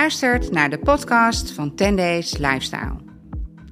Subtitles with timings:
[0.00, 2.96] Luistert naar de podcast van 10 Days Lifestyle.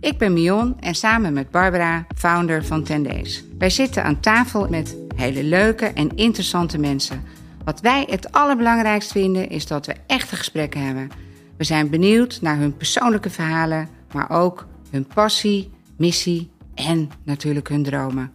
[0.00, 3.44] Ik ben Mion en samen met Barbara, founder van 10 Days.
[3.58, 7.24] Wij zitten aan tafel met hele leuke en interessante mensen.
[7.64, 11.08] Wat wij het allerbelangrijkst vinden is dat we echte gesprekken hebben.
[11.56, 17.82] We zijn benieuwd naar hun persoonlijke verhalen, maar ook hun passie, missie en natuurlijk hun
[17.82, 18.32] dromen.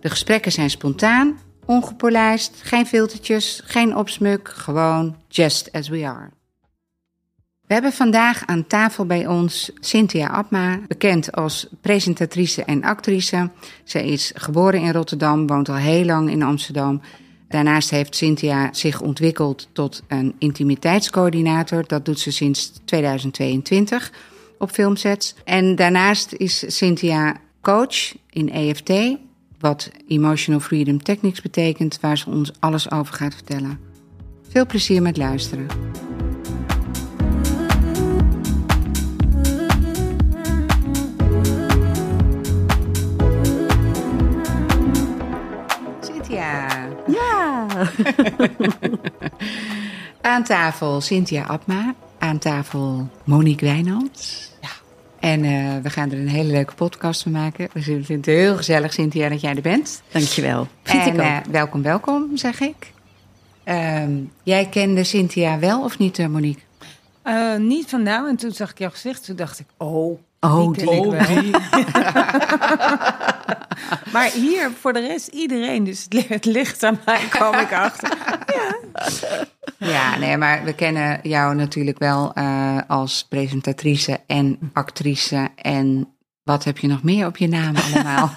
[0.00, 6.38] De gesprekken zijn spontaan, ongepolijst, geen filtertjes, geen opsmuk, gewoon just as we are.
[7.70, 13.50] We hebben vandaag aan tafel bij ons Cynthia Abma, bekend als presentatrice en actrice.
[13.84, 17.00] Zij is geboren in Rotterdam, woont al heel lang in Amsterdam.
[17.48, 21.84] Daarnaast heeft Cynthia zich ontwikkeld tot een intimiteitscoördinator.
[21.86, 24.12] Dat doet ze sinds 2022
[24.58, 25.34] op filmsets.
[25.44, 28.92] En daarnaast is Cynthia coach in EFT,
[29.58, 33.78] wat Emotional Freedom Techniques betekent, waar ze ons alles over gaat vertellen.
[34.48, 35.66] Veel plezier met luisteren.
[47.68, 47.90] Ja.
[50.30, 51.94] Aan tafel Cynthia Abma.
[52.18, 54.52] Aan tafel Monique Wijnands.
[54.60, 54.68] Ja.
[55.20, 57.68] En uh, we gaan er een hele leuke podcast van maken.
[57.72, 60.02] We vinden het heel gezellig, Cynthia, dat jij er bent.
[60.12, 60.68] Dankjewel.
[60.82, 61.20] Vind en, ik.
[61.20, 62.92] Uh, welkom, welkom, zeg ik.
[63.64, 64.04] Uh,
[64.42, 66.62] jij kende Cynthia wel of niet, Monique?
[67.24, 68.28] Uh, niet van nou.
[68.28, 69.24] En toen zag ik jouw gezicht.
[69.24, 70.84] Toen dacht ik, oh, Oh, die.
[70.84, 71.10] wel.
[74.12, 75.84] maar hier voor de rest iedereen.
[75.84, 78.16] Dus het, het ligt aan mij, kwam ik achter.
[78.46, 78.78] Ja.
[79.78, 85.48] Ja, nee, maar we kennen jou natuurlijk wel uh, als presentatrice en actrice.
[85.56, 86.08] En
[86.42, 88.34] wat heb je nog meer op je naam allemaal?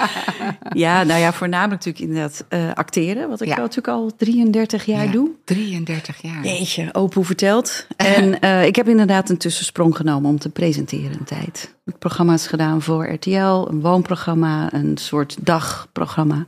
[0.84, 3.28] ja, nou ja, voornamelijk natuurlijk inderdaad uh, acteren.
[3.28, 3.56] Wat ik ja.
[3.56, 5.30] natuurlijk al 33 jaar ja, doe.
[5.44, 6.44] 33 jaar.
[6.44, 7.86] Jeetje, open verteld.
[7.96, 11.62] En uh, ik heb inderdaad een tussensprong genomen om te presenteren een tijd.
[11.62, 16.46] Ik heb programma's gedaan voor RTL, een woonprogramma, een soort dagprogramma.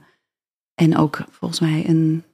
[0.74, 2.24] En ook volgens mij een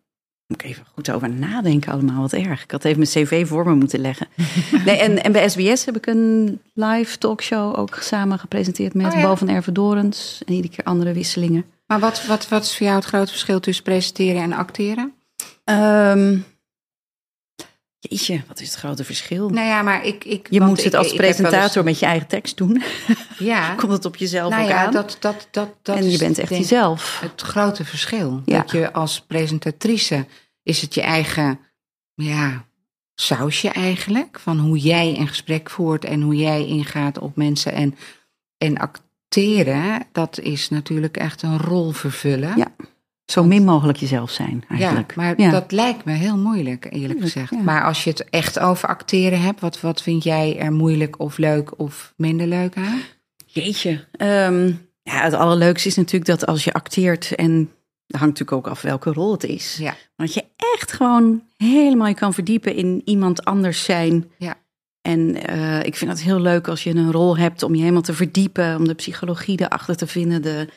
[0.50, 2.62] moet ik even goed over nadenken allemaal, wat erg.
[2.62, 4.26] Ik had even mijn cv voor me moeten leggen.
[4.84, 9.18] Nee, en, en bij SBS heb ik een live talkshow ook samen gepresenteerd met oh
[9.18, 9.22] ja.
[9.26, 10.42] Bo van Ervedorens.
[10.46, 11.64] En iedere keer andere wisselingen.
[11.86, 15.12] Maar wat, wat, wat is voor jou het grote verschil tussen presenteren en acteren?
[15.64, 16.44] Um,
[18.00, 19.48] jeetje, wat is het grote verschil?
[19.48, 20.24] Nou ja, maar ik...
[20.24, 21.84] ik je moet het als presentator eens...
[21.84, 22.82] met je eigen tekst doen.
[23.38, 23.74] Ja.
[23.74, 24.92] Komt het op jezelf nou ook ja, aan.
[24.92, 27.20] Dat, dat, dat, dat en je bent echt jezelf.
[27.20, 28.42] Het grote verschil.
[28.44, 28.58] Ja.
[28.58, 30.26] Dat je als presentatrice
[30.62, 31.58] is het je eigen
[32.14, 32.64] ja,
[33.14, 34.38] sausje eigenlijk.
[34.40, 37.72] Van hoe jij een gesprek voert en hoe jij ingaat op mensen.
[37.72, 37.94] En,
[38.58, 42.56] en acteren, dat is natuurlijk echt een rol vervullen.
[42.56, 42.72] Ja.
[43.30, 45.12] Zo min mogelijk jezelf zijn eigenlijk.
[45.14, 45.50] Ja, maar ja.
[45.50, 47.50] dat lijkt me heel moeilijk, eerlijk gezegd.
[47.50, 47.62] Ja.
[47.62, 51.38] Maar als je het echt over acteren hebt, wat, wat vind jij er moeilijk of
[51.38, 53.00] leuk of minder leuk aan?
[53.46, 54.04] Jeetje.
[54.18, 57.70] Um, ja, het allerleukste is natuurlijk dat als je acteert en
[58.06, 59.76] dat hangt natuurlijk ook af welke rol het is.
[59.76, 59.94] Ja.
[60.16, 64.30] Maar dat je echt gewoon helemaal je kan verdiepen in iemand anders zijn.
[64.38, 64.56] Ja.
[65.00, 68.02] En uh, ik vind het heel leuk als je een rol hebt om je helemaal
[68.02, 70.42] te verdiepen, om de psychologie erachter te vinden.
[70.42, 70.68] De,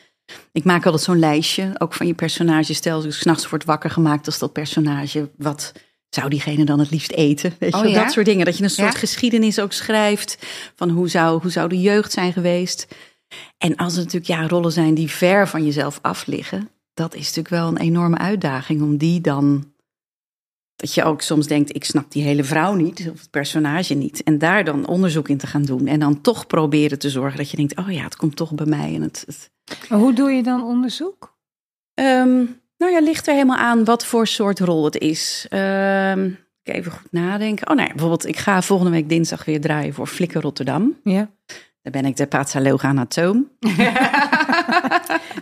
[0.52, 2.74] ik maak altijd zo'n lijstje, ook van je personage.
[2.74, 5.30] Stel, ik s'nachts wordt wakker gemaakt als dat personage.
[5.36, 5.72] Wat
[6.08, 7.54] zou diegene dan het liefst eten?
[7.58, 8.02] Weet je, oh, ja?
[8.02, 8.44] dat soort dingen.
[8.44, 8.98] Dat je een soort Ja?
[8.98, 10.46] geschiedenis ook schrijft.
[10.76, 12.86] Van hoe zou, hoe zou de jeugd zijn geweest?
[13.58, 16.68] En als het natuurlijk ja, rollen zijn die ver van jezelf af liggen.
[16.94, 19.72] Dat is natuurlijk wel een enorme uitdaging om die dan.
[20.76, 24.22] Dat je ook soms denkt, ik snap die hele vrouw niet, of het personage niet.
[24.22, 25.86] En daar dan onderzoek in te gaan doen.
[25.86, 28.66] En dan toch proberen te zorgen dat je denkt, oh ja, het komt toch bij
[28.66, 28.94] mij.
[28.94, 29.50] En het, het...
[29.88, 31.36] Maar hoe doe je dan onderzoek?
[31.94, 35.46] Um, nou ja, ligt er helemaal aan wat voor soort rol het is.
[35.50, 37.70] Um, even goed nadenken.
[37.70, 41.00] Oh nee, bijvoorbeeld, ik ga volgende week dinsdag weer draaien voor Flikker Rotterdam.
[41.02, 41.30] Ja.
[41.82, 43.50] Daar ben ik de patholoog anatoom.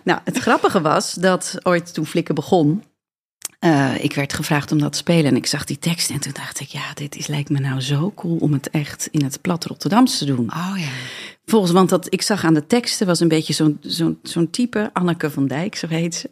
[0.05, 2.83] nou, het grappige was dat ooit toen Flikker begon,
[3.65, 6.33] uh, ik werd gevraagd om dat te spelen en ik zag die tekst en toen
[6.33, 9.41] dacht ik, ja, dit is, lijkt me nou zo cool om het echt in het
[9.41, 10.53] plat Rotterdams te doen.
[10.53, 10.91] Oh ja.
[11.47, 14.91] Volgens, want dat ik zag aan de teksten was een beetje zo'n zo'n zo'n type
[14.93, 16.31] Anneke van Dijk, zo heet ze.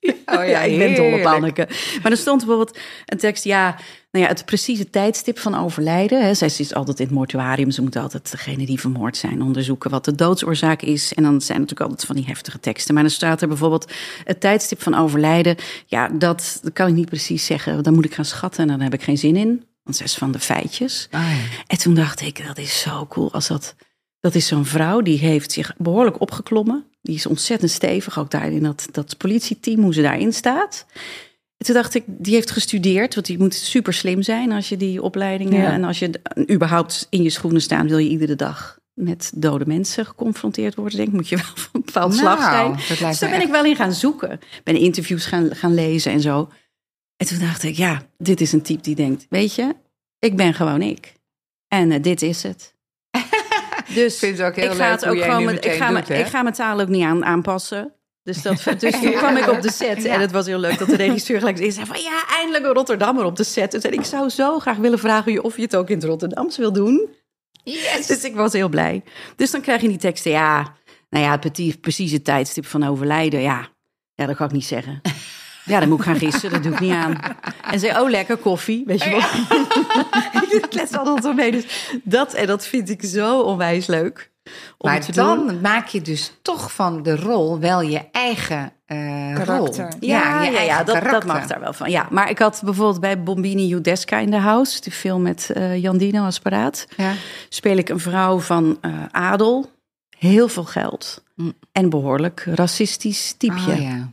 [0.36, 1.24] Oh ja, ik ben dol op.
[1.24, 1.68] Anneke.
[2.02, 3.76] Maar er stond bijvoorbeeld een tekst, ja,
[4.10, 6.24] nou ja, het precieze tijdstip van overlijden.
[6.24, 6.34] Hè.
[6.34, 10.04] Zij is altijd in het mortuarium, ze moeten altijd degene die vermoord zijn onderzoeken wat
[10.04, 11.14] de doodsoorzaak is.
[11.14, 12.94] En dan zijn natuurlijk altijd van die heftige teksten.
[12.94, 13.92] Maar dan staat er bijvoorbeeld
[14.24, 15.56] het tijdstip van overlijden.
[15.86, 17.82] Ja, dat, dat kan ik niet precies zeggen.
[17.82, 19.64] Dan moet ik gaan schatten en dan heb ik geen zin in.
[19.82, 21.08] Want ze is van de feitjes.
[21.10, 21.58] Oh ja.
[21.66, 23.74] En toen dacht ik, dat is zo cool als dat...
[24.20, 26.89] Dat is zo'n vrouw die heeft zich behoorlijk opgeklommen.
[27.02, 30.86] Die is ontzettend stevig, ook daar in dat, dat politieteam, hoe ze daarin staat.
[31.56, 34.76] En toen dacht ik, die heeft gestudeerd, want die moet super slim zijn als je
[34.76, 35.60] die opleidingen...
[35.60, 35.72] Ja.
[35.72, 36.20] en als je
[36.50, 40.96] überhaupt in je schoenen staan, wil je iedere dag met dode mensen geconfronteerd worden.
[40.96, 42.98] Denk ik, moet je wel van een bepaald slag Nou, zijn.
[43.10, 44.40] Dus daar ben ik wel in gaan zoeken.
[44.64, 46.48] Ben interviews gaan, gaan lezen en zo.
[47.16, 49.74] En toen dacht ik, ja, dit is een type die denkt, weet je,
[50.18, 51.14] ik ben gewoon ik.
[51.68, 52.74] En eh, dit is het.
[53.94, 56.14] Dus vind het ook heel ik ga het ook gewoon met, ik ga, doet, me,
[56.14, 56.20] hè?
[56.20, 57.94] ik ga mijn taal ook niet aan, aanpassen.
[58.22, 60.04] Dus, dat, dus toen kwam ik op de set.
[60.04, 62.00] En het was heel leuk dat de regisseur gelijk zei van...
[62.00, 63.84] ja, eindelijk een Rotterdammer op de set.
[63.84, 66.72] En ik zou zo graag willen vragen of je het ook in het Rotterdams wil
[66.72, 67.08] doen.
[67.64, 68.06] Yes.
[68.06, 69.02] Dus ik was heel blij.
[69.36, 70.76] Dus dan krijg je die teksten, ja...
[71.10, 73.68] nou ja, het precies- precieze tijdstip van overlijden, ja...
[74.14, 75.00] ja, dat kan ik niet zeggen.
[75.70, 77.18] Ja, dan moet ik gaan gissen, dat doe ik niet aan.
[77.70, 79.20] En zei, oh, lekker koffie, weet je wel.
[80.60, 81.50] Ik let altijd op mee.
[81.50, 84.30] Dus dat, en dat vind ik zo onwijs leuk.
[84.78, 85.60] Om Maar te dan doen.
[85.60, 89.84] maak je dus toch van de rol wel je eigen eh Karakter.
[89.84, 89.96] rol.
[90.00, 91.26] Ja, je ja, ja, eigen dat, dat karakter.
[91.32, 91.90] mag daar wel van.
[91.90, 95.82] Ja, maar ik had bijvoorbeeld bij Bombini Judeska in de House, die film met eh
[95.82, 97.12] Jan Dino als paraat, Ja.
[97.48, 99.70] speel ik een vrouw van eh, adel,
[100.18, 101.52] heel veel geld Mm.
[101.72, 103.72] en behoorlijk racistisch typeje.
[103.72, 104.10] Oh, ja.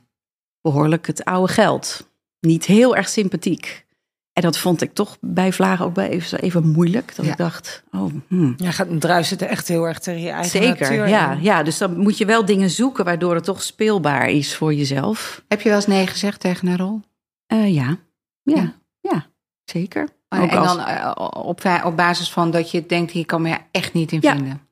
[0.61, 2.09] Behoorlijk het oude geld.
[2.39, 3.85] Niet heel erg sympathiek.
[4.33, 7.15] En dat vond ik toch bij Vlagen ook bij even, even moeilijk.
[7.15, 7.31] Dat Ja.
[7.31, 8.53] ik dacht, oh, hmm.
[8.57, 10.79] Ja, gaat druist er echt heel erg tegen je eigen zeker.
[10.89, 14.55] natuur Ja, ja, dus dan moet je wel dingen zoeken waardoor het toch speelbaar is
[14.55, 15.43] voor jezelf.
[15.47, 17.01] Heb je wel eens nee gezegd tegen een rol?
[17.45, 17.97] Eh, ja.
[18.43, 18.55] Ja.
[18.55, 18.73] Ja.
[18.99, 19.25] ja,
[19.63, 20.07] zeker.
[20.29, 21.11] en Ook als- dan eh,
[21.45, 24.35] op, op basis van dat je denkt, hier kan me echt niet in Ja.
[24.35, 24.66] vinden.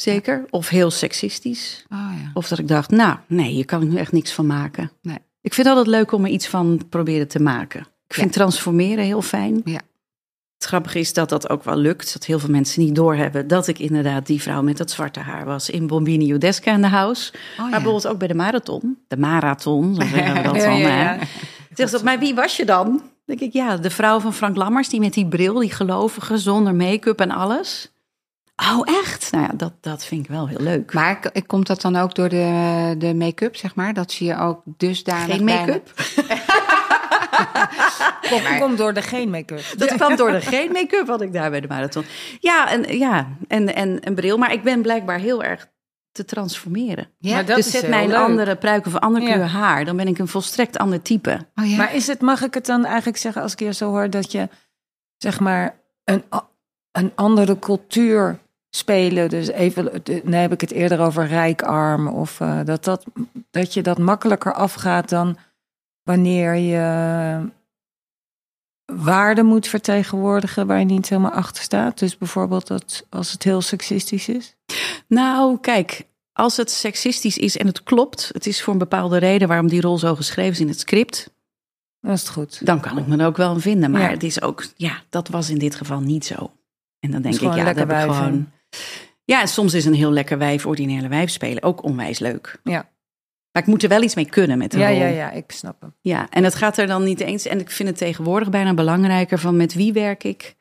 [0.00, 0.44] Zeker.
[0.50, 1.84] Of heel seksistisch.
[1.92, 2.30] Oh, ja.
[2.34, 4.90] Of dat ik dacht, nou, nee, hier kan ik nu echt niks van maken.
[5.02, 5.18] Nee.
[5.40, 7.80] Ik vind het altijd leuk om er iets van proberen te maken.
[7.80, 9.60] Ik vind transformeren heel fijn.
[9.64, 9.80] Ja.
[10.58, 12.12] Het grappige is dat dat ook wel lukt.
[12.12, 15.44] Dat heel veel mensen niet doorhebben dat ik inderdaad die vrouw met dat zwarte haar
[15.44, 17.32] was in Bombini Judeska in de house.
[17.32, 17.70] Oh, Maar ja.
[17.70, 18.98] bijvoorbeeld ook bij de marathon.
[19.08, 20.78] De marathon, zo zeggen we dat dan.
[20.78, 21.18] ja.
[21.74, 22.86] Zegt maar wie was je dan?
[22.86, 26.38] Dan denk ik, ja, de vrouw van Frank Lammers, die met die bril, die gelovige,
[26.38, 27.92] zonder make-up en alles.
[28.62, 29.32] Oh, echt?
[29.32, 30.92] Nou ja, dat, dat vind ik wel heel leuk.
[30.92, 33.94] Maar komt dat dan ook door de, de make-up, zeg maar?
[33.94, 35.92] Dat zie je ook dusdanig Geen make-up?
[38.30, 39.64] Komt, komt door de geen make-up.
[39.76, 42.04] Dat kwam door de geen make-up had ik daar bij de marathon.
[42.40, 44.38] Ja, en, ja en, en een bril.
[44.38, 45.68] Maar ik ben blijkbaar heel erg
[46.12, 47.08] te transformeren.
[47.18, 47.34] Ja?
[47.34, 48.18] Maar dat dus is zet mij een leuk.
[48.18, 49.32] andere pruik of een andere Ja.
[49.32, 49.84] kleur haar.
[49.84, 51.46] Dan ben ik een volstrekt ander type.
[51.54, 51.76] Oh, ja?
[51.76, 54.32] Maar is het, mag ik het dan eigenlijk zeggen als ik je zo hoor dat
[54.32, 54.48] je
[55.16, 56.24] zeg maar een,
[56.92, 58.38] een andere cultuur
[58.70, 59.28] spelen.
[59.28, 63.04] Dus even, dan heb ik het eerder over rijkarm of eh, dat, dat,
[63.50, 65.36] dat je dat makkelijker afgaat dan
[66.02, 67.40] wanneer je
[68.92, 71.98] waarden moet vertegenwoordigen waar je niet helemaal achter staat.
[71.98, 74.56] Dus bijvoorbeeld dat als het heel seksistisch is.
[75.06, 79.48] Nou, kijk, als het seksistisch is en het klopt, het is voor een bepaalde reden
[79.48, 81.30] waarom die rol zo geschreven is in het script,
[82.00, 82.66] Dan is het goed.
[82.66, 83.90] dan kan ik me er ook wel in vinden.
[83.90, 84.08] Maar Ja.
[84.08, 86.52] het is ook, ja, dat was in dit geval niet zo.
[87.00, 88.50] En dan denk ik, ja, dat heb ik gewoon.
[89.28, 92.60] Ja, en soms is een heel lekker wijf, ordinele wijf spelen ook onwijs leuk.
[92.64, 92.88] Ja.
[93.52, 94.98] Maar ik moet er wel iets mee kunnen met de Ja, rol.
[94.98, 95.94] ja, ja, ik snap hem.
[96.00, 97.46] Ja, en het gaat er dan niet eens.
[97.46, 100.56] En ik vind het tegenwoordig bijna belangrijker van met wie werk ik?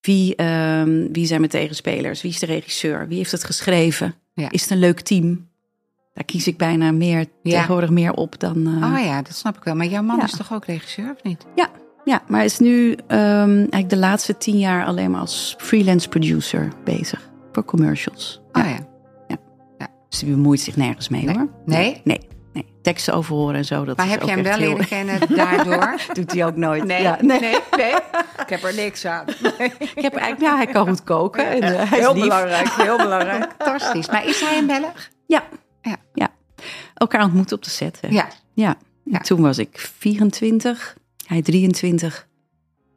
[0.00, 2.22] Wie, ehm, wie zijn mijn tegenspelers?
[2.22, 3.08] Wie is de regisseur?
[3.08, 4.14] Wie heeft het geschreven?
[4.34, 4.50] Ja.
[4.50, 5.48] Is het een leuk team?
[6.14, 7.26] Daar kies ik bijna meer, Ja.
[7.42, 8.66] tegenwoordig meer op dan.
[8.82, 9.74] eh, Oh ja, dat snap ik wel.
[9.74, 10.24] Maar jouw man Ja.
[10.24, 11.46] is toch ook regisseur, of niet?
[12.04, 16.08] Ja, maar hij is nu ehm, eigenlijk de laatste tien jaar alleen maar als freelance
[16.08, 18.40] producer bezig voor commercials.
[18.52, 18.78] Oh Ja.
[19.28, 19.88] ja.
[20.08, 21.34] Dus die bemoeit zich nergens mee Nee.
[21.36, 21.48] hoor.
[21.64, 22.00] Nee?
[22.04, 22.20] Nee,
[22.52, 22.66] nee.
[22.82, 23.84] Teksten overhoren en zo.
[23.84, 26.00] Dat Maar is heb jij hem wel heel- leren kennen daardoor?
[26.12, 26.84] Doet hij ook nooit.
[26.84, 27.94] Nee, Ja, nee, nee.
[28.42, 29.24] Ik heb er niks aan.
[29.94, 31.50] Ik heb eigenlijk, ja, hij kan goed koken.
[31.50, 32.22] En, eh, hij is Heel lief.
[32.22, 33.52] belangrijk, heel belangrijk.
[33.58, 34.08] Fantastisch.
[34.10, 35.08] Maar is hij een Belg?
[35.26, 35.42] Ja.
[35.82, 35.96] Ja.
[36.14, 36.28] ja.
[36.94, 37.98] Elkaar ontmoet op de set.
[38.00, 38.08] Hè.
[38.08, 38.28] Ja.
[38.54, 38.74] ja.
[39.04, 39.18] Ja.
[39.18, 40.96] Toen was ik 24,
[41.26, 42.26] hij 23.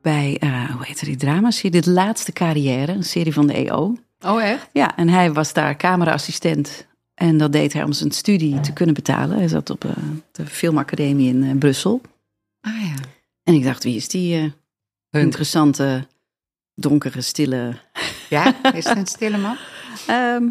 [0.02, 1.82] Bij, eh, hoe heette die dramaserie?
[1.82, 3.96] De laatste carrière, een serie van de EO.
[4.26, 4.70] Oh, echt?
[4.74, 6.86] Ja, en hij was daar cameraassistent.
[7.14, 9.38] En dat deed hij om zijn studie te kunnen betalen.
[9.38, 9.92] Hij zat op eh,
[10.32, 12.02] de filmacademie in eh, Brussel.
[12.62, 12.96] Ah ja.
[13.44, 14.42] En ik dacht, wie is die eh,
[15.10, 15.26] Hunk.
[15.26, 16.08] interessante,
[16.76, 17.74] donkere, stille...
[18.30, 19.58] Ja, is het een stille man?
[20.08, 20.44] Ehm,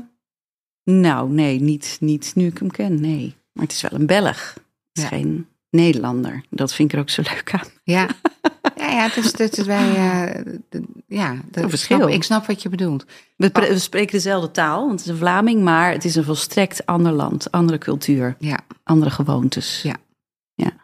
[0.84, 3.34] nou, nee, niet, niet nu ik hem ken, nee.
[3.52, 4.54] Maar het is wel een Belg.
[4.54, 5.08] Het is Ja.
[5.08, 6.44] geen Nederlander.
[6.50, 7.68] Dat vind ik er ook zo leuk aan.
[7.84, 8.06] Ja.
[8.86, 11.96] Ja, ja, dus dat is wij, eh, de- ja, dat Een verschil.
[11.98, 13.04] Snap, ik snap wat je bedoelt.
[13.36, 16.24] We, pre- we spreken dezelfde taal, want het is een Vlaming, maar het is een
[16.24, 19.82] volstrekt ander land, andere cultuur, Ja, andere gewoontes.
[19.82, 19.94] Ja.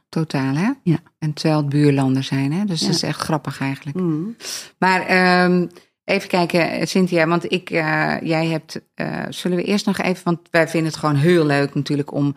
[0.08, 0.70] totaal, hè?
[0.82, 0.96] Ja.
[1.18, 2.64] En terwijl het buurlanden zijn, hè?
[2.64, 2.86] Dus Ja.
[2.86, 3.96] dat is echt grappig eigenlijk.
[3.96, 4.36] Mm.
[4.78, 5.66] Maar ehm,
[6.04, 10.38] even kijken, Cynthia, want ik, eh, jij hebt, eh, zullen we eerst nog even, want
[10.50, 12.34] wij vinden het gewoon heel leuk natuurlijk om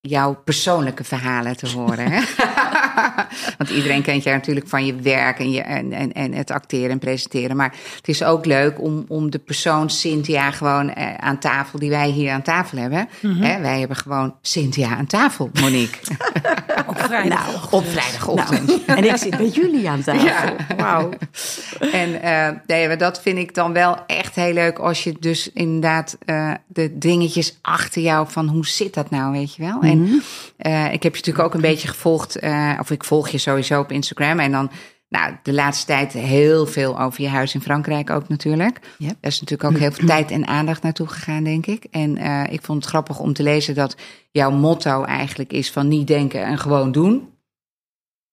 [0.00, 2.10] jouw persoonlijke verhalen te horen.
[2.12, 2.20] Hè?
[3.58, 6.90] Want iedereen kent jou natuurlijk van je werk en, je, en, en, en het acteren
[6.90, 7.56] en presenteren.
[7.56, 11.90] Maar het is ook leuk om, om de persoon Cynthia gewoon eh, aan tafel, die
[11.90, 13.08] wij hier aan tafel hebben.
[13.22, 13.42] Mhm.
[13.42, 15.98] hè, wij hebben gewoon Cynthia aan tafel, Monique.
[16.86, 17.46] Op vrijdag.
[17.46, 18.84] Nou, Op vrijdagochtend.
[18.84, 20.26] En ik zit bij jullie aan tafel.
[20.26, 20.56] Ja.
[20.76, 21.08] Wauw.
[21.92, 26.16] En eh, nee, dat vind ik dan wel echt heel leuk als je dus inderdaad
[26.24, 29.80] eh, de dingetjes achter jou van hoe zit dat nou, weet je wel?
[29.80, 30.22] En
[30.56, 32.38] eh, ik heb je natuurlijk ook een beetje gevolgd,
[32.90, 34.70] of ik volg je sowieso op Instagram en dan.
[35.08, 38.80] Nou, de laatste tijd heel veel over je huis in Frankrijk ook natuurlijk.
[38.98, 39.16] Yep.
[39.20, 41.84] Daar is natuurlijk ook heel veel tijd en aandacht naartoe gegaan, denk ik.
[41.90, 43.96] En eh, ik vond het grappig om te lezen dat
[44.30, 47.28] jouw motto eigenlijk is van niet denken en gewoon doen.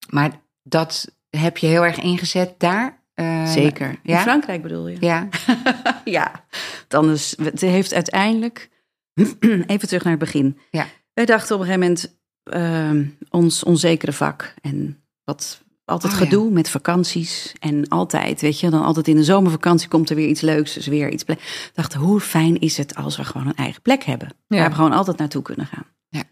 [0.10, 0.32] Maar
[0.64, 3.04] dat heb je heel erg ingezet daar.
[3.14, 3.90] Eh, Zeker.
[3.90, 4.22] In Ja?
[4.22, 4.98] Frankrijk bedoel je?
[5.00, 5.28] Ja,
[6.06, 6.46] Ja.
[6.88, 8.70] Dan is, het heeft uiteindelijk...
[9.68, 10.58] Even terug naar het begin.
[10.72, 10.86] Ja.
[11.14, 12.18] Wij dachten op een gegeven moment...
[12.50, 15.66] ehm, ons onzekere vak en wat...
[15.90, 16.26] Altijd Oh, ja.
[16.26, 20.28] gedoe met vakanties en altijd, weet je, dan altijd in de zomervakantie komt er weer
[20.28, 21.24] iets leuks, dus weer iets.
[21.24, 21.38] ple-
[21.74, 24.92] Dachten, hoe fijn is het als we gewoon een eigen plek hebben, waar we gewoon
[24.92, 25.86] altijd naartoe kunnen gaan.
[26.10, 26.24] Ja.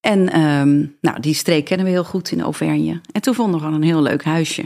[0.00, 3.00] En ehm, nou, die streek kennen we heel goed in Auvergne.
[3.12, 4.62] En toen vonden we gewoon een heel leuk huisje.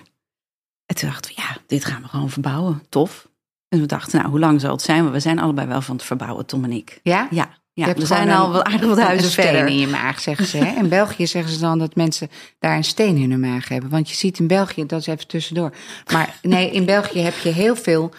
[0.87, 2.83] En toen dachten we, ja, dit gaan we gewoon verbouwen.
[2.89, 3.29] Tof.
[3.69, 5.01] En we dachten, nou, hoe lang zal het zijn?
[5.03, 7.01] Want we zijn allebei wel van het verbouwen, Tom en ik.
[7.03, 7.29] ja?
[7.31, 9.67] Ja, ja we zijn al wel aardig wat een huizen steen verder.
[9.67, 10.57] in je maag, zeggen ze.
[10.57, 10.77] Hè?
[10.79, 13.91] In België zeggen ze dan dat mensen daar een steen in hun maag hebben.
[13.91, 15.73] Want je ziet in België, dat is even tussendoor.
[16.13, 18.11] Maar nee, in België heb je heel veel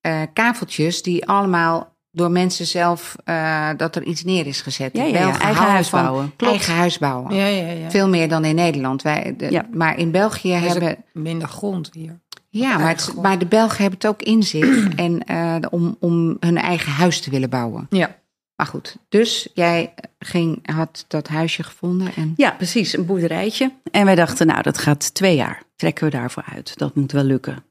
[0.00, 4.96] eh, kaveltjes die allemaal door mensen zelf, eh, dat er iets neer is gezet.
[4.96, 6.32] Ja, eigen huis bouwen.
[6.36, 6.52] Klopt.
[6.54, 7.34] Eigen huis bouwen.
[7.34, 7.90] Ja, ja, ja.
[7.90, 9.02] Veel meer dan in Nederland.
[9.02, 9.66] Wij, de- Ja.
[9.72, 10.96] Maar in België Er hebben...
[11.12, 12.18] minder grond hier.
[12.52, 16.56] Ja, het, maar de Belgen hebben het ook in zich en, eh, om, om hun
[16.58, 17.86] eigen huis te willen bouwen.
[17.90, 18.16] Ja.
[18.60, 22.32] Maar goed, dus jij ging, had dat huisje gevonden en...
[22.36, 23.72] Ja, precies, een boerderijtje.
[23.90, 25.62] En wij dachten, nou, dat gaat twee jaar.
[25.76, 26.78] Trekken we daarvoor uit.
[26.78, 27.64] Dat moet wel lukken.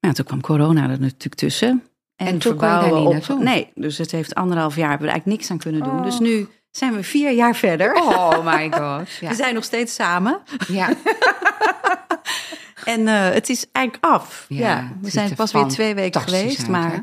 [0.00, 1.84] Nou, toen kwam corona er natuurlijk tussen.
[2.16, 3.42] En toen je daar naartoe?
[3.42, 5.98] Nee, dus het heeft anderhalf jaar, hebben we er eigenlijk niks aan kunnen doen.
[5.98, 6.04] Oh.
[6.04, 7.94] Dus nu zijn we vier jaar verder.
[7.94, 9.10] Oh my god.
[9.20, 9.28] Ja.
[9.28, 10.40] We zijn nog steeds samen.
[10.68, 10.88] ja.
[12.84, 14.44] En eh, het is eigenlijk af.
[14.48, 16.58] Ja, we zijn pas weer twee weken geweest.
[16.58, 16.98] uit, maar hè?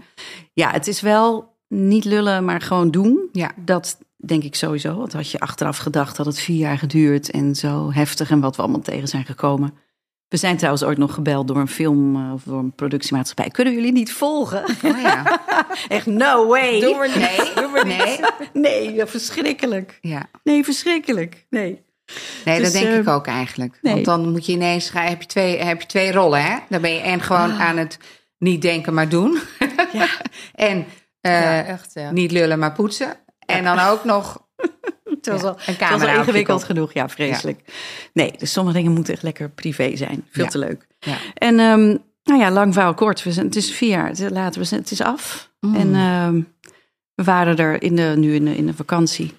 [0.53, 3.29] ja, het is wel niet lullen, maar gewoon doen.
[3.31, 3.51] Ja.
[3.55, 4.95] Dat denk ik sowieso.
[4.97, 8.55] Want had je achteraf gedacht dat het vier jaar geduurd en zo heftig en wat
[8.55, 9.73] we allemaal tegen zijn gekomen.
[10.27, 13.49] We zijn trouwens ooit nog gebeld door een film eh, of door een productiemaatschappij.
[13.49, 14.63] Kunnen jullie niet volgen?
[14.83, 15.41] Oh ja.
[15.87, 16.79] Echt no way.
[16.79, 17.55] We niet.
[17.83, 18.53] Nee, niet.
[18.53, 18.91] nee.
[18.93, 19.97] Nee, verschrikkelijk.
[20.01, 20.29] Ja.
[20.43, 21.45] Nee, verschrikkelijk.
[21.49, 21.85] Nee.
[22.45, 23.79] Nee, Dus, dat denk eh, ik ook eigenlijk.
[23.81, 23.93] nee.
[23.93, 26.57] Want dan moet je ineens gaan, heb je twee, heb je twee rollen, hè?
[26.69, 27.97] Dan ben je en gewoon aan het
[28.37, 29.39] niet denken, maar doen.
[29.93, 30.07] Ja.
[30.69, 30.85] en
[31.21, 32.11] Ja, echt, ja.
[32.11, 33.15] niet lullen, maar poetsen.
[33.45, 34.45] En dan ook nog
[35.03, 36.93] Het was, Ja, al, het was al ingewikkeld genoeg.
[36.93, 37.61] Ja, vreselijk.
[38.13, 40.25] Nee, dus sommige dingen moeten echt lekker privé zijn.
[40.29, 40.49] Veel Ja.
[40.49, 40.87] te leuk.
[40.99, 41.15] Ja.
[41.33, 43.23] En ehm, nou ja, lang verhaal kort.
[43.23, 44.59] We zijn, het is vier jaar het is later.
[44.61, 45.49] We zijn, het is af.
[45.59, 45.75] Mm.
[45.75, 46.41] En ehm,
[47.15, 49.33] we waren er in de, nu in de, in de vakantie.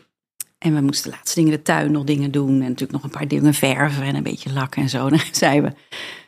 [0.58, 2.48] En we moesten de laatste dingen in de tuin nog dingen doen.
[2.50, 5.04] En natuurlijk nog een paar dingen verven en een beetje lakken en zo.
[5.06, 5.76] En dan zeiden we,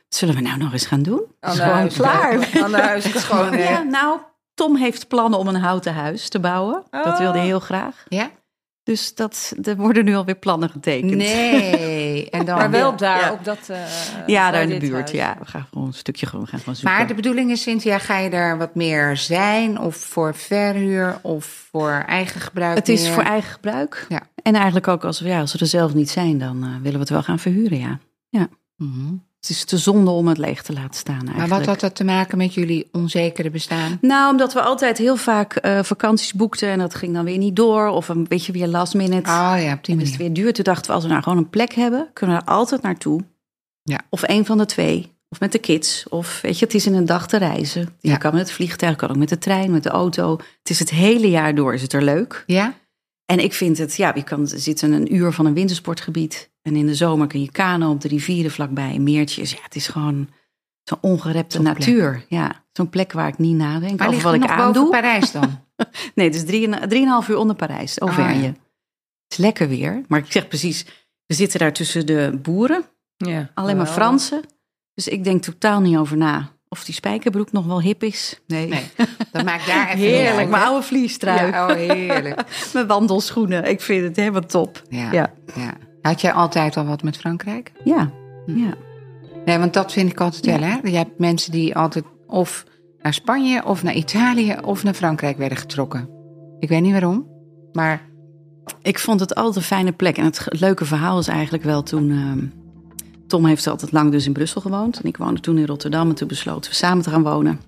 [0.08, 1.22] wat zullen we nou nog eens gaan doen?
[1.40, 2.48] Is de gewoon huis- klaar.
[2.62, 3.04] Aan de huis.
[3.14, 3.52] Is gewoon...
[3.52, 4.18] eh, Ja, nou,
[4.60, 6.82] Tom heeft plannen om een houten huis te bouwen.
[6.90, 7.18] Dat Oh.
[7.18, 8.04] wilde hij heel graag.
[8.08, 8.30] Ja?
[8.82, 11.14] Dus dat, er worden nu alweer plannen getekend.
[11.14, 12.28] Nee.
[12.30, 13.32] En dan, Maar wel daar, Ja.
[13.32, 13.58] op dat...
[13.68, 13.78] eh,
[14.26, 14.92] Ja, daar in de buurt.
[14.94, 15.10] huis.
[15.10, 16.96] Ja, we gaan gewoon een stukje gewoon, gaan gewoon zoeken.
[16.98, 19.78] Maar de bedoeling is, Cynthia, ga je daar wat meer zijn?
[19.78, 21.18] Of voor verhuur?
[21.22, 22.76] Of voor eigen gebruik?
[22.76, 23.12] het is meer?
[23.12, 24.06] voor eigen gebruik.
[24.08, 24.20] Ja.
[24.42, 26.92] En eigenlijk ook als we, ja, als we er zelf niet zijn, dan eh, willen
[26.92, 28.48] we het wel gaan verhuren, ja.
[28.76, 29.14] Mhm.
[29.40, 31.48] Het is te zonde om het leeg te laten staan eigenlijk.
[31.48, 33.98] Maar wat had dat te maken met jullie onzekere bestaan?
[34.00, 37.56] Nou, omdat we altijd heel vaak eh, vakanties boekten en dat ging dan weer niet
[37.56, 37.86] door.
[37.88, 39.30] Of een beetje weer last minute.
[39.30, 40.52] Oh ja, op die En het weer duur.
[40.52, 43.20] Toen dachten we, als we nou gewoon een plek hebben, kunnen we er altijd naartoe.
[43.82, 44.00] Ja.
[44.08, 45.12] Of een van de twee.
[45.28, 46.08] Of met de kids.
[46.08, 47.88] Of weet je, het is in een dag te reizen.
[48.00, 48.16] Je Ja.
[48.16, 50.32] kan met het vliegtuig, kan ook met de trein, met de auto.
[50.58, 52.44] Het is het hele jaar door, is het er leuk.
[52.46, 52.74] Ja?
[53.30, 56.50] En ik vind het, ja, je kan zitten een uur van een wintersportgebied.
[56.62, 59.50] En in de zomer kun je kano op de rivieren vlakbij, meertjes.
[59.52, 60.28] Ja, het is gewoon
[60.82, 61.78] zo'n ongerepte Zo'n plek.
[61.78, 62.24] natuur.
[62.28, 64.66] Ja, zo'n plek waar ik niet nadenk Maar over ligt wat het ik nog boven
[64.76, 64.90] aandoe.
[64.90, 65.58] Parijs dan?
[66.14, 68.32] Nee, het is drie- drieënhalf uur onder Parijs, Auvergne.
[68.34, 68.46] Ah, ja.
[68.48, 68.58] Het
[69.28, 70.02] is lekker weer.
[70.08, 70.84] Maar ik zeg precies,
[71.26, 72.84] we zitten daar tussen de boeren.
[73.16, 73.50] Ja.
[73.54, 73.86] Alleen maar.
[73.86, 74.42] Fransen.
[74.94, 78.40] Dus ik denk totaal niet over na of die spijkerbroek nog wel hip is.
[78.46, 78.68] Nee.
[78.68, 78.82] Nee,
[79.32, 81.50] dat maakt daar even Heerlijk, uit, mijn oude vliestrui.
[81.50, 82.42] Ja, oh, heerlijk.
[82.72, 83.64] Mijn wandelschoenen.
[83.70, 84.82] Ik vind het helemaal top.
[84.88, 85.32] Ja, Ja.
[85.54, 85.72] ja.
[86.02, 87.72] Had jij altijd al wat met Frankrijk?
[87.84, 88.10] Ja,
[88.46, 88.58] Hm.
[88.58, 88.74] ja.
[89.44, 90.78] Nee, want dat vind ik altijd wel, hè?
[90.82, 92.64] Je hebt mensen die altijd of
[93.02, 96.08] naar Spanje of naar Italië of naar Frankrijk werden getrokken.
[96.58, 97.26] Ik weet niet waarom,
[97.72, 98.08] maar
[98.82, 100.16] Ik vond het altijd een fijne plek.
[100.18, 102.10] En het leuke verhaal is eigenlijk wel toen...
[102.10, 102.59] ehm,
[103.30, 105.00] Tom heeft altijd lang dus in Brussel gewoond.
[105.00, 106.08] En ik woonde toen in Rotterdam.
[106.08, 107.60] En toen besloten we samen te gaan wonen.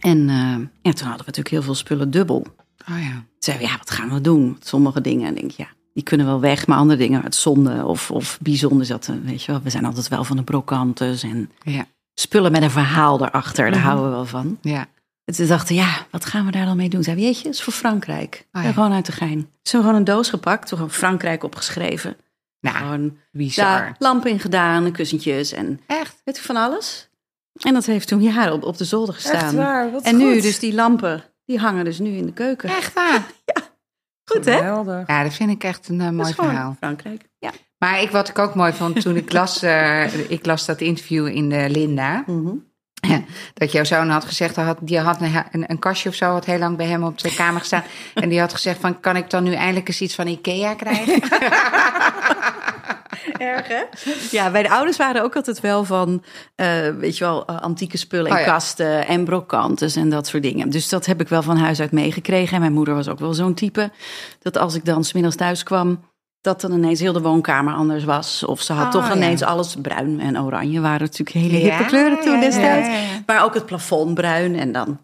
[0.00, 0.36] En eh,
[0.82, 2.46] ja, toen hadden we natuurlijk heel veel spullen dubbel.
[2.90, 3.10] Oh ja.
[3.12, 4.56] Toen zeiden we, ja, wat gaan we doen?
[4.60, 6.66] Sommige dingen, en denk ik, ja, die kunnen wel weg.
[6.66, 8.86] Maar andere dingen, het zonde of, of bijzonder.
[8.88, 11.84] Dat, eh, weet je wel, we zijn altijd wel van de brokantes en Ja.
[12.14, 13.64] spullen met een verhaal erachter.
[13.70, 13.86] Daar Mhm.
[13.88, 14.58] houden we wel van.
[14.60, 14.86] Ja.
[15.24, 17.02] En toen dachten ja, wat gaan we daar dan mee doen?
[17.02, 18.46] Zeiden we, jeetje, het is voor Frankrijk.
[18.52, 18.72] Oh ja.
[18.72, 19.48] Gewoon uit de gein.
[19.62, 22.16] Zo gewoon een doos gepakt, toen gewoon Frankrijk opgeschreven.
[22.62, 23.64] Nou, Gewoon bizar.
[23.64, 26.20] daar lampen in gedaan, kussentjes en Echt?
[26.24, 27.08] weet ik van alles.
[27.60, 29.34] En dat heeft toen jaren op, op de zolder gestaan.
[29.34, 32.68] Echt waar, wat en nu, dus die lampen, die hangen dus nu in de keuken.
[32.68, 33.26] Echt waar?
[34.32, 34.56] Goed, hè?
[34.56, 35.06] Geweldig.
[35.06, 36.74] Ja, dat vind ik echt een eh, Dat mooi verhaal.
[36.78, 37.28] Frankrijk.
[37.38, 37.50] Ja.
[37.78, 41.26] Maar ik, wat ik ook mooi vond toen ik las, eh, ik las dat interview
[41.26, 42.24] in de Linda.
[42.26, 42.54] Mhm.
[43.54, 46.30] Dat jouw zoon had gezegd, hij had, die had een, een, een kastje of zo,
[46.30, 47.84] had heel lang bij hem op de kamer gestaan.
[48.14, 51.22] en die had gezegd van, kan ik dan nu eindelijk eens iets van Ikea krijgen?
[53.38, 53.82] Erg, hè?
[54.30, 56.22] Ja, mijn ouders waren ook altijd wel van,
[56.54, 58.46] eh, weet je wel, eh, antieke spullen en Oh ja.
[58.46, 60.70] kasten en brokantes en dat soort dingen.
[60.70, 62.54] Dus dat heb ik wel van huis uit meegekregen.
[62.54, 63.90] En mijn moeder was ook wel zo'n type,
[64.40, 66.00] dat als ik dan smiddags thuis kwam,
[66.42, 68.44] dat dan ineens heel de woonkamer anders was.
[68.44, 69.16] Of ze had Oh, toch ja.
[69.16, 72.88] ineens alles bruin en oranje waren natuurlijk hele Ja, hippe kleuren toen destijds.
[72.88, 73.22] ja.
[73.26, 75.00] Maar ook het plafond bruin en dan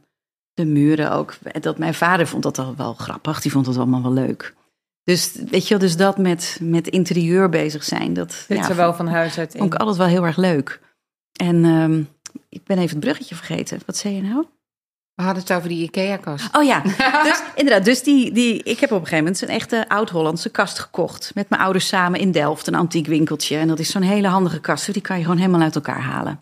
[0.55, 1.35] de muren ook.
[1.61, 3.41] Dat mijn vader vond dat al wel grappig.
[3.41, 4.55] Die vond het allemaal wel leuk.
[5.05, 8.77] Dus weet je, wel, dus dat met, met interieur bezig zijn, dat Zit ja, er
[8.77, 9.61] wel van huis uit in.
[9.61, 10.81] vond ik altijd wel heel erg leuk.
[11.41, 12.03] En ehm,
[12.49, 13.81] ik ben even het bruggetje vergeten.
[13.87, 14.45] Wat zei je nou?
[15.19, 16.57] We hadden het over die Ikea-kast.
[16.57, 16.83] Oh ja,
[17.29, 17.85] dus inderdaad.
[17.85, 21.31] Dus die, die, ik heb op een gegeven moment een echte oud-Hollandse kast gekocht.
[21.35, 23.57] Met mijn ouders samen in Delft, een antiek winkeltje.
[23.57, 24.93] En dat is zo'n hele handige kast.
[24.93, 26.41] Die kan je gewoon helemaal uit elkaar halen.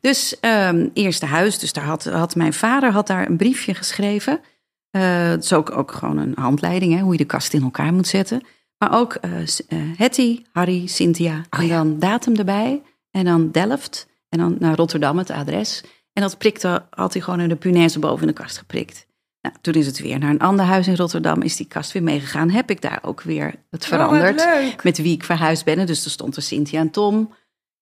[0.00, 1.58] Dus ehm eerste huis.
[1.58, 4.40] Dus daar had, had mijn vader had daar een briefje geschreven.
[4.90, 7.92] Eh, het is ook, ook gewoon een handleiding, hè, hoe je de kast in elkaar
[7.92, 8.42] moet zetten.
[8.78, 9.30] Maar ook eh,
[9.96, 11.44] Hetty, Harry, Cynthia.
[11.50, 12.82] en dan datum erbij.
[13.10, 14.06] En dan Delft.
[14.28, 15.82] En dan naar Rotterdam, het adres.
[16.18, 19.06] En dat prikte, had hij gewoon in de punaise boven in de kast geprikt.
[19.40, 21.42] Nou, toen is het weer naar een ander huis in Rotterdam.
[21.42, 22.50] Is die kast weer meegegaan.
[22.50, 24.40] Heb ik daar ook weer het veranderd.
[24.40, 24.84] Oh, leuk.
[24.84, 25.86] met wie ik verhuisd ben.
[25.86, 27.34] Dus er stond er Cynthia en Tom.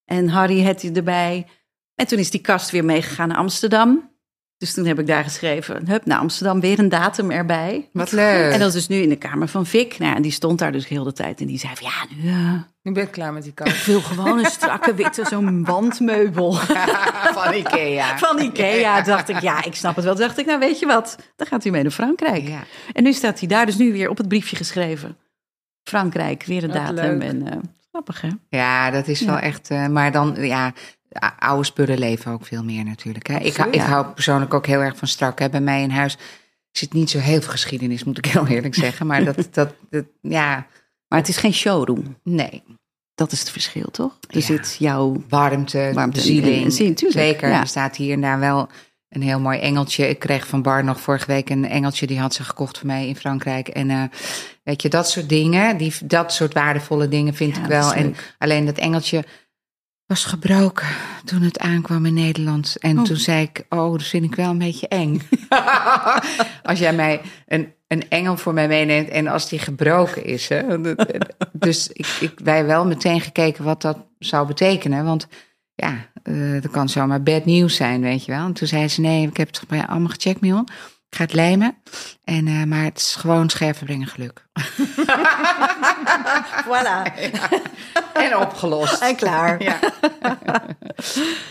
[0.04, 1.46] En Harry had hij erbij.
[1.94, 4.10] En toen is die kast weer meegegaan naar Amsterdam.
[4.58, 7.88] Dus toen heb ik daar geschreven, hup, naar Amsterdam, weer een datum erbij.
[7.92, 8.52] Wat leuk.
[8.52, 9.98] En dat is dus nu in de kamer van Vic.
[9.98, 11.40] Nou, en die stond daar dus heel de tijd.
[11.40, 13.86] En die zei van, ja, nu eh, Nu ben ik klaar met die ik kast.
[13.86, 16.52] wil gewoon een strakke witte, zo'n wandmeubel
[17.38, 18.18] van Ikea.
[18.18, 19.00] van Ikea.
[19.02, 20.14] Dacht ik, ja, ik snap het wel.
[20.14, 22.48] Toen dacht ik, nou weet je wat, dan gaat hij mee naar Frankrijk.
[22.48, 22.62] Ja.
[22.92, 25.16] En nu staat hij daar dus nu weer op het briefje geschreven.
[25.82, 27.18] Frankrijk, weer een Wat datum.
[27.18, 27.22] leuk.
[27.30, 27.56] En eh,
[27.90, 28.28] grappig, hè?
[28.48, 29.70] Ja, dat is wel echt.
[29.70, 30.72] eh, maar dan, ja,
[31.38, 33.26] oude spullen leven ook veel meer natuurlijk.
[33.26, 33.38] Hè.
[33.38, 35.38] Ik, hou- ik hou persoonlijk ook heel erg van strak.
[35.38, 35.50] Hè.
[35.50, 36.16] Bij mij in huis
[36.72, 39.06] zit niet zo heel veel geschiedenis, moet ik heel eerlijk zeggen.
[39.06, 40.66] Maar dat, dat, dat ja,
[41.08, 42.16] Maar het is geen showroom.
[42.22, 42.62] nee.
[43.14, 44.16] Dat is het verschil, toch?
[44.28, 44.44] Er Ja.
[44.44, 45.24] zit jouw...
[45.28, 46.64] Warmte, Warmte en- bezieling.
[46.64, 47.48] en- zie- tuurlijk, Zeker.
[47.48, 47.60] ja.
[47.60, 48.68] Er staat hier en daar wel
[49.08, 50.08] een heel mooi engeltje.
[50.08, 52.06] Ik kreeg van Bar nog vorige week een engeltje.
[52.06, 53.68] Die had ze gekocht voor mij in Frankrijk.
[53.68, 54.02] En eh,
[54.62, 55.76] weet je, dat soort dingen.
[55.76, 57.92] Die, dat soort waardevolle dingen vind Ja, ik wel.
[57.92, 59.24] En alleen dat engeltje
[60.06, 60.86] was gebroken
[61.24, 62.76] toen het aankwam in Nederland.
[62.78, 63.04] En Oh.
[63.04, 65.20] toen zei ik, oh, dat vind ik wel een beetje eng.
[66.62, 70.48] als jij mij een, een engel voor mij meeneemt en als die gebroken is.
[70.48, 70.80] Hè?
[71.52, 75.04] dus ik, ik, wij wel meteen gekeken wat dat zou betekenen.
[75.04, 75.26] Want
[75.74, 78.44] ja, eh dat kan zomaar bad nieuws zijn, weet je wel.
[78.46, 80.68] En toen zei ze, nee, ik heb het bij allemaal gecheckt, Mion.
[81.16, 81.76] Ik ga het lijmen.
[82.24, 84.46] En, eh, maar het is gewoon scherven brengen geluk.
[86.66, 87.02] Voilà.
[88.14, 89.02] En opgelost.
[89.02, 89.62] En klaar.
[89.62, 89.78] Ja.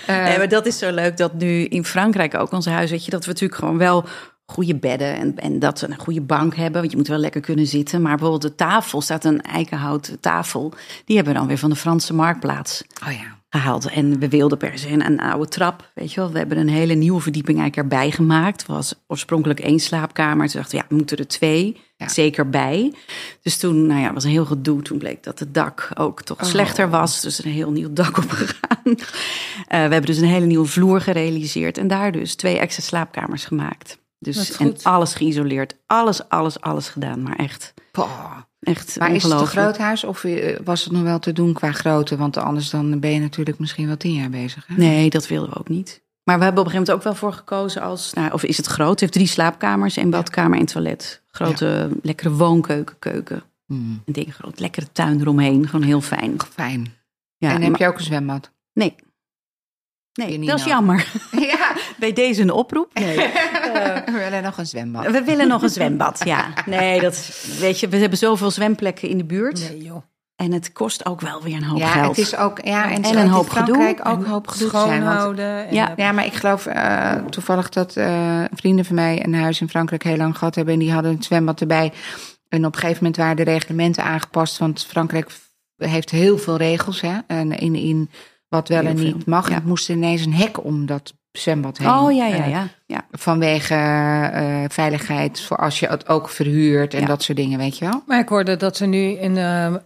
[0.05, 3.05] Eh, Nee, maar dat is zo leuk dat nu in Frankrijk ook ons huis, weet
[3.05, 4.05] je, dat we natuurlijk gewoon wel
[4.45, 6.79] goede bedden en, en dat we een goede bank hebben.
[6.79, 8.01] Want je moet wel lekker kunnen zitten.
[8.01, 10.73] Maar bijvoorbeeld de tafel, staat een eikenhout tafel.
[11.05, 13.37] Die hebben we dan weer van de Franse Marktplaats oh ja.
[13.59, 13.85] Gehaald.
[13.89, 16.31] En we wilden per se een, een oude trap, weet je wel.
[16.31, 18.61] We hebben een hele nieuwe verdieping eigenlijk erbij gemaakt.
[18.61, 20.47] Het was oorspronkelijk één slaapkamer.
[20.47, 22.07] Toen dachten we, ja, we moeten er twee Ja.
[22.09, 22.93] zeker bij.
[23.41, 24.81] Dus toen, nou ja, was een heel gedoe.
[24.81, 26.47] Toen bleek dat het dak ook toch Oh.
[26.47, 27.21] slechter was.
[27.21, 28.83] Dus een heel nieuw dak opgegaan.
[28.85, 28.93] Eh
[29.67, 31.77] we hebben dus een hele nieuwe vloer gerealiseerd.
[31.77, 33.97] En daar dus twee extra slaapkamers gemaakt.
[34.19, 35.75] Dus en alles geïsoleerd.
[35.85, 37.21] Alles, alles, alles gedaan.
[37.21, 38.37] Maar echt, Poh.
[38.59, 41.53] echt Maar is het een groot huis of eh, was het nog wel te doen
[41.53, 42.17] qua grootte?
[42.17, 44.67] Want anders dan ben je natuurlijk misschien wel tien jaar bezig.
[44.67, 44.75] Hè?
[44.77, 46.03] Nee, dat wilden we ook niet.
[46.23, 48.13] Maar we hebben op een gegeven moment ook wel voor gekozen als...
[48.13, 48.89] Nou, of is het groot?
[48.89, 51.21] Het heeft drie slaapkamers, één badkamer en toilet.
[51.31, 53.43] Grote, lekkere woonkeuken, keuken.
[53.65, 54.59] Hmm, Een ding groot.
[54.59, 55.67] Lekkere tuin eromheen.
[55.67, 56.35] Gewoon heel fijn.
[56.53, 56.93] fijn.
[57.37, 58.51] Ja, en heb maar- je ook een zwembad?
[58.73, 58.95] Nee.
[60.13, 61.11] Nee, dat is jammer.
[61.51, 61.64] ja,
[61.97, 62.89] Bij deze een oproep.
[62.93, 63.15] Nee.
[64.05, 65.05] we willen nog een zwembad.
[65.11, 66.47] We willen nog een zwembad, ja.
[66.65, 69.69] Nee, dat weet je, we hebben zoveel zwemplekken in de buurt.
[69.69, 70.01] Nee joh.
[70.35, 72.15] En het kost ook wel weer een hoop ja, geld.
[72.15, 73.95] het is ook ja, en, En en een hoop gedoe.
[74.05, 74.81] ook een hoop gedoe zijn.
[74.83, 75.67] want- Schoonhouden.
[75.67, 75.89] en, Ja.
[75.89, 79.69] eh, Ja, maar ik geloof eh, toevallig dat eh, vrienden van mij een huis in
[79.69, 80.73] Frankrijk heel lang gehad hebben.
[80.73, 81.91] En die hadden een zwembad erbij.
[82.49, 84.57] En op een gegeven moment waren de reglementen aangepast.
[84.57, 85.29] Want Frankrijk
[85.77, 87.01] heeft heel veel regels.
[87.01, 88.09] Hè, en in, in
[88.49, 89.49] wat wel Heel en veel, niet mag.
[89.49, 89.55] ja.
[89.55, 91.89] Het moest ineens een hek om dat zwembad heen.
[91.89, 92.67] Oh ja, ja, Eh, ja.
[92.85, 93.05] ja.
[93.11, 95.41] vanwege eh, veiligheid.
[95.41, 97.05] Voor als je het ook verhuurt en Ja.
[97.05, 98.03] dat soort dingen, weet je wel.
[98.05, 99.79] Maar ik hoorde dat ze nu in, eh, ik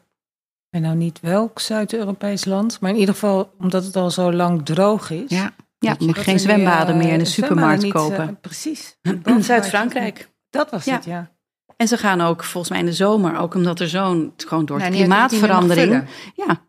[0.70, 4.66] weet nou niet welk Zuid-Europees land, maar in ieder geval omdat het al zo lang
[4.66, 5.24] droog is.
[5.30, 5.52] Ja.
[5.80, 8.28] Ja, je- geen nu, zwembaden eh, meer in de supermarkt niet, kopen.
[8.28, 8.98] eh, precies.
[9.24, 10.30] In Zuid-Frankrijk.
[10.50, 10.94] Dat was Ja.
[10.96, 11.30] het, ja.
[11.78, 14.78] En ze gaan ook volgens mij in de zomer, ook omdat er zo'n, gewoon door
[14.80, 16.04] Nou, klimaatverandering.
[16.36, 16.68] Ja.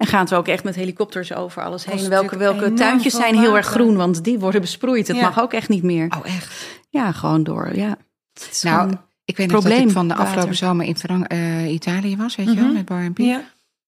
[0.00, 2.08] En gaan ze ook echt met helikopters over alles heen.
[2.08, 5.06] Welke, welke tuintjes zijn heel erg groen, want die worden besproeid.
[5.08, 5.22] Het Ja.
[5.22, 6.06] mag ook echt niet meer.
[6.18, 6.78] Oh, echt?
[6.88, 7.74] Ja, gewoon door.
[7.76, 7.96] Ja.
[8.62, 8.90] Nou,
[9.24, 12.46] Ik weet nog dat ik van de afgelopen zomer in Frank eh, Italië was, weet
[12.48, 12.72] je wel, Mhm.
[12.74, 13.10] met Bar.
[13.14, 13.42] Ja.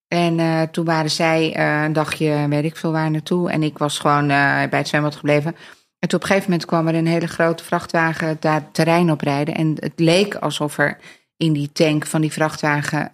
[0.08, 3.50] En eh, toen waren zij eh, een dagje, weet ik veel waar naartoe.
[3.50, 5.56] En ik was gewoon bij het zwembad gebleven.
[5.98, 9.20] En toen op een gegeven moment kwam er een hele grote vrachtwagen daar terrein op
[9.20, 9.54] rijden.
[9.54, 10.98] En het leek alsof er
[11.36, 13.10] in die tank van die vrachtwagen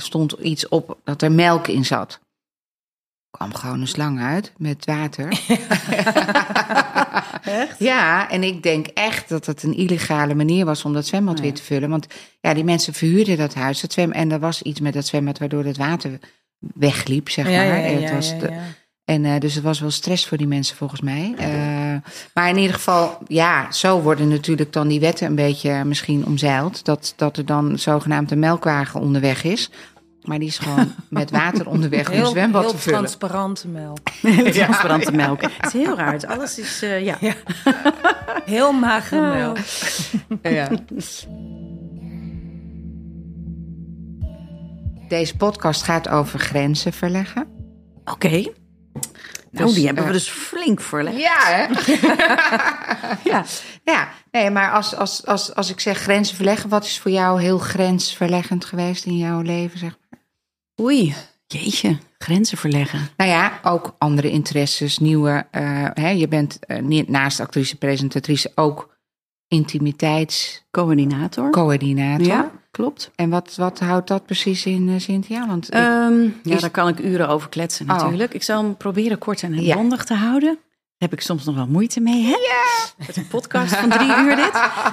[0.00, 2.20] stond iets op dat er melk in zat.
[3.32, 5.28] Kwam gewoon een slang uit met water.
[7.42, 7.78] Echt?
[7.78, 11.38] Ja, en ik denk echt dat het een illegale manier was om dat zwembad Oh
[11.38, 11.44] ja.
[11.44, 11.90] weer te vullen.
[11.90, 12.06] Want
[12.40, 13.80] ja, die mensen verhuurden dat huis.
[13.80, 16.18] Dat zwem, en er was iets met dat zwembad waardoor het water
[16.58, 17.66] wegliep, zeg Ja, maar.
[17.66, 18.52] ja, ja, het was de-.
[19.04, 21.34] En eh, dus het was wel stress voor die mensen volgens mij.
[21.38, 21.48] Eh,
[22.34, 26.84] maar in ieder geval, ja, zo worden natuurlijk dan die wetten een beetje misschien omzeild.
[26.84, 29.70] Dat, dat er dan zogenaamd een melkwagen onderweg is.
[30.22, 32.98] Maar die is gewoon met water onderweg om Heel, zwembad heel te vullen.
[32.98, 33.98] transparante melk.
[34.52, 35.42] transparante melk.
[35.60, 36.12] Het is heel raar.
[36.12, 37.18] Het Alles is, eh, ja.
[38.44, 39.58] Heel magere melk.
[40.42, 40.68] Ja.
[45.08, 47.46] Deze podcast gaat over grenzen verleggen.
[48.04, 48.44] Oké.
[49.52, 51.18] Nou, Dus, die hebben we eh, dus flink verlegd.
[51.18, 51.66] Ja, hè?
[53.30, 53.44] Ja.
[53.84, 57.40] ja, nee, maar als, als, als, als ik zeg grenzen verleggen, wat is voor jou
[57.42, 59.78] heel grensverleggend geweest in jouw leven?
[59.78, 59.98] Zeg?
[60.10, 60.20] maar?
[60.86, 61.14] Oei,
[61.46, 61.98] jeetje.
[62.18, 63.08] Grenzen verleggen.
[63.16, 65.46] Nou ja, ook andere interesses, nieuwe.
[65.50, 68.96] eh, hè, je bent eh, naast actrice, presentatrice ook
[69.48, 71.50] intimiteitscoördinator.
[71.50, 72.26] Coördinator.
[72.26, 73.10] Ja, klopt.
[73.14, 75.46] En wat, wat houdt dat precies in, eh, Cynthia?
[75.46, 77.96] Want ik- Ehm, ja, daar kan ik uren over kletsen Oh.
[77.96, 78.34] natuurlijk.
[78.34, 79.74] Ik zal hem proberen kort en Ja.
[79.74, 80.58] bondig te houden.
[80.98, 82.22] Daar heb ik soms nog wel moeite mee.
[82.22, 82.30] Hè?
[82.30, 83.04] Ja.
[83.06, 84.50] Met een podcast van drie uur dit.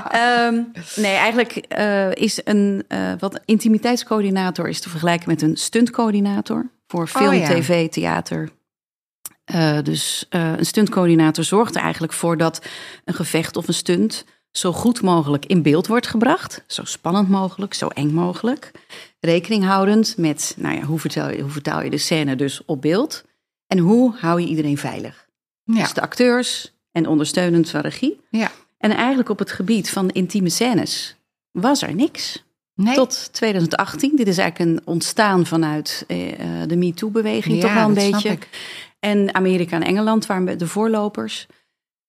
[0.09, 0.61] Ehm,
[0.95, 7.07] nee, eigenlijk eh, is een eh, wat intimiteitscoördinator is te vergelijken met een stuntcoördinator voor
[7.07, 7.47] film, ja.
[7.47, 8.49] tv, theater.
[9.83, 12.65] Dus een stuntcoördinator zorgt er eigenlijk voor dat
[13.05, 16.63] een gevecht of een stunt zo goed mogelijk in beeld wordt gebracht.
[16.67, 18.71] Zo spannend mogelijk, zo eng mogelijk.
[19.19, 22.81] Rekening houdend met, nou ja, hoe vertel je, hoe vertaal je de scène dus op
[22.81, 23.23] beeld?
[23.67, 25.27] En hoe hou je iedereen veilig?
[25.63, 28.19] ja, Dus de acteurs en ondersteunend van regie.
[28.29, 28.51] ja.
[28.77, 31.15] En eigenlijk op het gebied van intieme scènes
[31.51, 32.43] was er niks.
[32.75, 32.95] Nee.
[32.95, 34.15] Tot 2018.
[34.15, 38.29] Dit is eigenlijk een ontstaan vanuit eh, eh, de MeToo-beweging, Ja, toch wel een beetje.
[38.29, 38.49] ik.
[38.99, 41.47] En Amerika en Engeland waren de voorlopers.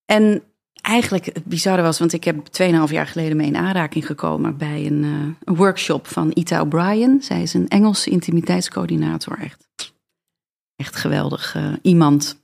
[0.05, 0.43] En
[0.81, 4.87] eigenlijk het bizarre was, want ik heb 2,5 jaar geleden mee in aanraking gekomen bij
[4.87, 7.23] een, eh, een workshop van Ita O'Brien.
[7.23, 9.39] Zij is een Engelse intimiteitscoördinator.
[9.39, 9.93] Echt,
[10.77, 12.39] echt geweldig eh, iemand.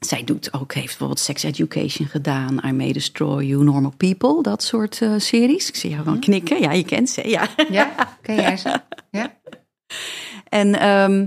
[0.00, 4.62] Zij doet ook, heeft bijvoorbeeld Sex Education gedaan, I May Destroy You, Normal People, dat
[4.62, 5.68] soort eh, series.
[5.68, 6.60] Ik zie jou wel knikken.
[6.60, 7.28] Ja, je kent ze.
[7.28, 7.48] Ja.
[7.70, 8.80] Ja, ken jij ze?
[9.10, 9.38] Ja.
[10.48, 11.26] En ehm,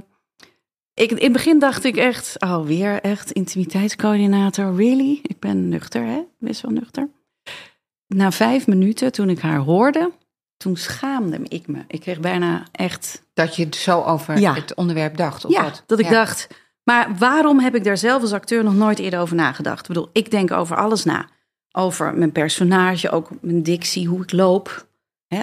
[0.93, 5.19] ik, in het begin dacht ik echt, oh weer echt intimiteitscoördinator, really?
[5.23, 6.21] Ik ben nuchter, hè?
[6.39, 7.09] Best wel nuchter.
[8.07, 10.11] Na vijf minuten, toen ik haar hoorde,
[10.57, 11.79] toen schaamde ik me.
[11.87, 14.53] Ik kreeg bijna echt, Dat je zo over Ja.
[14.53, 15.45] het onderwerp dacht.
[15.45, 15.83] Of ja, wat?
[15.85, 16.11] dat ik Ja.
[16.11, 16.47] dacht,
[16.83, 19.81] maar waarom heb ik daar zelf als acteur nog nooit eerder over nagedacht?
[19.81, 21.25] Ik bedoel, ik denk over alles na.
[21.71, 24.87] Over mijn personage, ook mijn dictie, hoe ik loop.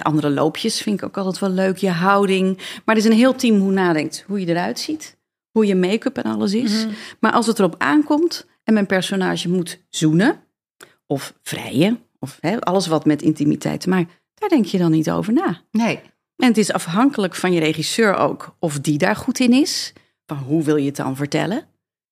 [0.01, 2.57] Andere loopjes vind ik ook altijd wel leuk, je houding.
[2.57, 5.17] Maar er is een heel team hoe nadenkt, hoe je eruit ziet,
[5.51, 6.85] hoe je make-up en alles is.
[6.85, 6.93] Mhm.
[7.19, 10.43] Maar als het erop aankomt en mijn personage moet zoenen
[11.05, 15.11] of vrijen, of hè, alles wat met intimiteit te maken, daar denk je dan niet
[15.11, 15.61] over na.
[15.71, 15.99] Nee.
[16.35, 19.93] En het is afhankelijk van je regisseur ook of die daar goed in is.
[20.25, 21.67] Van hoe wil je het dan vertellen?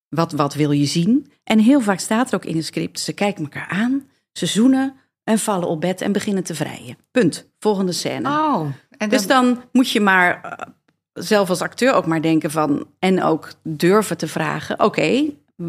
[0.10, 1.32] Wat, wat wil je zien?
[1.44, 4.96] En heel vaak staat er ook in een script, ze kijken elkaar aan, ze zoenen
[5.24, 6.98] en vallen op bed en beginnen te vrijen.
[7.12, 7.50] Punt.
[7.60, 8.30] Volgende scène.
[8.30, 8.66] Oh.
[8.98, 10.74] En Dus dan moet je maar eh,
[11.14, 12.86] zelf als acteur ook maar denken van...
[13.00, 15.24] en ook durven te vragen, oké,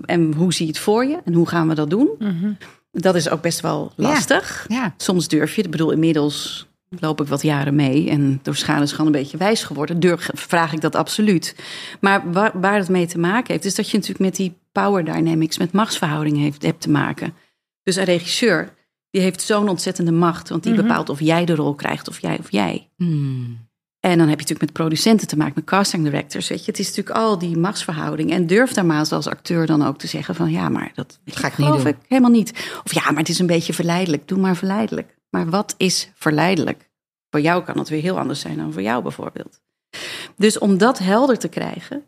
[0.05, 1.19] en hoe zie je het voor je?
[1.25, 2.09] En hoe gaan we dat doen?
[2.19, 2.53] Mhm.
[2.93, 4.65] Dat is ook best wel lastig.
[4.69, 4.95] Ja.
[4.97, 6.69] Soms durf je, ik bedoel, inmiddels
[7.01, 8.11] loop ik wat jaren mee.
[8.11, 10.01] En door schade is gewoon een beetje wijs geworden.
[10.01, 11.57] Durf, vraag ik dat absoluut.
[12.01, 15.05] Maar waar, waar het mee te maken heeft, is dat je natuurlijk met die power
[15.05, 17.35] dynamics, met machtsverhoudingen heeft, hebt te maken.
[17.83, 18.73] Dus een regisseur,
[19.11, 20.49] die heeft zo'n ontzettende macht.
[20.49, 20.83] Want die Mhm.
[20.83, 22.89] bepaalt of jij de rol krijgt of jij of jij.
[22.97, 23.69] Hmm.
[24.01, 26.49] En dan heb je natuurlijk met producenten te maken, met casting directors.
[26.49, 28.31] Weet je, het is natuurlijk al die machtsverhouding.
[28.31, 31.47] En durf daar maar als acteur dan ook te zeggen van ja, maar dat ga
[31.47, 31.93] ik niet geloof doen.
[31.93, 32.51] ik helemaal niet.
[32.85, 34.29] Of ja, maar het is een beetje verleidelijk.
[34.29, 35.17] Doe maar verleidelijk.
[35.31, 36.91] Maar wat is verleidelijk?
[37.31, 39.61] Voor jou kan het weer heel anders zijn dan voor jou bijvoorbeeld.
[40.37, 42.05] Dus om dat helder te krijgen,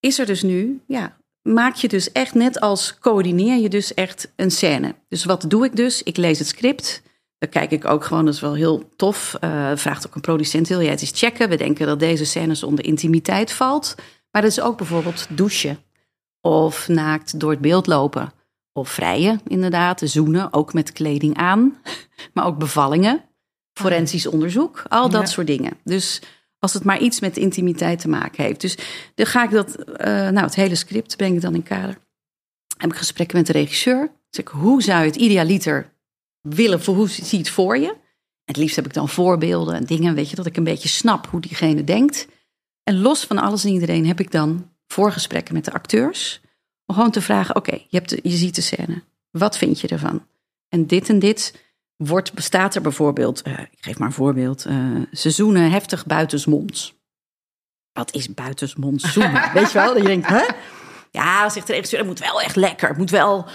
[0.00, 4.32] is er dus nu, ja, maak je dus echt net als coördineer je dus echt
[4.36, 4.94] een scène.
[5.08, 6.02] Dus wat doe ik dus?
[6.02, 7.02] Ik lees het script.
[7.38, 9.36] Dan kijk ik ook gewoon, dat is wel heel tof.
[9.40, 11.48] eh, vraagt ook een producent, wil jij het eens checken?
[11.48, 13.94] We denken dat deze scènes onder intimiteit valt.
[14.30, 15.78] Maar dat is ook bijvoorbeeld douchen.
[16.40, 18.32] Of naakt door het beeld lopen.
[18.72, 20.00] Of vrijen, inderdaad.
[20.04, 21.76] Zoenen, ook met kleding aan.
[22.34, 23.24] Maar ook bevallingen.
[23.72, 24.82] Forensisch onderzoek.
[24.88, 25.26] Al dat Ja.
[25.26, 25.72] soort dingen.
[25.84, 26.22] Dus
[26.58, 28.60] als het maar iets met intimiteit te maken heeft.
[28.60, 28.78] Dus
[29.14, 31.98] dan ga ik dat, eh, nou, het hele script breng ik dan in kader.
[32.76, 34.10] Heb ik gesprekken met de regisseur.
[34.30, 35.92] Zeg ik, hoe zou je het idealiter
[36.48, 37.96] willen, voor hoe zie je het voor je?
[38.44, 41.26] Het liefst heb ik dan voorbeelden en dingen, weet je, dat ik een beetje snap
[41.26, 42.26] hoe diegene denkt.
[42.82, 46.40] En los van alles en iedereen heb ik dan voorgesprekken met de acteurs.
[46.86, 49.02] Om gewoon te vragen, oké, je hebt de- je ziet de scène.
[49.30, 50.26] Wat vind je ervan?
[50.68, 51.64] En dit en dit
[51.96, 54.76] wordt, bestaat er bijvoorbeeld, eh, ik geef maar een voorbeeld, eh,
[55.12, 56.94] seizoenen heftig buitensmonds.
[57.92, 59.50] Wat is buitensmonds zoenen?
[59.54, 59.92] Weet je wel?
[59.92, 60.44] Dat je denkt, hè?
[61.10, 62.88] Ja, zegt de regisseur, het moet wel echt lekker.
[62.88, 63.46] Het moet wel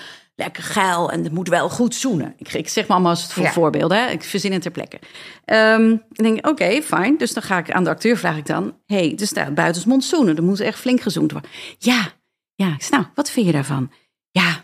[0.41, 2.33] lekker geil en het moet wel goed zoenen.
[2.37, 3.51] Ik, ik zeg maar allemaal als het voor Ja.
[3.51, 3.97] voorbeelden.
[4.03, 4.09] Hè?
[4.09, 4.99] Ik verzin het ter plekke.
[5.45, 7.17] Ehm ik denk, oké, fijn.
[7.17, 8.77] Dus dan ga ik aan de acteur vraag ik dan...
[8.85, 10.35] hey, er staat buitensmond zoenen.
[10.37, 11.49] Er moet echt flink gezoend worden.
[11.77, 12.11] Ja,
[12.55, 12.73] ja.
[12.73, 13.91] Ik zeg, nou, wat vind je daarvan?
[14.31, 14.63] Ja,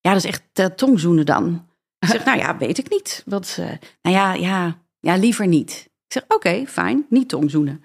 [0.00, 1.68] ja, dat is echt uh, tongzoenen dan.
[1.98, 3.22] Ik zeg, nou ja, weet ik niet.
[3.26, 3.66] Wat, uh,
[4.02, 5.70] nou ja, ja, ja, liever niet.
[6.06, 7.84] Ik zeg, oké, fijn, niet tongzoenen.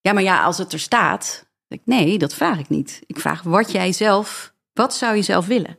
[0.00, 1.52] Ja, maar ja, als het er staat...
[1.68, 3.02] Ik, nee, dat vraag ik niet.
[3.06, 4.54] Ik vraag wat jij zelf...
[4.72, 5.78] Wat zou je zelf willen?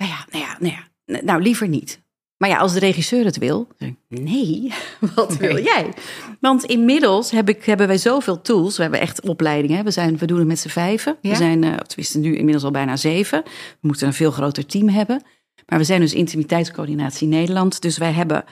[0.00, 0.74] Nou ja, nou ja, nou
[1.06, 2.00] ja, nou liever niet.
[2.36, 3.68] Maar ja, als de regisseur het wil,
[4.08, 4.72] nee,
[5.14, 5.62] wat wil Nee.
[5.62, 5.92] jij?
[6.40, 8.76] Want inmiddels heb ik, hebben wij zoveel tools.
[8.76, 9.84] We hebben echt opleidingen.
[9.84, 11.16] We, zijn, we doen het met z'n vijven.
[11.20, 11.30] Ja?
[11.30, 13.42] We zijn, uh, tenminste nu inmiddels al bijna zeven.
[13.44, 15.22] We moeten een veel groter team hebben.
[15.66, 17.80] Maar we zijn dus intimiteitscoördinatie Nederland.
[17.82, 18.44] Dus wij hebben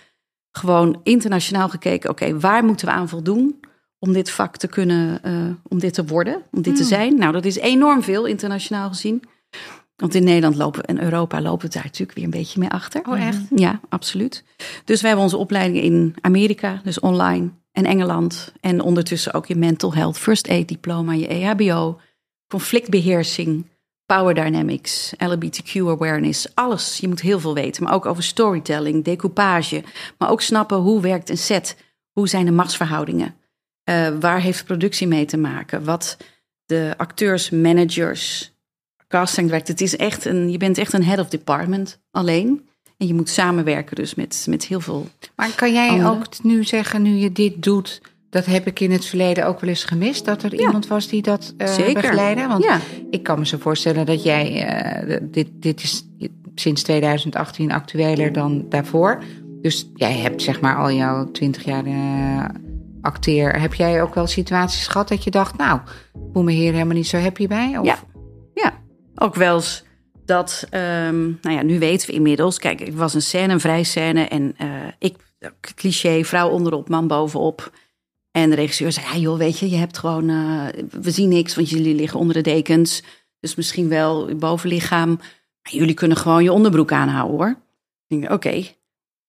[0.50, 2.10] gewoon internationaal gekeken.
[2.10, 3.60] Oké, waar moeten we aan voldoen
[3.98, 7.18] om dit vak te kunnen, uh, om dit te worden, om dit te zijn?
[7.18, 9.22] Nou, dat is enorm veel internationaal gezien.
[9.98, 13.02] Want in Nederland lopen en Europa lopen we daar natuurlijk weer een beetje mee achter.
[13.08, 13.40] Oh, echt?
[13.54, 14.44] Ja, absoluut.
[14.84, 18.52] Dus wij hebben onze opleidingen in Amerika, dus online, en Engeland.
[18.60, 22.00] En ondertussen ook je mental health, first aid diploma, je EHBO,
[22.48, 23.66] conflictbeheersing,
[24.06, 26.98] power dynamics, LGBTQ awareness, alles.
[26.98, 29.82] Je moet heel veel weten, maar ook over storytelling, decoupage.
[30.18, 31.76] Maar ook snappen hoe werkt een set,
[32.12, 33.34] hoe zijn de machtsverhoudingen,
[33.90, 36.16] uh, waar heeft productie mee te maken, wat
[36.64, 38.52] de acteurs, managers,
[39.08, 39.68] casting werkt.
[39.68, 42.66] Het is echt een, je bent echt een head of department alleen.
[42.96, 45.06] En je moet samenwerken dus met, met heel veel.
[45.36, 46.10] Maar kan jij anderen.
[46.10, 49.70] ook nu zeggen, nu je dit doet, dat heb ik in het verleden ook wel
[49.70, 50.60] eens gemist, dat er Ja.
[50.60, 51.94] iemand was die dat uh, Zeker.
[52.02, 52.46] begeleidde?
[52.46, 52.78] Want Ja.
[53.10, 54.68] ik kan me zo voorstellen dat jij,
[55.10, 56.06] uh, dit, dit is
[56.54, 59.22] sinds 2018 actueler dan daarvoor.
[59.62, 62.44] Dus jij hebt zeg maar al jouw 20 jaar uh,
[63.00, 63.60] acteer.
[63.60, 65.80] Heb jij ook wel situaties gehad dat je dacht, nou,
[66.32, 67.78] voel me hier helemaal niet zo happy bij?
[67.78, 67.84] Of?
[67.86, 67.98] Ja.
[68.54, 68.72] ja,
[69.18, 69.84] ook wel eens
[70.24, 72.58] dat, um, nou ja, nu weten we inmiddels.
[72.58, 74.24] Kijk, het was een scène, een vrij scène.
[74.24, 75.16] En uh, ik,
[75.74, 77.72] cliché, vrouw onderop, man bovenop.
[78.30, 81.54] En de regisseur zei, ja joh, weet je, je hebt gewoon, uh, we zien niks,
[81.54, 83.02] want jullie liggen onder de dekens.
[83.40, 85.08] Dus misschien wel je bovenlichaam.
[85.62, 87.48] Maar jullie kunnen gewoon je onderbroek aanhouden hoor.
[88.06, 88.32] Ik denk, oké.
[88.32, 88.76] Okay.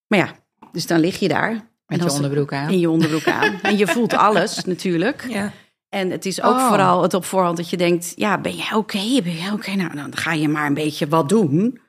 [0.06, 0.34] Maar ja,
[0.72, 1.68] dus dan lig je daar.
[1.86, 2.70] Met je onderbroek aan.
[2.70, 3.60] In je onderbroek aan.
[3.62, 5.26] en je voelt alles natuurlijk.
[5.28, 5.52] Ja.
[5.90, 6.68] En het is ook Oh.
[6.68, 8.98] vooral het op voorhand dat je denkt: ja, ben jij oké?
[9.22, 9.70] Ben jij oké?
[9.70, 11.80] Nou, dan ga je maar een beetje wat doen.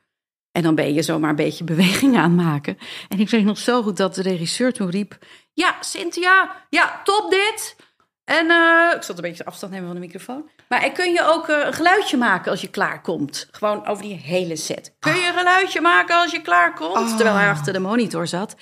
[0.52, 2.78] En dan ben je zomaar een beetje beweging aanmaken.
[3.10, 5.18] En ik weet nog zo goed dat de regisseur toen riep:
[5.54, 7.76] Ja, Cynthia, ja, top dit.
[8.24, 10.50] En uh, ik zat een beetje afstand nemen van de microfoon.
[10.70, 13.48] Maar kun je ook uh, een geluidje maken als je klaarkomt?
[13.52, 14.96] Gewoon over die hele set.
[15.00, 16.98] Kun je een geluidje maken als je klaarkomt?
[16.98, 17.16] Oh.
[17.16, 18.56] Terwijl hij achter de monitor zat.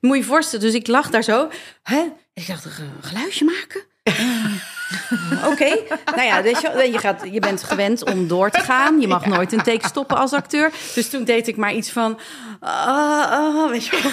[0.00, 1.48] Moet je je voorstellen, dus ik lag daar zo.
[1.82, 2.06] Hè?
[2.34, 3.82] Ik dacht, een geluidje maken?
[5.50, 5.82] Oké, okay.
[6.04, 9.00] nou ja, je, je, gaat, je bent gewend om door te gaan.
[9.00, 9.30] Je mag ja.
[9.30, 10.72] nooit een take stoppen als acteur.
[10.94, 12.18] Dus toen deed ik maar iets van...
[12.62, 14.12] Uh, uh, weet je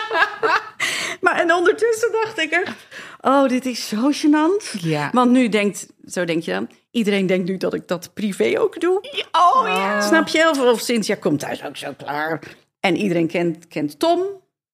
[1.20, 2.76] maar en ondertussen dacht ik er...
[3.20, 4.80] Oh, dit is zo gênant.
[4.80, 5.10] Ja.
[5.12, 6.68] Want nu denkt, zo denk je dan...
[6.90, 9.00] Iedereen denkt nu dat ik dat privé ook doe.
[9.32, 10.00] Oh ja.
[10.00, 10.48] Snap je?
[10.48, 12.40] Of, of Cynthia komt thuis ook zo klaar.
[12.80, 14.20] En iedereen kent, kent Tom.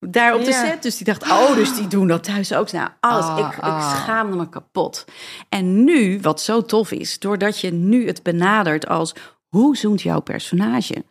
[0.08, 0.82] Daar op de set.
[0.82, 2.72] Dus die dacht, oh, dus die doen dat thuis ook.
[2.72, 3.24] Nou, alles.
[3.24, 3.96] Ah, ik, ik ah.
[3.96, 5.04] schaamde me kapot.
[5.48, 9.14] En nu, wat zo tof is, doordat je nu het benadert als...
[9.48, 11.04] hoe zoent jouw personage?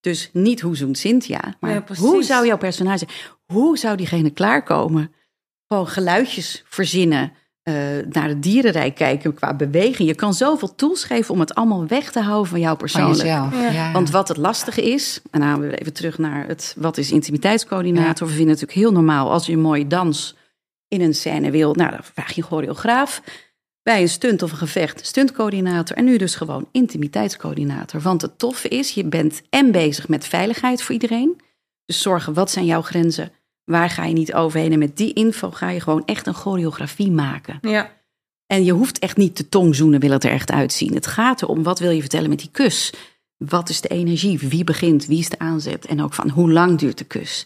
[0.00, 3.06] Dus niet hoe zoent Cynthia, maar Ja, hoe zou jouw personage...
[3.46, 5.14] hoe zou diegene klaarkomen?
[5.66, 7.74] Gewoon geluidjes verzinnen, eh,
[8.10, 10.08] naar het dierenrijk kijken qua beweging.
[10.08, 13.22] Je kan zoveel tools geven om het allemaal weg te houden van jou Van persoonlijk.
[13.22, 13.52] jezelf.
[13.54, 13.70] Ja.
[13.70, 13.92] Ja.
[13.92, 17.12] Want wat het lastige is, en dan gaan we even terug naar het wat is
[17.12, 18.26] intimiteitscoördinator.
[18.26, 20.36] We vinden het natuurlijk heel normaal als je een mooie dans
[20.88, 21.74] in een scène wil.
[21.74, 23.22] Nou, dan vraag je een choreograaf.
[23.82, 25.96] Bij een stunt of een gevecht, stuntcoördinator.
[25.96, 28.00] En nu dus gewoon intimiteitscoördinator.
[28.00, 31.40] Want het toffe is, je bent en bezig met veiligheid voor iedereen.
[31.84, 33.32] Dus zorgen, wat zijn jouw grenzen?
[33.70, 34.72] Waar ga je niet overheen?
[34.72, 37.58] En met die info ga je gewoon echt een choreografie maken.
[37.62, 37.92] Ja.
[38.46, 40.94] En je hoeft echt niet te tongzoenen, wil het er echt uitzien.
[40.94, 42.92] Het gaat erom, wat wil je vertellen met die kus?
[43.36, 44.38] Wat is de energie?
[44.38, 45.06] Wie begint?
[45.06, 45.86] Wie is de aanzet?
[45.86, 47.44] En ook van, hoe lang duurt de kus?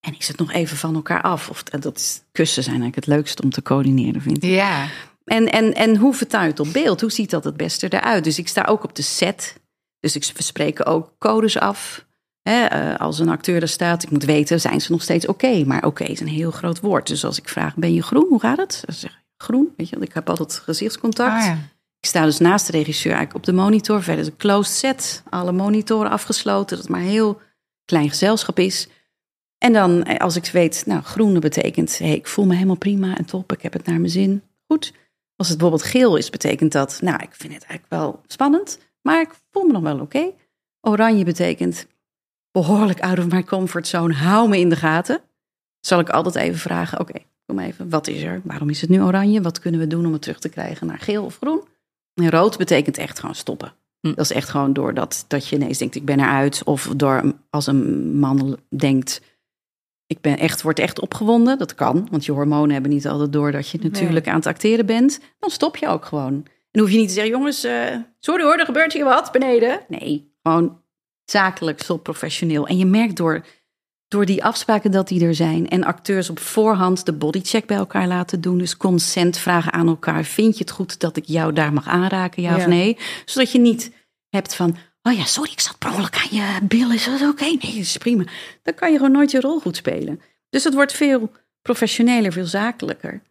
[0.00, 1.50] En is het nog even van elkaar af?
[1.50, 4.50] Of, en dat is, kussen zijn eigenlijk het leukste om te coördineren, vind ik.
[4.50, 4.88] ja.
[5.24, 7.00] En, en, en hoe het op beeld?
[7.00, 8.24] Hoe ziet dat het beste eruit?
[8.24, 9.56] Dus ik sta ook op de set.
[10.00, 12.06] Dus ik, we spreken ook codes af.
[12.48, 15.64] Hè, eh, als een acteur er staat, ik moet weten, zijn ze nog steeds oké?
[15.64, 17.06] Maar oké is een heel groot woord.
[17.06, 18.26] Dus als ik vraag, ben je groen?
[18.28, 18.82] Hoe gaat het?
[18.84, 21.40] Dan zeg ik, groen, weet je, want ik heb altijd gezichtscontact.
[21.40, 21.58] Ah, ja.
[22.00, 24.02] Ik sta dus naast de regisseur eigenlijk op de monitor.
[24.02, 25.22] Verder een closed set.
[25.30, 26.76] Alle monitoren afgesloten.
[26.76, 27.40] Dat het maar een heel
[27.84, 28.88] klein gezelschap is.
[29.58, 31.98] En dan, eh, als ik weet, nou, groene betekent...
[31.98, 33.52] Hey, ik voel me helemaal prima en top.
[33.52, 34.42] Ik heb het naar mijn zin.
[34.66, 34.92] Goed.
[35.36, 36.98] Als het bijvoorbeeld geel is, betekent dat...
[37.02, 38.78] Nou, ik vind het eigenlijk wel spannend.
[39.02, 40.30] Maar ik voel me nog wel oké.
[40.80, 41.86] Oranje betekent
[42.62, 44.14] behoorlijk out of my comfort zone.
[44.14, 45.20] Hou me in de gaten.
[45.80, 47.88] Zal ik altijd even vragen, oké, kom even.
[47.88, 48.40] Wat is er?
[48.44, 49.40] Waarom is het nu oranje?
[49.40, 51.62] Wat kunnen we doen om het terug te krijgen naar geel of groen?
[52.14, 53.72] En rood betekent echt gewoon stoppen.
[54.00, 54.14] Hm.
[54.14, 56.64] Dat is echt gewoon doordat dat je ineens denkt, ik ben eruit.
[56.64, 59.20] Of door als een man denkt,
[60.06, 61.58] ik ben echt, word echt opgewonden.
[61.58, 64.86] Dat kan, want je hormonen hebben niet altijd door dat je natuurlijk aan het acteren
[64.86, 65.20] bent.
[65.38, 66.46] Dan stop je ook gewoon.
[66.70, 69.80] En hoef je niet te zeggen, jongens, eh, sorry hoor, er gebeurt hier wat beneden.
[69.88, 70.84] Nee, gewoon
[71.30, 72.66] zakelijk, stop professioneel.
[72.66, 73.44] En je merkt door,
[74.08, 78.06] door die afspraken dat die er zijn en acteurs op voorhand de bodycheck bij elkaar
[78.06, 78.58] laten doen.
[78.58, 80.24] Dus consent vragen aan elkaar.
[80.24, 82.96] Vind je het goed dat ik jou daar mag aanraken, ja, of nee?
[83.24, 83.92] Zodat je niet
[84.28, 86.92] hebt van, oh ja, sorry, ik zat per ongeluk aan je bil.
[86.92, 87.44] Is dat oké?
[87.44, 88.24] Nee, dat is prima.
[88.62, 90.20] Dan kan je gewoon nooit je rol goed spelen.
[90.50, 91.30] Dus het wordt veel
[91.62, 93.22] professioneler, veel zakelijker.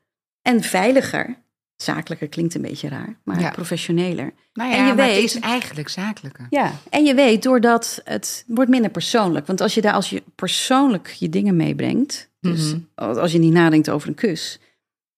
[0.42, 1.44] En veiliger.
[1.76, 3.50] Zakelijker klinkt een beetje raar, maar Ja.
[3.52, 4.34] professioneler.
[4.54, 6.48] Nou En ja, je maar weet- het is eigenlijk zakelijker.
[6.50, 9.48] Ja, en je weet doordat het wordt minder persoonlijk.
[9.48, 13.18] Want als je daar als je persoonlijk je dingen meebrengt, dus Mhm.
[13.20, 14.60] als je niet nadenkt over een kus,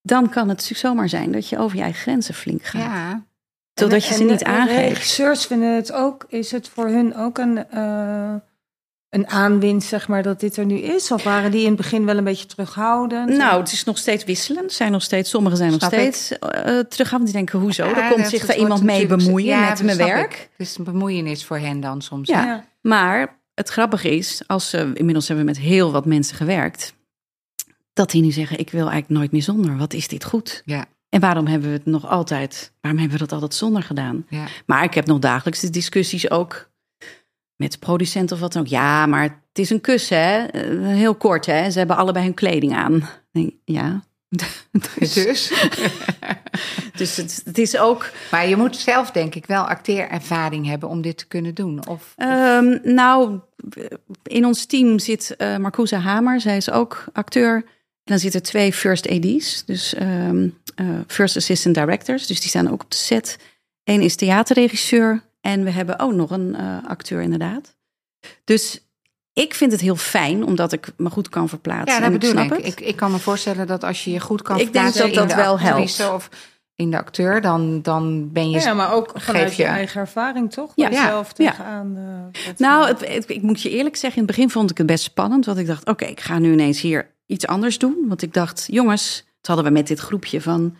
[0.01, 2.81] dan kan het zomaar zijn dat je over je eigen grenzen flink gaat.
[2.81, 3.25] Ja.
[3.73, 4.87] Totdat je En- ze en niet aangeeft.
[4.89, 8.33] regisseurs vinden het ook, is het voor hun ook een, eh,
[9.17, 11.11] een aanwinst, zeg maar, dat dit er nu is?
[11.11, 13.29] Of waren die in het begin wel een beetje terughoudend?
[13.29, 14.71] Nou, het is nog steeds wisselend.
[14.71, 17.23] Zijn nog steeds, sommigen zijn nog Snap steeds eh terughoudend.
[17.23, 17.85] Die denken, hoezo?
[17.85, 20.33] Ja, er komt zich daar iemand mee bemoeien ja, met mijn werk.
[20.33, 20.49] ik.
[20.57, 22.29] Is een bemoeienis voor hen dan soms.
[22.29, 22.45] Ja.
[22.45, 22.65] Ja.
[22.81, 26.95] Maar het grappige is, als ze, inmiddels hebben we met heel wat mensen gewerkt,
[27.93, 29.77] dat die nu zeggen, ik wil eigenlijk nooit meer zonder.
[29.77, 30.61] Wat is dit goed?
[30.65, 30.85] Ja.
[31.09, 34.25] En waarom hebben we het nog altijd, waarom hebben we dat altijd zonder gedaan?
[34.29, 34.45] Ja.
[34.65, 36.69] Maar ik heb nog dagelijks de discussies ook
[37.57, 38.67] met producenten of wat dan ook.
[38.67, 40.45] Ja, maar het is een kus, hè?
[40.45, 41.71] Eh, Heel kort, hè?
[41.71, 43.09] Ze hebben allebei hun kleding aan.
[43.65, 44.03] Ja.
[44.99, 45.51] Dus, Dus.
[46.97, 48.11] dus het, het is ook.
[48.31, 51.87] Maar je moet zelf denk ik wel acteerervaring hebben om dit te kunnen doen.
[51.87, 53.39] Of, Ehm, nou,
[54.23, 56.41] in ons team zit Marcousa Hamer.
[56.41, 57.55] Zij is ook acteur.
[57.55, 62.27] En dan zitten twee first AD's, dus ehm, eh, first assistant directors.
[62.27, 63.37] Dus die staan ook op de set.
[63.83, 65.21] Eén is theaterregisseur.
[65.41, 67.75] En we hebben ook nog een eh, acteur inderdaad.
[68.43, 68.81] Dus
[69.33, 71.93] ik vind het heel fijn, omdat ik me goed kan verplaatsen.
[71.93, 72.65] ja, dat en ik bedoel snap ik.
[72.65, 72.79] het.
[72.79, 72.85] ik.
[72.87, 75.19] Ik kan me voorstellen dat als je je goed kan Ik denk verplaatsen dat in
[75.19, 76.15] dat de wel actrice helpt.
[76.15, 76.29] Of
[76.75, 78.59] in de acteur, dan, dan ben je...
[78.59, 80.71] Ja, maar ook vanuit je- je eigen ervaring, toch?
[80.75, 80.89] Ja.
[80.89, 81.49] Ja, zelf Ja.
[81.49, 81.95] tegenaan.
[82.33, 84.87] eh, Nou, het, het- ik moet je eerlijk zeggen, in het begin vond ik het
[84.87, 85.45] best spannend.
[85.45, 88.05] Want ik dacht, oké, ik ga nu ineens hier iets anders doen.
[88.07, 90.75] Want ik dacht, jongens, het hadden we met dit groepje van...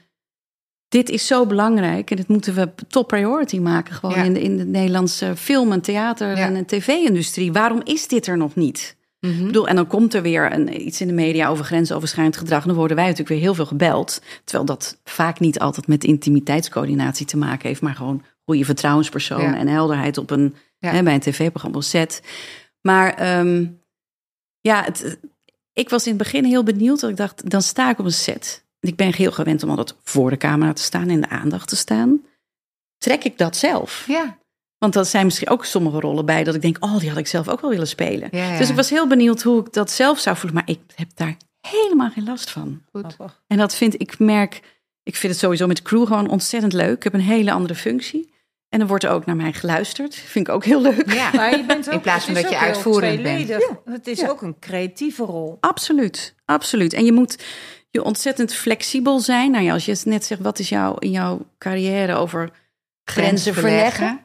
[0.89, 3.93] Dit is zo belangrijk en dit moeten we top priority maken.
[3.93, 4.23] Gewoon Ja.
[4.23, 6.53] in, de, in de Nederlandse film en theater Ja.
[6.53, 7.51] en tv-industrie.
[7.51, 8.95] Waarom is dit er nog niet?
[9.19, 9.39] Mhm.
[9.39, 12.61] Ik bedoel, en dan komt er weer een, iets in de media over grensoverschrijdend gedrag.
[12.61, 14.21] En dan worden wij natuurlijk weer heel veel gebeld.
[14.43, 17.81] Terwijl dat vaak niet altijd met intimiteitscoördinatie te maken heeft.
[17.81, 19.57] Maar gewoon goede vertrouwenspersoon Ja.
[19.57, 22.21] en helderheid op een, hè, bij een tv-programma set.
[22.81, 23.65] Maar ehm,
[24.61, 25.19] ja, het,
[25.73, 26.99] ik was in het begin heel benieuwd.
[26.99, 28.65] Dat ik dacht, dan sta ik op een set.
[28.87, 31.75] Ik ben heel gewend om altijd voor de camera te staan en de aandacht te
[31.75, 32.21] staan.
[32.97, 34.03] Trek ik dat zelf?
[34.07, 34.37] Ja,
[34.77, 37.27] Want dat zijn misschien ook sommige rollen bij dat ik denk, oh, die had ik
[37.27, 38.29] zelf ook wel willen spelen.
[38.31, 38.57] Ja, ja.
[38.57, 41.37] Dus ik was heel benieuwd hoe ik dat zelf zou voelen, maar ik heb daar
[41.67, 42.81] helemaal geen last van.
[42.91, 43.15] Goed.
[43.47, 44.61] En dat vind ik merk,
[45.03, 46.95] ik vind het sowieso met de crew gewoon ontzettend leuk.
[46.95, 48.35] Ik heb een hele andere functie.
[48.69, 50.15] En er wordt ook naar mij geluisterd.
[50.15, 51.13] Vind ik ook heel leuk.
[51.13, 51.31] Ja.
[51.33, 53.45] Maar je bent ook, In plaats van dat je uitvoerend bent.
[53.45, 53.69] tweeledig.
[53.85, 54.29] Het is Ja.
[54.29, 55.57] ook een creatieve rol.
[55.59, 56.93] Absoluut, absoluut.
[56.93, 57.43] En je moet
[57.89, 59.51] je ontzettend flexibel zijn.
[59.51, 62.51] Nou ja, als je net zegt, wat is jouw, in jouw carrière over
[63.03, 64.19] grenzen verleggen?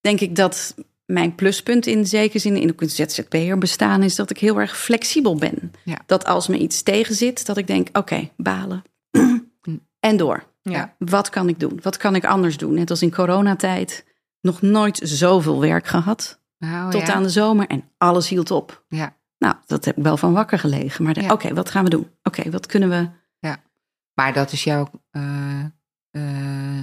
[0.00, 4.38] Denk ik dat mijn pluspunt in zekere zin in een ZZP'er bestaan is dat ik
[4.38, 5.72] heel erg flexibel ben.
[5.84, 5.98] Ja.
[6.06, 8.82] Dat als me iets tegenzit, dat ik denk, oké, balen.
[10.00, 10.44] en door.
[10.62, 10.94] Ja.
[10.98, 11.78] Wat kan ik doen?
[11.82, 12.74] Wat kan ik anders doen?
[12.74, 14.04] Net als in coronatijd.
[14.40, 16.38] Nog nooit zoveel werk gehad.
[16.58, 17.12] Nou, tot ja.
[17.12, 18.84] aan de zomer en alles hield op.
[18.88, 19.16] Ja.
[19.44, 21.04] Nou, dat heb ik wel van wakker gelegen.
[21.04, 21.32] Maar Ja.
[21.32, 22.10] oké, wat gaan we doen?
[22.22, 23.08] Oké, wat kunnen we...
[24.20, 25.64] Maar dat is jouw eh,
[26.10, 26.82] eh,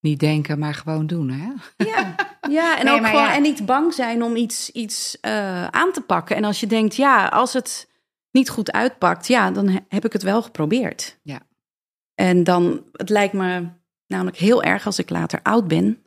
[0.00, 1.52] niet denken, maar gewoon doen, hè?
[1.84, 2.14] Ja,
[2.50, 3.34] ja en Nee, ook gewoon ja.
[3.34, 6.36] en niet bang zijn om iets, iets eh, aan te pakken.
[6.36, 7.90] En als je denkt, ja, als het
[8.30, 11.18] niet goed uitpakt, ja, dan he- heb ik het wel geprobeerd.
[11.22, 11.40] Ja.
[12.14, 13.68] En dan, het lijkt me
[14.06, 16.04] namelijk heel erg als ik later oud ben.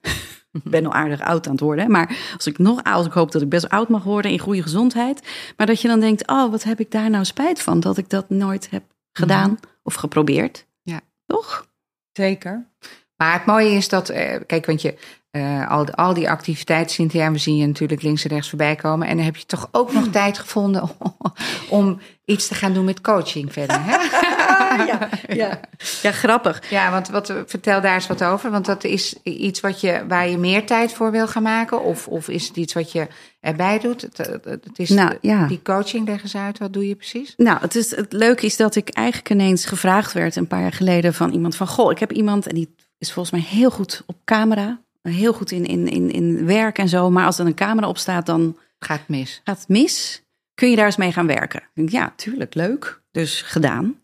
[0.51, 1.91] Ik ben al aardig oud aan het worden.
[1.91, 4.61] Maar als ik nog oud, ik hoop dat ik best oud mag worden in goede
[4.61, 5.27] gezondheid.
[5.57, 7.79] Maar dat je dan denkt, oh, wat heb ik daar nou spijt van?
[7.79, 10.65] Dat ik dat nooit heb gedaan of geprobeerd.
[10.81, 10.99] Ja.
[11.25, 11.67] Toch?
[12.11, 12.67] Zeker.
[13.15, 14.97] Maar het mooie is dat, eh, kijk, want je,
[15.31, 19.07] eh, al, al die activiteiten, Cynthia, we zien je natuurlijk links en rechts voorbij komen.
[19.07, 20.89] En dan heb je toch ook nog tijd gevonden
[21.69, 23.77] om iets te gaan doen met coaching verder.
[23.79, 23.97] Hè?
[24.85, 25.09] ja,
[25.43, 25.59] ja.
[26.01, 26.69] ja, grappig.
[26.69, 28.51] Ja, want wat, vertel daar eens wat over.
[28.51, 31.83] Want dat is iets wat je, waar je meer tijd voor wil gaan maken?
[31.83, 33.07] Of, of is het iets wat je
[33.39, 34.01] erbij doet?
[34.01, 35.47] Het, het, is Nou, ja.
[35.47, 36.57] Die coaching, leg eens uit.
[36.57, 37.33] Wat doe je precies?
[37.37, 40.73] Nou, het, is, het leuke is dat ik eigenlijk ineens gevraagd werd een paar jaar
[40.73, 41.67] geleden van iemand van...
[41.67, 44.79] Goh, ik heb iemand en die is volgens mij heel goed op camera.
[45.01, 47.09] Heel goed in, in, in, in werk en zo.
[47.09, 49.41] Maar als er een camera op staat, dan Gaat mis.
[49.43, 50.23] gaat het mis.
[50.53, 51.63] Kun je daar eens mee gaan werken?
[51.73, 53.01] Ja, tuurlijk, leuk.
[53.11, 53.99] Dus gedaan.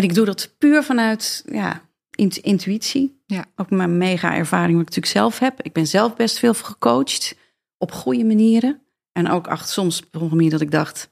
[0.00, 1.80] En ik doe dat puur vanuit ja,
[2.10, 3.22] int- intuïtie.
[3.26, 3.44] Ja.
[3.56, 5.62] Ook mijn mega ervaring wat ik natuurlijk zelf heb.
[5.62, 7.34] Ik ben zelf best veel gecoacht
[7.78, 8.80] op goede manieren.
[9.12, 11.10] En ook soms op een manier dat ik dacht...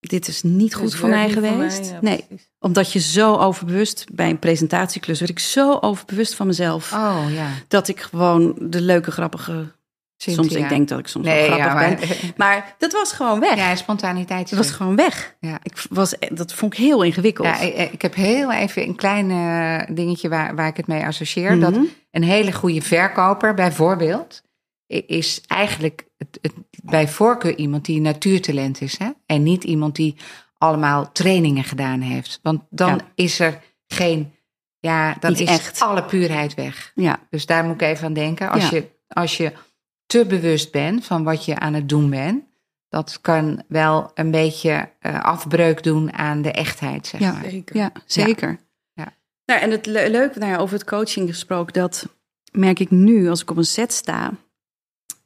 [0.00, 1.80] dit is niet goed voor mij voor geweest.
[1.80, 2.50] mij, ja, nee, precies.
[2.58, 4.04] omdat je zo overbewust...
[4.12, 6.92] bij een presentatieklus werd ik zo overbewust van mezelf...
[6.92, 7.48] Oh ja.
[7.68, 9.72] dat ik gewoon de leuke, grappige...
[10.22, 10.42] Cynthia.
[10.42, 12.32] Soms ik denk dat ik soms Nee, wel ja, grappig maar, ben.
[12.46, 13.56] Maar dat was gewoon weg.
[13.56, 14.44] Ja, spontaniteit.
[14.44, 15.36] is Het was gewoon weg.
[15.40, 15.58] Ja.
[15.62, 17.46] Ik was, dat vond ik heel ingewikkeld.
[17.48, 21.04] Ja, ik, ik heb heel even een klein eh, dingetje waar, waar ik het mee
[21.06, 21.60] associeer.
[21.60, 21.84] Dat Mhm.
[22.10, 24.42] een hele goede verkoper, bijvoorbeeld,
[24.86, 26.52] is eigenlijk het, het,
[26.82, 28.98] bij voorkeur iemand die natuurtalent is.
[28.98, 29.10] Hè?
[29.26, 30.16] En niet iemand die
[30.58, 32.38] allemaal trainingen gedaan heeft.
[32.42, 32.98] Want dan Ja.
[33.14, 34.34] is er geen,
[34.78, 35.80] ja, dan Niet is echt.
[35.80, 36.92] alle puurheid weg.
[36.94, 38.50] Ja, Dus daar moet ik even aan denken.
[38.50, 39.52] Als, je, als je
[40.12, 42.44] te bewust bent van wat je aan het doen bent,
[42.88, 47.32] dat kan wel een beetje eh, afbreuk doen aan de echtheid, zeg Ja.
[47.32, 47.44] maar.
[47.50, 47.76] Zeker.
[47.76, 48.58] ja zeker.
[48.92, 49.12] Ja.
[49.46, 52.06] Nou, en het le- leuke nou ja, over het coaching gesproken, dat
[52.52, 54.30] merk ik nu als ik op een set sta.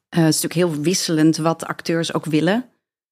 [0.08, 2.64] Eh, het is natuurlijk heel wisselend wat acteurs ook willen.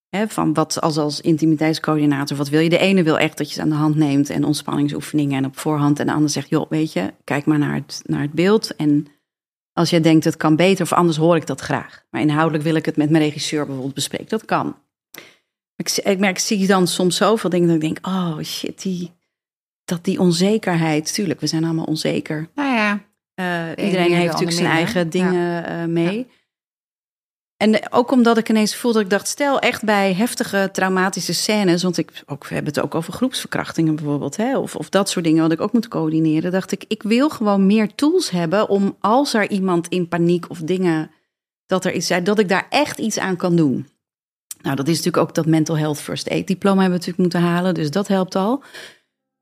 [0.09, 2.68] Hè, van wat als, als intimiteitscoördinator, wat wil je?
[2.68, 5.59] De ene wil echt dat je ze aan de hand neemt en ontspanningsoefeningen en op
[5.59, 5.99] voorhand.
[6.01, 8.77] En de ander zegt, joh, weet je, kijk maar naar het, naar het beeld.
[8.77, 9.07] En
[9.75, 12.05] als jij denkt het kan beter of anders, hoor ik dat graag.
[12.11, 14.29] Maar inhoudelijk wil ik het met mijn regisseur bijvoorbeeld bespreken.
[14.29, 14.77] Dat kan.
[15.77, 19.11] Ik, ik merk, zie dan soms zoveel dingen dat ik denk, oh shit, die,
[19.85, 21.14] dat die onzekerheid.
[21.14, 22.49] Tuurlijk, we zijn allemaal onzeker.
[22.55, 23.01] Nou ja,
[23.35, 26.27] Eh, iedereen de heeft natuurlijk zijn eigen dingen eh, mee.
[27.65, 31.99] En ook omdat ik ineens voelde, ik dacht, stel echt bij heftige traumatische scènes, want
[31.99, 35.53] ik, we hebben het ook over groepsverkrachtingen bijvoorbeeld, hè, of, of dat soort dingen wat
[35.53, 39.51] ik ook moet coördineren, dacht ik, ik wil gewoon meer tools hebben om als er
[39.51, 41.11] iemand in paniek of dingen,
[41.67, 43.89] dat er iets zijn, dat ik daar echt iets aan kan doen.
[44.62, 47.51] Nou, dat is natuurlijk ook dat mental health first aid diploma hebben we natuurlijk moeten
[47.51, 48.62] halen, dus dat helpt al.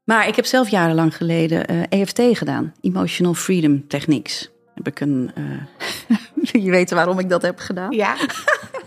[0.05, 4.51] Maar ik heb zelf jarenlang geleden eh, EFT gedaan, Emotional Freedom Techniques.
[4.75, 5.31] Heb ik een.
[5.35, 6.14] eh,
[6.64, 7.91] je weet waarom ik dat heb gedaan?
[7.93, 8.14] ja.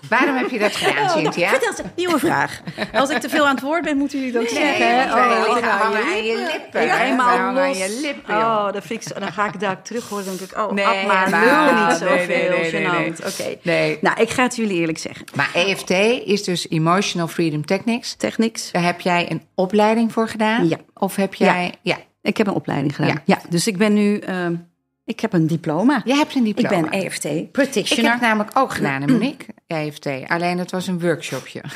[0.10, 1.50] Waarom heb je dat gedaan, Cynthia?
[1.50, 2.62] Vertel eens, nieuwe vraag.
[2.94, 4.86] Als ik te veel aan het woord ben, moeten jullie dat Nee, zeggen.
[4.88, 6.98] wij Oh, hou hangen je aan je lippen.
[7.00, 7.64] Helemaal hangen los.
[7.64, 8.36] aan je lippen.
[8.36, 10.26] Oh, dat vind ik zo- dan ga ik daar terug horen.
[10.26, 12.28] Dan denk ik, oh, Nee, nee, maar niet nee, zoveel.
[12.28, 13.12] nee, nee, nee, nee.
[13.26, 13.58] Oké.
[13.62, 13.98] Nee.
[14.02, 15.26] Nou, ik ga het jullie eerlijk zeggen.
[15.36, 15.90] Maar EFT
[16.26, 18.14] is dus Emotional Freedom Techniques.
[18.14, 18.72] Technics.
[18.72, 20.68] Daar heb jij een opleiding voor gedaan?
[20.68, 20.78] Ja.
[20.94, 21.74] Of heb jij...
[21.82, 21.98] Ja.
[22.22, 23.10] Ik heb een opleiding gedaan.
[23.10, 23.22] Ja.
[23.26, 24.18] Ja, dus ik ben nu...
[24.18, 24.56] ehm,
[25.06, 26.02] ik heb een diploma.
[26.06, 26.90] Jij hebt een ik diploma.
[26.90, 28.12] ben EFT Ik practitioner.
[28.12, 30.08] heb namelijk ook gedaan in Monique, EFT.
[30.28, 31.62] Alleen dat was een workshopje.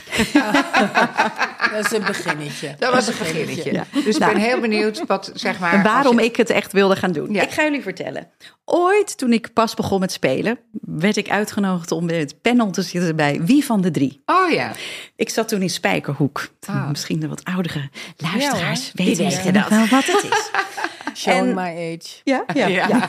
[1.73, 2.75] Dat is een beginnetje.
[2.80, 3.71] Dat was een beginnetje.
[3.73, 3.86] Ja.
[3.91, 4.34] Dus ik Nou.
[4.34, 5.73] ben heel benieuwd wat, zeg maar...
[5.73, 7.34] En waarom je- ik het echt wilde gaan doen.
[7.34, 7.41] Ja.
[7.41, 8.27] Ik ga jullie vertellen.
[8.65, 12.82] Ooit, toen ik pas begon met spelen, werd ik uitgenodigd om in het panel te
[12.82, 14.21] zitten bij Wie van de Drie.
[14.25, 14.71] Oh ja.
[15.15, 16.47] Ik zat toen in Spijkerhoek.
[16.65, 16.89] Ah.
[16.89, 20.49] Misschien de wat oudere luisteraars Ja, weten wel wat het is.
[21.26, 22.22] En- my age.
[22.24, 22.88] Ja, ja, Ja.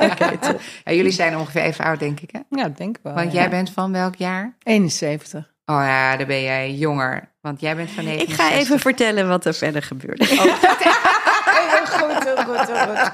[0.85, 0.93] ja.
[0.93, 2.41] jullie zijn ongeveer even oud, denk ik, hè?
[2.51, 3.15] Ja, denk ik wel.
[3.15, 3.41] Want ja.
[3.41, 4.57] jij bent van welk jaar?
[4.63, 5.49] 71.
[5.65, 7.29] Oh ja, dan ben jij jonger.
[7.41, 8.37] Want jij bent van Ik 69.
[8.47, 10.27] ga even vertellen wat er verder gebeurde.
[10.31, 13.11] Heel goed, heel goed, heel goed.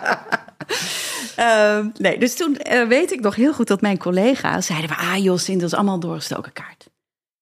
[1.37, 5.07] Ehm, nee, dus toen eh, weet ik nog heel goed dat mijn collega's zeiden: van,
[5.09, 6.87] Ah, joh, Sint, dat is allemaal doorgestoken kaart.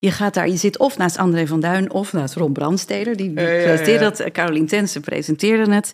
[0.04, 3.16] Je gaat daar, je zit of naast André van Duin of naast Ron Brandsteder.
[3.16, 3.34] Die ja.
[3.34, 4.32] presenteerde dat.
[4.32, 5.92] Carolien Tensen presenteerde het.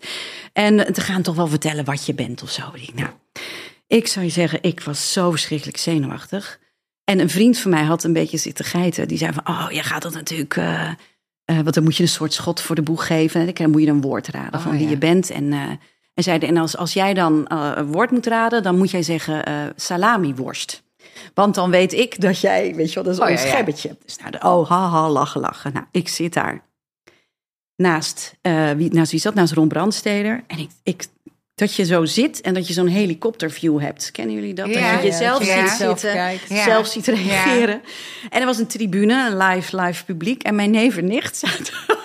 [0.53, 2.63] En te gaan toch wel vertellen wat je bent of zo.
[2.95, 3.09] Nou,
[3.87, 6.59] ik zou je zeggen, ik was zo verschrikkelijk zenuwachtig.
[7.05, 9.09] En een vriend van mij had een beetje zitten geiten.
[9.09, 10.57] Die zei van, oh, je gaat dat natuurlijk...
[10.57, 10.93] eh,
[11.45, 13.41] want dan moet je een soort schot voor de boeg geven.
[13.41, 14.91] En dan moet je een woord raden Oh, van wie ja.
[14.91, 15.31] je bent.
[15.31, 15.69] En, eh,
[16.15, 19.45] en zeiden, en als, als jij dan een woord moet raden, dan moet jij zeggen
[19.45, 20.83] eh salami-worst.
[21.35, 23.49] Want dan weet ik dat jij, weet je wel, dat is Oh, een ja, ja.
[23.49, 23.97] schebbetje.
[24.05, 25.73] Dus nou, de, oh, haha, lachen, lachen.
[25.73, 26.68] Nou, ik zit daar
[27.77, 29.35] naast, eh, wie, naast wie zat?
[29.35, 30.45] Naast Ron Brandsteder.
[30.47, 31.07] En ik, ik,
[31.55, 34.11] dat je zo zit en dat je zo'n helikopterview hebt.
[34.11, 34.68] Kennen jullie dat?
[34.68, 35.68] Ja, dat je jezelf ja.
[35.68, 36.39] ziet Zelf zitten.
[36.49, 36.64] Ja.
[36.64, 37.83] zelf ziet reageren.
[38.31, 40.43] En er was een tribune, een live, live publiek.
[40.43, 41.75] En mijn neef en nicht zaten...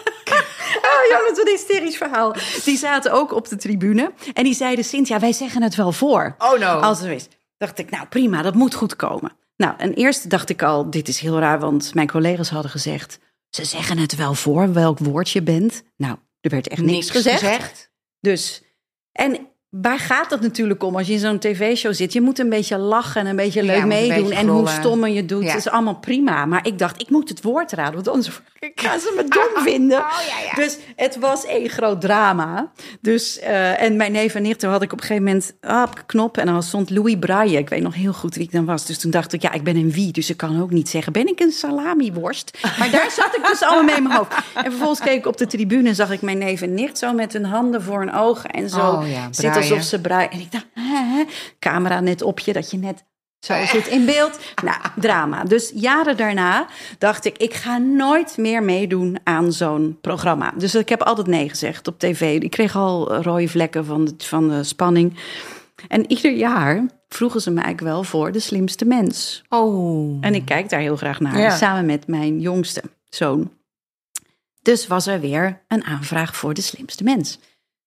[0.86, 2.36] Oh ja, wat een hysterisch verhaal.
[2.64, 4.12] Die zaten ook op de tribune.
[4.34, 6.36] En die zeiden, Cynthia, wij zeggen het wel voor.
[6.38, 6.80] Oh no.
[6.80, 7.28] Als er is.
[7.58, 9.38] Dacht ik, nou prima, dat moet goed komen.
[9.58, 13.20] Nou, en eerst dacht ik al, dit is heel raar, want mijn collega's hadden gezegd,
[13.50, 15.84] ze zeggen het wel voor welk woord je bent.
[15.98, 17.92] Nou, er werd echt niks, gezegd.
[18.20, 18.64] Dus,
[19.12, 19.48] en
[19.82, 22.14] waar gaat het natuurlijk om als je in zo'n tv-show zit?
[22.14, 24.24] Je moet een beetje lachen en een beetje leuk een meedoen.
[24.24, 25.56] beetje En hoe stommer je doet, Ja.
[25.56, 26.46] is allemaal prima.
[26.46, 28.30] Maar ik dacht, ik moet het woord raden, want anders
[28.76, 29.24] gaan ze me
[29.54, 29.98] dom vinden.
[29.98, 30.20] Oh,
[30.50, 30.56] ja.
[30.64, 32.72] Dus het was één groot drama.
[33.02, 35.98] Dus, eh, en mijn neef en nichten had ik op een gegeven moment ah, op
[35.98, 36.38] een knop.
[36.38, 37.58] En dan stond Louis Braille.
[37.58, 38.86] Ik weet nog heel goed wie ik dan was.
[38.86, 40.12] Dus toen dacht ik, ja, ik ben een wie.
[40.12, 42.58] Dus ik kan ook niet zeggen, ben ik een salamiworst?
[42.80, 44.34] Maar daar zat ik dus allemaal mee in mijn hoofd.
[44.54, 47.14] En vervolgens keek ik op de tribune en zag ik mijn neef en nicht zo
[47.14, 48.50] met hun handen voor hun ogen.
[48.50, 49.64] En zo Oh ja, zit braaien.
[49.72, 50.32] Alsof ze braaien.
[50.32, 51.24] En ik dacht, hè, hè,
[51.60, 53.04] camera net op je, dat je net
[53.40, 54.40] zo zit in beeld.
[54.64, 55.44] Nou, drama.
[55.44, 60.54] Dus jaren daarna dacht ik, ik ga nooit meer meedoen aan zo'n programma.
[60.58, 62.42] Dus ik heb altijd nee gezegd op tv.
[62.42, 65.18] Ik kreeg al rode vlekken van de, van de spanning.
[65.88, 69.44] En ieder jaar vroegen ze me eigenlijk wel voor de slimste mens.
[69.50, 70.18] Oh.
[70.22, 71.56] En ik kijk daar heel graag naar, Ja.
[71.56, 73.52] samen met mijn jongste zoon.
[74.62, 77.40] Dus was er weer een aanvraag voor de slimste mens.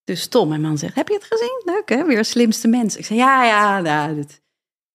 [0.09, 1.63] Dus Tom, mijn man, zegt, heb je het gezien?
[1.65, 2.97] Leuk hè, weer slimste mens.
[2.97, 4.41] Ik zei, ja, ja, nou, dat,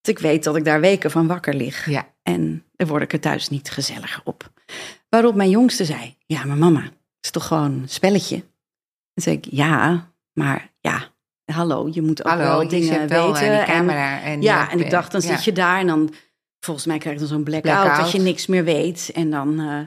[0.01, 1.89] ik weet dat ik daar weken van wakker lig.
[1.89, 2.07] Ja.
[2.23, 4.51] En daar word ik er thuis niet gezelliger op.
[5.09, 8.35] Waarop mijn jongste zei, ja, maar mama, het is toch gewoon een spelletje?
[9.13, 11.09] Dan zei ik, ja, maar ja,
[11.45, 13.47] hallo, je moet ook Hallo, wel dingen wel weten.
[13.47, 14.21] aan die en- camera.
[14.21, 15.27] En ja, en ik dacht, dan ja.
[15.27, 16.13] zit je daar en dan...
[16.59, 18.01] Volgens mij krijg je dan zo'n blackout, Blackout.
[18.03, 19.11] dat je niks meer weet.
[19.13, 19.59] En dan...
[19.59, 19.81] eh,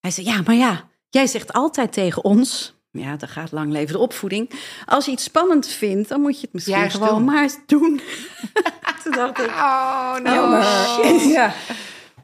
[0.00, 2.75] hij zei, ja, maar ja, jij zegt altijd tegen ons...
[2.98, 4.50] Ja, dat gaat lang leven de opvoeding.
[4.86, 7.24] Als je iets spannend vindt, dan moet je het misschien gewoon doen.
[7.24, 8.00] maar doen.
[9.02, 9.46] Toen dacht ik...
[9.46, 10.34] Oh, no.
[10.34, 10.64] Jammer.
[11.36, 11.54] Ja.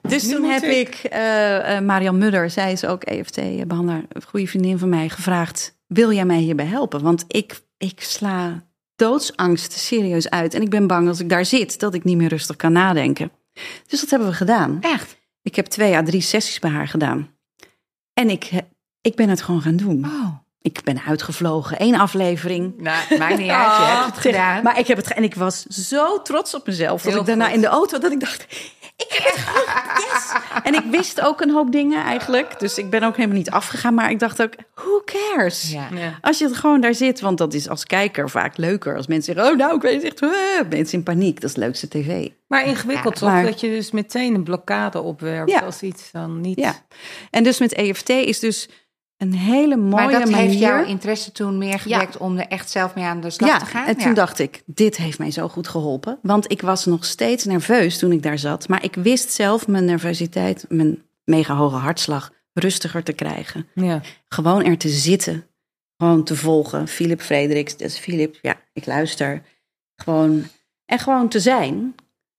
[0.03, 0.89] Dus Nu toen heb ik.
[0.89, 5.79] ik eh eh, Marian Mudder, zij is ook EFT-behandelaar, een goede vriendin van mij, gevraagd:
[5.87, 7.03] Wil jij mij hierbij helpen?
[7.03, 8.63] Want ik, ik sla
[8.97, 10.55] doodsangst serieus uit.
[10.55, 13.33] En ik ben bang als ik daar zit dat ik niet meer rustig kan nadenken.
[13.87, 14.79] Dus dat hebben we gedaan.
[14.81, 15.17] Echt?
[15.43, 17.31] Ik heb twee à drie sessies bij haar gedaan.
[18.13, 18.51] En ik,
[19.01, 20.05] ik ben het gewoon gaan doen.
[20.05, 20.42] Oh.
[20.63, 22.75] Ik ben uitgevlogen, één aflevering.
[22.77, 23.77] Nou, maakt niet uit.
[23.77, 24.63] Je hebt het gedaan.
[24.63, 27.55] Maar ik heb het en ik was zo trots op mezelf dat ik daarna goed.
[27.55, 28.43] in de auto dat ik dacht,
[28.97, 30.33] ik heb het yes.
[30.63, 33.95] En ik wist ook een hoop dingen eigenlijk, dus ik ben ook helemaal niet afgegaan,
[33.95, 35.71] maar ik dacht ook, who cares?
[35.73, 35.89] Ja.
[35.95, 36.19] Ja.
[36.21, 39.35] Als je het gewoon daar zit, want dat is als kijker vaak leuker als mensen
[39.35, 42.29] zeggen, oh nou, ik weet het echt, mensen in paniek, dat is het leukste tv.
[42.47, 43.29] Maar ingewikkeld Ja, toch?
[43.29, 45.61] maar- Dat je dus meteen een blokkade opwerpt Ja.
[45.61, 46.59] als iets dan niet...
[46.59, 46.75] Ja.
[47.31, 48.69] En dus met EFT is dus
[49.23, 50.37] een hele mooie Maar dat manier.
[50.37, 53.59] heeft jouw interesse toen meer gewekt om er echt zelf mee aan de slag ja,
[53.59, 53.87] te gaan?
[53.87, 56.19] en toen dacht ik, dit heeft mij zo goed geholpen.
[56.23, 58.69] Want ik was nog steeds nerveus toen ik daar zat.
[58.69, 63.67] Maar ik wist zelf mijn nervositeit, mijn mega hoge hartslag, rustiger te krijgen.
[63.75, 64.01] Ja.
[64.29, 65.47] Gewoon er te zitten.
[65.97, 66.89] Gewoon te volgen.
[66.89, 69.43] Philip Frederiks, dus Philip, ja, ik luister.
[69.97, 70.45] Gewoon,
[70.85, 71.95] en gewoon te zijn.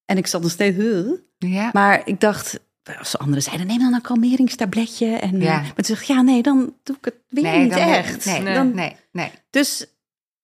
[0.05, 1.11] En ik zat nog steeds, huh?
[1.37, 1.69] Ja.
[1.73, 2.59] maar ik dacht,
[2.99, 5.15] als anderen zeiden, neem dan een kalmeringstabletje.
[5.15, 5.53] En, Ja.
[5.59, 8.25] eh, maar toen ik, ja, nee, dan doe ik het weer niet echt.
[8.25, 8.53] Nee, Nee.
[8.53, 9.31] Dan, nee, nee.
[9.49, 9.85] dus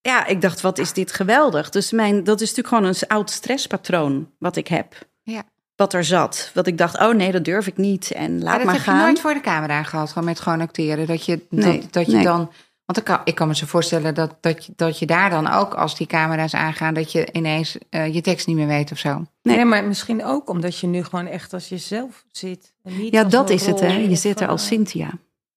[0.01, 1.69] ja, ik dacht, wat is dit geweldig.
[1.69, 5.07] Dus mijn, dat is natuurlijk gewoon een oud stresspatroon wat ik heb.
[5.23, 5.43] Ja.
[5.75, 6.51] wat er zat.
[6.53, 8.11] Wat ik dacht, oh nee, dat durf ik niet.
[8.11, 8.97] En laat Maar dat maar heb gaan.
[8.97, 11.07] je nooit voor de camera gehad, gewoon met gewoon acteren.
[11.07, 12.51] Dat je, Nee, dat, dat je dan...
[12.89, 15.47] Want ik kan, ik kan me zo voorstellen dat, dat, je, dat je daar dan
[15.47, 16.93] ook, als die camera's aangaan...
[16.93, 19.25] dat je ineens eh, je tekst niet meer weet of zo.
[19.41, 19.55] Nee.
[19.55, 19.65] Nee.
[19.65, 22.73] maar misschien ook omdat je nu gewoon echt als jezelf zit.
[22.83, 23.93] En niet Ja, dat is het, hè.
[23.93, 25.09] Je zit er als eh, Cynthia.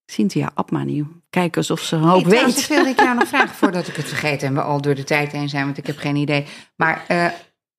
[0.05, 1.07] Cynthia Abma nu.
[1.29, 2.67] Kijk alsof ze een hoop Ik, trouwens, weet.
[2.67, 4.43] dat wilde ik jou nog vragen voordat ik het vergeet...
[4.43, 6.45] en we al door de tijd heen zijn, want ik heb geen idee.
[6.75, 7.25] Maar eh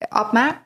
[0.09, 0.64] Abma,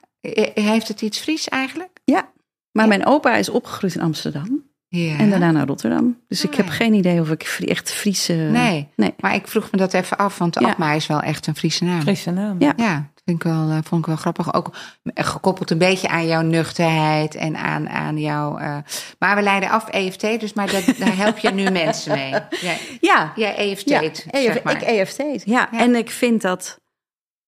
[0.54, 2.00] heeft het iets Fries eigenlijk?
[2.04, 2.30] Ja,
[2.72, 4.57] maar mijn opa is opgegroeid in Amsterdam.
[5.06, 5.18] Ja.
[5.18, 6.18] En daarna naar Rotterdam.
[6.28, 8.32] Dus ik heb geen idee of ik echt Friese...
[8.32, 8.88] Nee.
[8.96, 9.14] Nee.
[9.20, 10.68] Maar ik vroeg me dat even af, want Ja.
[10.68, 12.00] Abma is wel echt een Friese naam.
[12.00, 12.56] Friese naam.
[12.58, 12.72] Ja.
[12.76, 14.54] Ja, vind ik wel, eh, vond ik wel grappig.
[14.54, 14.70] Ook
[15.14, 18.58] gekoppeld een beetje aan jouw nuchterheid en aan, aan jouw...
[18.58, 18.76] eh,
[19.18, 22.30] maar we leiden af EFT, dus maar dat, daar help je nu mensen mee.
[22.60, 24.74] Jij, Ja, jij EFT, ja zeg EF, maar.
[24.76, 25.16] ik EFT.
[25.44, 25.68] Ja.
[25.72, 25.78] Ja.
[25.78, 26.80] en ik vind dat,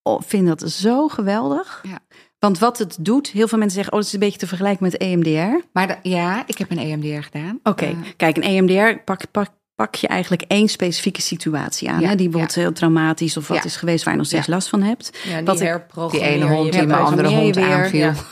[0.03, 1.85] oh, vind dat zo geweldig.
[1.89, 1.99] Ja.
[2.41, 3.93] Want wat het doet, heel veel mensen zeggen...
[3.93, 5.65] oh, het is een beetje te vergelijken met EMDR.
[5.73, 7.59] Maar da- ja, ik heb een EMDR gedaan.
[7.63, 12.01] Oké, Eh, kijk, een EMDR pak, pak, pak je eigenlijk één specifieke situatie aan.
[12.01, 13.65] Ja, hè, die bijvoorbeeld heel traumatisch of wat Ja.
[13.65, 14.05] is geweest...
[14.05, 14.53] waar je nog steeds Ja.
[14.55, 15.19] last van hebt.
[15.25, 17.73] Ja, die Wat ik- die ene hond die mijn andere hond weer.
[17.73, 18.01] aanviel.
[18.01, 18.15] Ja.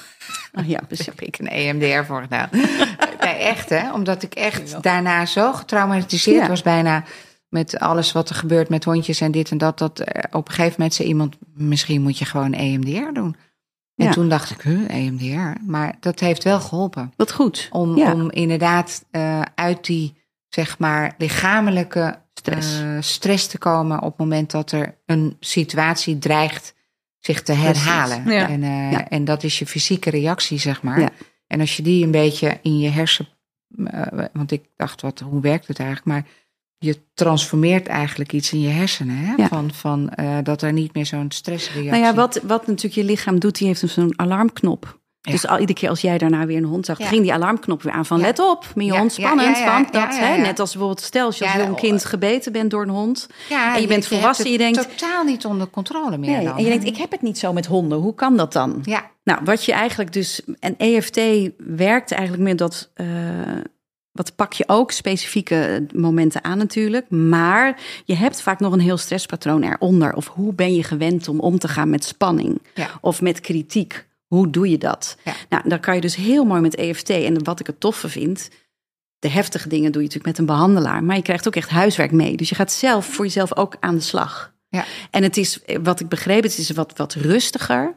[0.52, 1.06] Oh, ja, Daar precies.
[1.06, 2.48] heb ik een EMDR voor gedaan.
[3.20, 3.92] nee, echt hè.
[3.92, 6.48] Omdat ik echt daarna zo getraumatiseerd Ja.
[6.48, 7.04] was bijna...
[7.48, 9.78] met alles wat er gebeurt met hondjes en dit en dat.
[9.78, 11.36] Dat eh, op een gegeven moment zei iemand...
[11.54, 13.36] misschien moet je gewoon EMDR doen.
[13.98, 14.12] En Ja.
[14.12, 15.60] toen dacht ik, huh, EMDR?
[15.66, 17.12] Maar dat heeft wel geholpen.
[17.16, 17.68] Wat goed.
[17.72, 18.12] Om, Ja.
[18.12, 20.14] om inderdaad eh, uit die,
[20.48, 22.80] zeg maar, lichamelijke Stress.
[22.80, 24.02] eh, stress te komen...
[24.02, 26.74] op het moment dat er een situatie dreigt
[27.18, 28.30] zich te herhalen.
[28.30, 28.48] Ja.
[28.48, 31.10] En, eh, en dat is je fysieke reactie, zeg maar.
[31.46, 33.28] En als je die een beetje in je hersen...
[34.32, 36.08] want ik dacht, wat, hoe werkt het eigenlijk?
[36.08, 36.26] Maar
[36.78, 39.16] je transformeert eigenlijk iets in je hersenen.
[39.16, 39.34] Hè?
[39.36, 39.48] Ja.
[39.48, 41.90] Van, van eh, dat er niet meer zo'n stressreactie...
[41.90, 44.98] Nou ja, wat, wat natuurlijk je lichaam doet, die heeft dus zo'n alarmknop.
[45.20, 45.32] Ja.
[45.32, 47.06] Dus al, iedere keer als jij daarna weer een hond zag, Ja.
[47.06, 49.64] ging die alarmknop weer aan van let op, mijn Ja, hond spannend.
[49.64, 52.82] want dat, hè, net als bijvoorbeeld stel als je als jong kind gebeten bent door
[52.82, 53.28] een hond.
[53.48, 56.44] ja, en je bent hebt volwassen, het je denkt- totaal niet onder controle meer Nee,
[56.44, 56.56] dan.
[56.56, 58.78] en je denkt, ik heb het niet zo met honden, hoe kan dat dan?
[58.82, 60.40] Ja, Nou, wat je eigenlijk dus.
[60.60, 61.20] En EFT
[61.58, 62.90] werkt eigenlijk meer dat.
[62.94, 63.06] eh,
[64.18, 67.10] wat pak je ook specifieke momenten aan natuurlijk.
[67.10, 70.14] Maar je hebt vaak nog een heel stresspatroon eronder.
[70.14, 72.62] Of hoe ben je gewend om om te gaan met spanning?
[72.74, 72.90] Ja.
[73.00, 74.06] Of met kritiek?
[74.26, 75.16] Hoe doe je dat?
[75.24, 75.34] Ja.
[75.48, 77.10] Nou, dan kan je dus heel mooi met EFT.
[77.10, 78.48] En wat ik het toffe vind.
[79.18, 81.04] De heftige dingen doe je natuurlijk met een behandelaar.
[81.04, 82.36] Maar je krijgt ook echt huiswerk mee.
[82.36, 84.52] Dus je gaat zelf voor jezelf ook aan de slag.
[84.68, 84.84] ja.
[85.10, 87.96] En het is, wat ik begreep, het is wat, wat rustiger.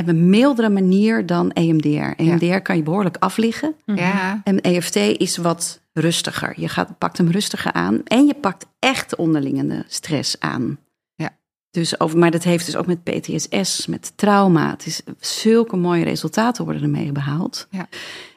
[0.00, 2.22] Op een mildere manier dan E EMDR.
[2.22, 3.74] EMDR kan je behoorlijk afliggen.
[3.84, 4.40] ja.
[4.44, 6.52] En EFT is wat rustiger.
[6.56, 8.00] Je gaat, pakt hem rustiger aan.
[8.04, 10.78] En je pakt echt de onderliggende stress aan.
[11.14, 11.36] Ja.
[11.70, 14.70] Dus over, maar dat heeft dus ook met PTSS, met trauma.
[14.70, 17.66] Het is zulke mooie resultaten worden ermee behaald.
[17.70, 17.88] Ja.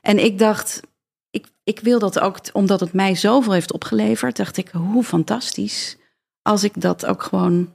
[0.02, 0.82] En ik dacht,
[1.30, 5.98] ik, ik wil dat ook, omdat het mij zoveel heeft opgeleverd, dacht ik, hoe fantastisch
[6.42, 7.70] als ik dat ook gewoon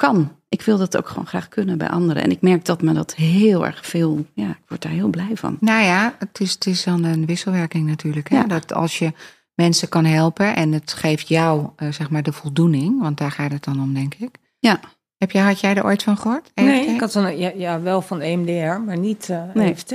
[0.00, 0.36] kan.
[0.48, 2.22] Ik wil dat ook gewoon graag kunnen bij anderen.
[2.22, 5.30] En ik merk dat me dat heel erg veel, ja, ik word daar heel blij
[5.34, 5.56] van.
[5.60, 8.28] Nou ja, het is, het is dan een wisselwerking natuurlijk.
[8.28, 8.36] Hè?
[8.36, 8.44] Ja.
[8.44, 9.12] Dat als je
[9.54, 13.52] mensen kan helpen en het geeft jou eh, zeg maar de voldoening, want daar gaat
[13.52, 14.38] het dan om, denk ik.
[14.58, 14.80] Ja.
[15.16, 16.50] Heb je, had jij er ooit van gehoord?
[16.54, 19.70] Nee, ik had een, ja, ja, wel van EMDR, maar niet eh Nee.
[19.70, 19.94] EFT.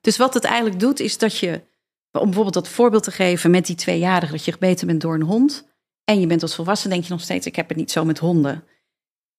[0.00, 1.62] Dus wat het eigenlijk doet, is dat je,
[2.12, 5.22] om bijvoorbeeld dat voorbeeld te geven met die tweejarigen, dat je gebeten bent door een
[5.22, 5.66] hond.
[6.04, 8.18] En je bent als volwassen, denk je nog steeds, ik heb het niet zo met
[8.18, 8.64] honden.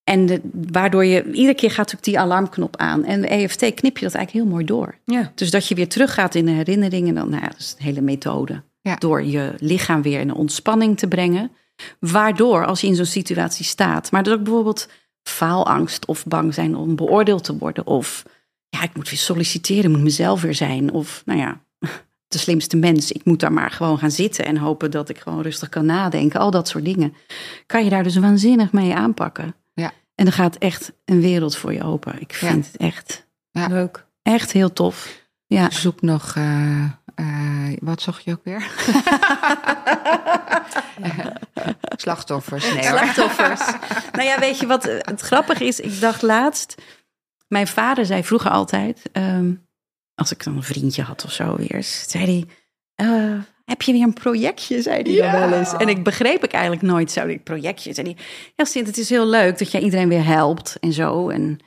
[0.10, 0.42] En de,
[0.72, 3.06] waardoor je, iedere keer gaat natuurlijk die alarmknop aan.
[3.06, 4.98] En de EFT knip je dat eigenlijk heel mooi door.
[5.06, 5.32] Ja.
[5.36, 8.02] Dus dat je weer teruggaat in de herinneringen, dan, nou ja, dat is de hele
[8.02, 8.64] methode.
[8.82, 8.96] Ja.
[8.96, 11.52] Door je lichaam weer in een ontspanning te brengen.
[12.00, 14.90] Waardoor, als je in zo'n situatie staat, maar dat ook bijvoorbeeld
[15.24, 17.88] faalangst of bang zijn om beoordeeld te worden.
[17.88, 18.26] Of
[18.70, 20.92] ja, ik moet weer solliciteren, moet mezelf weer zijn.
[20.92, 21.62] Of nou ja,
[22.28, 25.42] de slimste mens, ik moet daar maar gewoon gaan zitten en hopen dat ik gewoon
[25.42, 26.40] rustig kan nadenken.
[26.40, 27.14] Al dat soort dingen.
[27.66, 29.56] Kan je daar dus waanzinnig mee aanpakken.
[30.20, 32.22] En dan gaat echt een wereld voor je open.
[32.22, 32.48] Ik Ja.
[32.48, 33.68] vind het echt, Ja.
[33.68, 34.06] Leuk.
[34.22, 35.18] echt heel tof.
[35.48, 35.70] Ja.
[35.70, 36.84] Zoek nog, eh,
[37.16, 38.68] eh, wat zocht je ook weer?
[41.96, 42.84] Slachtoffers, nee.
[42.84, 43.60] Slachtoffers.
[44.12, 45.80] nou ja, weet je wat eh, het grappige is?
[45.80, 46.76] Ik dacht laatst,
[47.48, 49.54] mijn vader zei vroeger altijd, ehm,
[50.16, 52.46] als ik dan een vriendje had of zo weer, zei hij,
[53.08, 53.38] eh,
[53.70, 55.32] heb je weer een projectje, zei hij Ja.
[55.40, 55.74] dan wel eens.
[55.74, 57.94] En ik begreep ik eigenlijk nooit zo, die projectje.
[57.94, 61.30] Zei hij, ja Sint, het is heel leuk dat jij iedereen weer helpt en zo.
[61.30, 61.60] En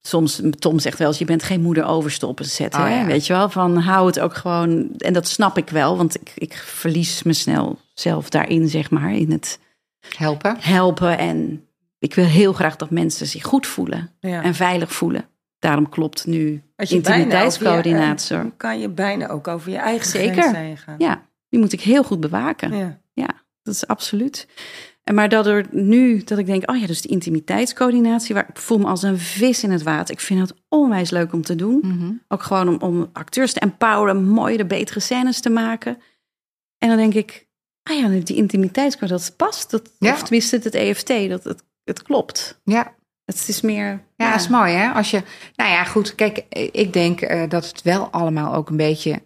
[0.00, 2.80] soms, Tom zegt wel eens, je bent geen moeder overstoppen zetten.
[2.82, 3.04] Oh, ja.
[3.06, 6.32] Weet je wel, van hou het ook gewoon, en dat snap ik wel, want ik,
[6.34, 9.58] ik verlies me snel zelf daarin, zeg maar, in het
[10.16, 10.56] Helpen.
[10.60, 11.18] helpen.
[11.18, 11.64] En
[11.98, 14.42] ik wil heel graag dat mensen zich goed voelen Ja.
[14.42, 15.28] en veilig voelen.
[15.58, 17.22] Daarom klopt nu Als je bijna over je-
[17.68, 18.52] intimiteitscoördinator.
[18.56, 20.56] kan je bijna ook over je eigen Zeker.
[20.56, 20.94] heen gaan.
[20.98, 23.00] Ja, die moet ik heel goed bewaken.
[23.14, 23.26] Ja.
[23.62, 24.48] Dat is absoluut.
[25.04, 28.58] En maar dat er nu, dat ik denk, oh ja, dus de intimiteitscoördinatie, waar ik
[28.58, 30.14] voel me als een vis in het water.
[30.14, 31.78] Ik vind het onwijs leuk om te doen.
[31.82, 32.12] Mhm.
[32.28, 35.98] Ook gewoon om, om acteurs te empoweren, mooiere, betere scènes te maken.
[36.78, 37.46] En dan denk ik,
[37.82, 39.70] ah ja, die intimiteitscoördinatie, dat past.
[39.70, 40.12] Dat, Ja.
[40.12, 42.60] Of tenminste het EFT, dat het, het klopt.
[42.64, 42.94] Ja.
[43.36, 44.00] Het is meer...
[44.16, 44.90] Ja, dat is mooi hè.
[44.92, 45.22] Als je,
[45.56, 46.14] nou ja, goed.
[46.14, 49.22] Kijk, ik denk eh, dat het wel allemaal ook een beetje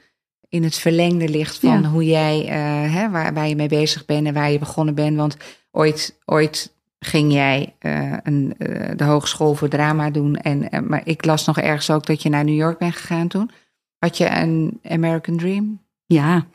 [0.49, 1.89] in het verlengde ligt van Ja.
[1.89, 5.17] hoe jij, eh, hè, waar, waar je mee bezig bent en waar je begonnen bent.
[5.17, 5.37] Want
[5.71, 8.55] ooit, ooit ging jij eh, een,
[8.97, 10.37] de hogeschool voor drama doen.
[10.37, 13.51] En, maar ik las nog ergens ook dat je naar New York bent gegaan toen.
[13.99, 15.81] Had je een American Dream?
[16.07, 16.47] Ja.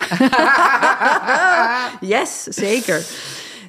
[2.15, 3.05] yes, zeker.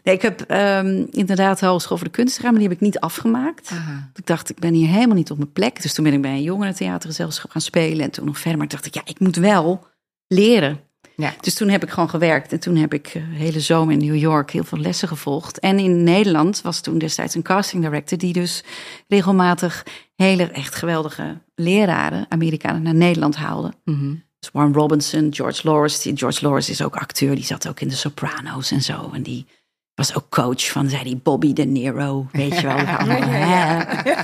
[0.02, 2.84] Nee, ik heb ehm, inderdaad de Hogeschool voor de Kunst gedaan, maar die heb ik
[2.84, 3.70] niet afgemaakt.
[3.70, 4.10] Aha.
[4.14, 5.82] Ik dacht, ik ben hier helemaal niet op mijn plek.
[5.82, 8.04] Dus toen ben ik bij een jongerentheatergezelschap gaan spelen.
[8.04, 8.58] En toen nog verder.
[8.58, 9.86] Maar dacht ik, ja, ik moet wel
[10.26, 10.80] leren.
[11.16, 11.34] Ja.
[11.40, 12.52] Dus toen heb ik gewoon gewerkt.
[12.52, 15.58] En toen heb ik eh, de hele zomer in New York heel veel lessen gevolgd.
[15.58, 18.18] En in Nederland was toen destijds een casting director...
[18.18, 18.64] die dus
[19.08, 19.86] regelmatig
[20.16, 22.26] hele echt geweldige leraren...
[22.28, 23.72] Amerikanen naar Nederland haalde.
[23.84, 24.14] Mhm.
[24.38, 26.02] Dus Warren Robinson, George Loris.
[26.02, 27.34] Die, George Loris is ook acteur.
[27.34, 29.10] Die zat ook in de Sopranos en zo.
[29.12, 29.46] En die
[29.98, 32.26] was ook coach van, zei die, Bobby De Niro.
[32.32, 32.76] Weet je wel.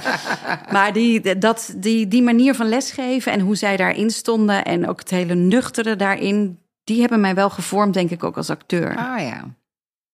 [0.73, 4.65] Maar die, dat, die, die manier van lesgeven en hoe zij daarin stonden...
[4.65, 6.59] en ook het hele nuchtere daarin...
[6.85, 8.97] die hebben mij wel gevormd, denk ik, ook als acteur.
[8.97, 9.55] Ah ja.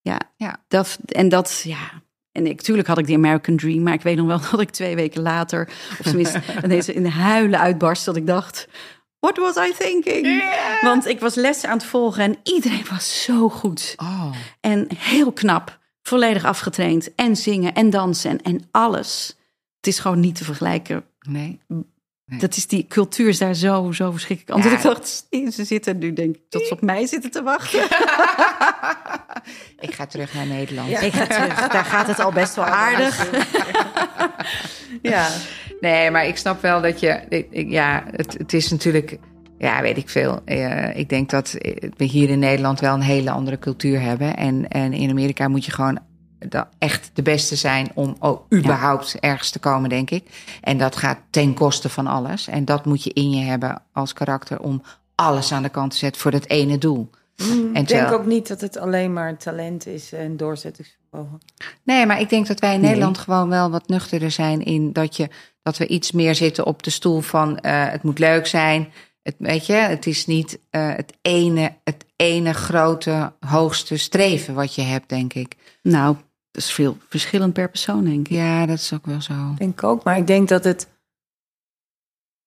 [0.00, 0.20] Ja.
[0.36, 0.56] Ja.
[0.68, 2.02] Dat, en dat, ja...
[2.32, 4.70] En ik, tuurlijk had ik die American Dream, maar ik weet nog wel dat ik
[4.70, 8.68] twee weken later, of tenminste ineens in de huilen uitbarst, dat ik dacht,
[9.20, 10.44] what was I thinking?
[10.80, 13.94] Want ik was lessen aan het volgen en iedereen was zo goed.
[13.96, 14.32] Oh.
[14.60, 19.36] En heel knap, volledig afgetraind en zingen en dansen en, en alles.
[19.76, 21.04] Het is gewoon niet te vergelijken.
[21.20, 21.60] Nee.
[22.38, 24.50] Dat is die cultuur is daar zo, zo verschrikkelijk.
[24.54, 24.90] Anders Ja.
[24.90, 27.82] ik dacht, ze zitten nu denk ik tot ze op mij zitten te wachten.
[29.80, 30.90] Ik ga terug naar Nederland.
[31.02, 31.68] Ik ga terug.
[31.68, 33.30] Daar gaat het al best wel aardig.
[35.02, 35.28] ja.
[35.80, 37.20] Nee, maar ik snap wel dat je.
[37.28, 39.18] ik- ik- Ja, het, het is natuurlijk.
[39.58, 40.40] Ja, weet ik veel.
[40.44, 41.56] Eh, ik denk dat
[41.96, 44.36] we hier in Nederland wel een hele andere cultuur hebben.
[44.36, 45.98] En, en in Amerika moet je gewoon
[46.48, 50.24] da- echt de beste zijn om ook überhaupt ergens te komen, denk ik.
[50.60, 52.48] En dat gaat ten koste van alles.
[52.48, 54.82] En dat moet je in je hebben als karakter om
[55.14, 57.10] alles aan de kant te zetten voor dat ene doel.
[57.36, 61.40] En Ik denk ook niet dat het alleen maar talent is en doorzettingsvermogen.
[61.82, 62.88] Nee, maar ik denk dat wij in Nee.
[62.88, 65.28] Nederland gewoon wel wat nuchterder zijn in dat, je,
[65.62, 68.92] dat we iets meer zitten op de stoel van eh, het moet leuk zijn.
[69.22, 74.74] Het, weet je, het is niet eh, het, ene, het ene grote hoogste streven wat
[74.74, 75.56] je hebt, denk ik.
[75.82, 76.16] Nou,
[76.50, 78.34] dat is veel verschillend per persoon, denk ik.
[78.36, 79.50] Ja, dat is ook wel zo.
[79.52, 80.88] Ik denk ook, maar ik denk dat het,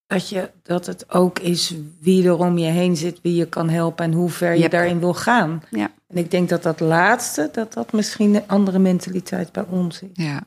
[0.05, 3.69] dat, je, dat het ook is wie er om je heen zit, wie je kan
[3.69, 4.71] helpen en hoe ver je Yep.
[4.71, 5.63] daarin wil gaan.
[5.69, 5.91] Ja.
[6.07, 10.09] En ik denk dat dat laatste, dat dat misschien een andere mentaliteit bij ons is.
[10.13, 10.43] Ja.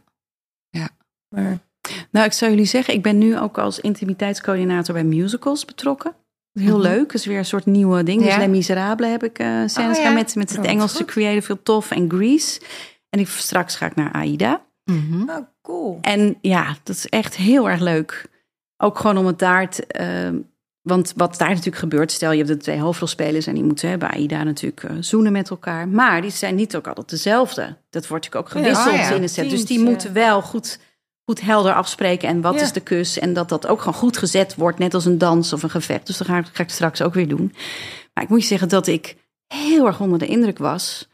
[1.28, 1.58] Maar
[2.10, 6.14] Nou, ik zou jullie zeggen, ik ben nu ook als intimiteitscoördinator bij musicals betrokken.
[6.52, 6.86] Heel Mhm.
[6.86, 8.22] leuk, dat is weer een soort nieuwe ding.
[8.22, 8.38] Dus Ja.
[8.38, 10.10] Les Miserables heb ik eh scènes Oh, ja.
[10.10, 11.04] met, met het Oh, Engelse.
[11.04, 12.60] Creative heel tof en Grease.
[13.10, 14.64] En ik, straks ga ik naar AIDA.
[14.84, 15.28] Mhm.
[15.30, 15.98] oh, cool.
[16.00, 18.26] En ja, dat is echt heel erg leuk.
[18.76, 19.86] Ook gewoon om het daar te...
[19.86, 20.28] eh,
[20.82, 23.98] want wat daar natuurlijk gebeurt, stel je hebt de twee hoofdrolspelers en die moeten hè,
[23.98, 25.88] bij AIDA natuurlijk eh, zoenen met elkaar.
[25.88, 27.76] Maar die zijn niet ook altijd dezelfde.
[27.90, 29.14] Dat wordt natuurlijk ook Ja, gewisseld oh ja.
[29.14, 29.50] in het set.
[29.50, 29.84] Dus die ja.
[29.84, 30.78] moeten wel goed,
[31.24, 32.28] goed helder afspreken.
[32.28, 32.60] En wat Ja.
[32.60, 33.18] is de kus?
[33.18, 36.06] En dat dat ook gewoon goed gezet wordt, net als een dans of een gevecht.
[36.06, 37.52] Dus dat ga ik, ga ik straks ook weer doen.
[38.14, 41.08] Maar ik moet je zeggen dat ik heel erg onder de indruk was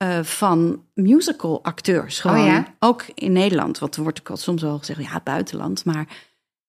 [0.00, 2.20] eh, van musical acteurs.
[2.20, 2.38] Gewoon.
[2.40, 2.64] Oh ja?
[2.78, 3.78] Ook in Nederland.
[3.78, 5.84] Want er wordt ook al soms wel gezegd, ja, buitenland.
[5.84, 6.06] Maar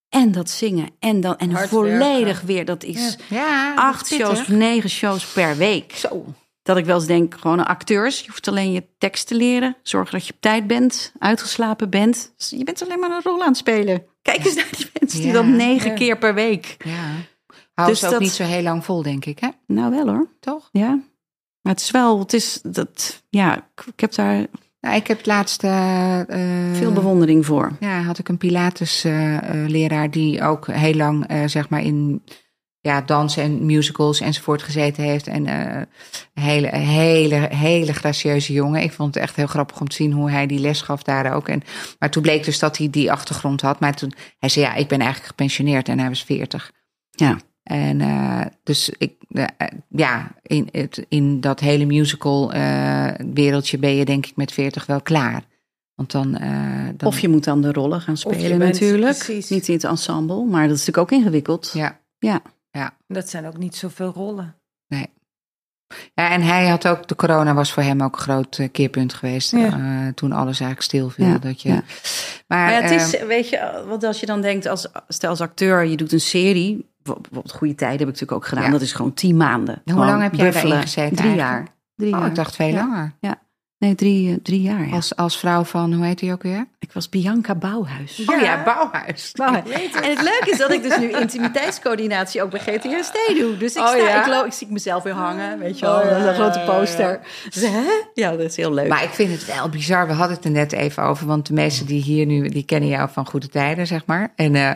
[0.10, 2.46] en dat zingen en dan en Hard volledig werken.
[2.46, 2.66] weer.
[2.66, 5.92] Dat is Ja, acht dat is shows, negen shows per week.
[5.96, 6.26] Zo.
[6.64, 8.20] Dat ik wel eens denk, gewoon een acteurs.
[8.20, 9.76] Je hoeft alleen je tekst te leren.
[9.84, 12.34] Zorg dat je op tijd bent, uitgeslapen bent.
[12.38, 14.04] Dus je bent alleen maar een rol aan het spelen.
[14.22, 16.76] Kijk eens naar die mensen die dat negen keer per week.
[16.86, 17.10] Ja.
[17.74, 19.48] Hou Dus ze ook dat- niet zo heel lang vol, denk ik, hè?
[19.68, 20.70] Nou wel hoor, Toch?
[20.72, 21.00] ja.
[21.62, 24.46] Maar het is wel, het is dat, ja, ik, heb daar
[24.82, 25.68] Nou, ik heb het laatste...
[26.28, 27.72] eh, veel bewondering voor.
[27.80, 32.22] Ja, had ik een Pilates-leraar die ook heel lang, eh, zeg maar, in
[32.82, 35.28] ja, dans en musicals enzovoort gezeten heeft.
[35.28, 35.82] En eh,
[36.34, 38.82] een hele, hele, hele gracieuze jongen.
[38.82, 41.34] Ik vond het echt heel grappig om te zien hoe hij die les gaf daar
[41.34, 41.48] ook.
[41.48, 41.64] En,
[42.00, 43.80] maar toen bleek dus dat hij die achtergrond had.
[43.80, 46.72] Maar toen, hij zei, ja, ik ben eigenlijk gepensioneerd en hij was 40.
[47.10, 47.38] Ja.
[47.72, 49.46] En eh, dus ik, eh,
[49.90, 54.86] ja, in, het, in dat hele musical eh, wereldje ben je denk ik met 40
[54.86, 55.44] wel klaar.
[55.96, 59.18] Want dan, eh, dan Of je moet dan de rollen gaan spelen bent- natuurlijk.
[59.18, 59.50] precies.
[59.50, 61.72] Niet in het ensemble, maar dat is natuurlijk ook ingewikkeld.
[61.74, 62.42] ja, Ja.
[63.08, 64.56] Dat zijn ook niet zoveel rollen.
[66.14, 69.52] Ja, en hij had ook, de corona was voor hem ook een groot keerpunt geweest.
[69.52, 69.66] Ja.
[69.68, 71.26] eh, toen alles eigenlijk stilviel.
[71.26, 71.76] Ja, Dat je, ja.
[71.76, 71.84] Maar,
[72.48, 75.86] Maar ja, het is, weet je, want als je dan denkt, als, stel als acteur,
[75.86, 76.90] je doet een serie.
[77.04, 78.64] Bijvoorbeeld Goede Tijden heb ik natuurlijk ook gedaan.
[78.64, 78.70] Ja.
[78.70, 79.82] Dat is gewoon tien maanden.
[79.86, 81.38] Hoe lang heb jij daarin gezeten Drie eigenlijk?
[81.38, 81.68] jaar.
[81.96, 82.28] Drie oh, jaar.
[82.30, 82.74] ik dacht veel Ja.
[82.74, 83.14] langer.
[83.82, 84.94] Nee, drie, eh, drie jaar, ja.
[84.94, 86.68] Als, als vrouw van, hoe heet die ook weer?
[86.80, 88.24] Ik was Bianca Bouwhuis.
[88.26, 89.32] Oh ja, Bouwhuis.
[89.32, 89.92] Bouwhuis.
[89.92, 93.58] En het leuke is dat ik dus nu intimiteitscoördinatie ook bij GTSD doe.
[93.58, 94.40] Dus ik, Oh, sta, ja?
[94.40, 96.00] ik, ik zie mezelf weer hangen, weet je wel.
[96.00, 97.20] Oh, ja, een grote ja, ja, poster.
[97.50, 97.84] Dus, hè?
[98.14, 98.88] Ja, dat is heel leuk.
[98.88, 100.08] Maar ik vind het wel bizar.
[100.08, 101.28] We hadden het er net even over.
[101.28, 104.34] Want de meesten die hier nu, die kennen jou van goede tijden, zeg maar.
[104.36, 104.72] En eh,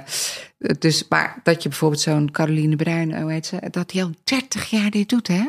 [0.79, 3.57] dus, maar dat je bijvoorbeeld zo'n Caroline Bruin, hoe heet ze?
[3.71, 5.43] Dat die al 30 jaar dit doet, hè?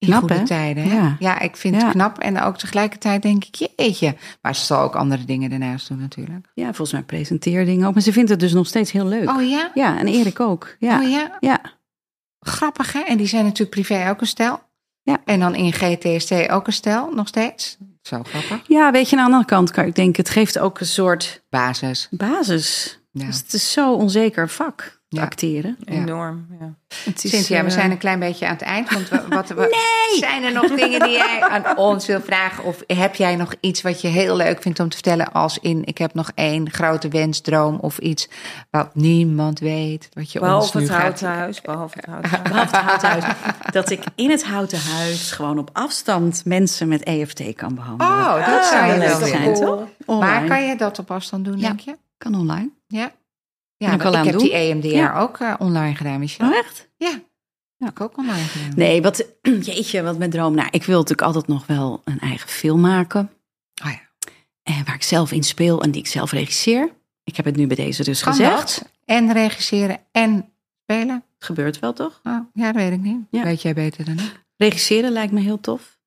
[0.00, 0.44] In Knap, goede hè?
[0.44, 0.84] tijden.
[0.90, 1.10] Hè?
[1.18, 1.40] Ja.
[1.40, 1.82] ik vind Ja.
[1.82, 2.18] het knap.
[2.18, 4.16] En ook tegelijkertijd denk ik, jeetje.
[4.42, 6.50] Maar ze zal ook andere dingen daarnaast doen natuurlijk.
[6.54, 7.94] Ja, volgens mij presenteerdingen ook.
[7.94, 9.30] Maar ze vindt het dus nog steeds heel leuk.
[9.30, 9.70] Oh ja?
[9.74, 10.76] Ja, en Erik ook.
[10.78, 11.00] Ja.
[11.02, 11.36] Oh ja?
[11.40, 11.60] ja.
[12.40, 13.00] Grappig, hè?
[13.00, 14.60] En die zijn natuurlijk privé ook een stel.
[15.02, 15.18] Ja.
[15.24, 17.76] En dan in GTST ook een stel, nog steeds.
[18.02, 18.68] Zo grappig.
[18.68, 21.44] Ja, weet je, aan de andere kant kan ik denken, het geeft ook een soort
[21.50, 22.08] Basis.
[22.10, 22.98] basis.
[23.12, 23.24] Ja.
[23.26, 25.22] Dus het is zo'n onzeker vak, Ja.
[25.22, 25.76] acteren.
[25.84, 25.92] Ja.
[25.92, 26.46] Enorm.
[26.60, 26.74] Ja.
[27.04, 28.90] Het is, Cynthia, we eh, zijn een klein beetje aan het eind.
[28.90, 29.76] Want we, wat, we,
[30.20, 32.64] zijn er nog dingen die jij aan ons wil vragen?
[32.64, 35.32] Of heb jij nog iets wat je heel leuk vindt om te vertellen?
[35.32, 38.28] Als in, ik heb nog één grote wens, droom of iets
[38.70, 40.08] wat niemand weet.
[40.12, 41.00] Wat je ons Behalve nu het gaat...
[41.02, 41.60] houten huis.
[41.60, 42.42] Behalve het houten huis.
[42.42, 43.24] Behalve het houten huis.
[43.72, 48.12] Dat ik in het houten huis gewoon op afstand mensen met EFT kan behandelen.
[48.12, 49.84] Oh, dat zou je leuk wel zijn, toch?
[50.06, 50.30] Online.
[50.38, 51.66] Maar kan je dat op afstand doen, Ja.
[51.66, 51.96] denk je?
[52.18, 52.70] Kan online.
[52.86, 53.12] Ja.
[53.86, 54.52] Ja, ik heb die.
[54.54, 55.18] EMDR Ja.
[55.20, 56.42] ook eh, online gedaan, je?
[56.42, 56.88] Oh, echt?
[56.96, 57.20] Ja.
[57.78, 58.72] Heb ik ook online gedaan.
[58.76, 59.24] Nee, wat,
[59.60, 60.54] jeetje, wat met droom.
[60.54, 63.30] Nou, ik wil natuurlijk altijd nog wel een eigen film maken.
[63.84, 64.00] Oh ja.
[64.62, 66.90] En waar ik zelf in speel en die ik zelf regisseer.
[67.24, 68.56] Ik heb het nu bij deze dus Kan gezegd.
[68.78, 68.88] dat?
[69.04, 70.52] En regisseren en
[70.82, 71.24] spelen?
[71.38, 72.20] Gebeurt wel, toch?
[72.24, 73.18] Oh, ja, dat weet ik niet.
[73.30, 73.42] Ja.
[73.42, 74.42] Weet jij beter dan ik?
[74.56, 75.98] Regisseren lijkt me heel tof.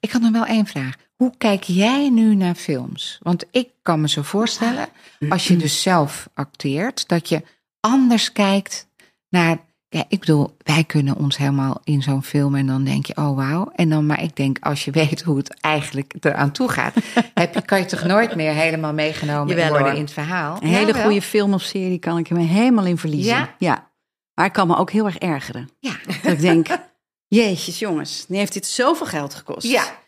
[0.00, 0.94] Ik had nog wel één vraag.
[1.16, 3.18] Hoe kijk jij nu naar films?
[3.22, 4.88] Want ik kan me zo voorstellen,
[5.28, 7.42] als je dus zelf acteert, dat je
[7.80, 8.88] anders kijkt
[9.28, 9.58] naar.
[9.88, 13.36] Ja, ik bedoel, wij kunnen ons helemaal in zo'n film en dan denk je, oh
[13.36, 13.70] wauw.
[13.74, 16.94] En dan, maar ik denk, als je weet hoe het eigenlijk eraan toe gaat,
[17.34, 19.96] heb je, kan je toch nooit meer helemaal meegenomen Jawel, worden hoor.
[19.96, 20.58] in het verhaal.
[20.60, 21.02] Een hele Jawel.
[21.02, 23.48] goede film of serie kan ik me helemaal in verliezen.
[23.58, 23.90] Ja?
[24.34, 25.68] Maar ik kan me ook heel erg ergeren.
[25.78, 25.92] Ja.
[26.22, 26.68] Dat ik denk,
[27.36, 29.66] jeetjes jongens, nu heeft dit zoveel geld gekost.
[29.66, 29.98] Ja.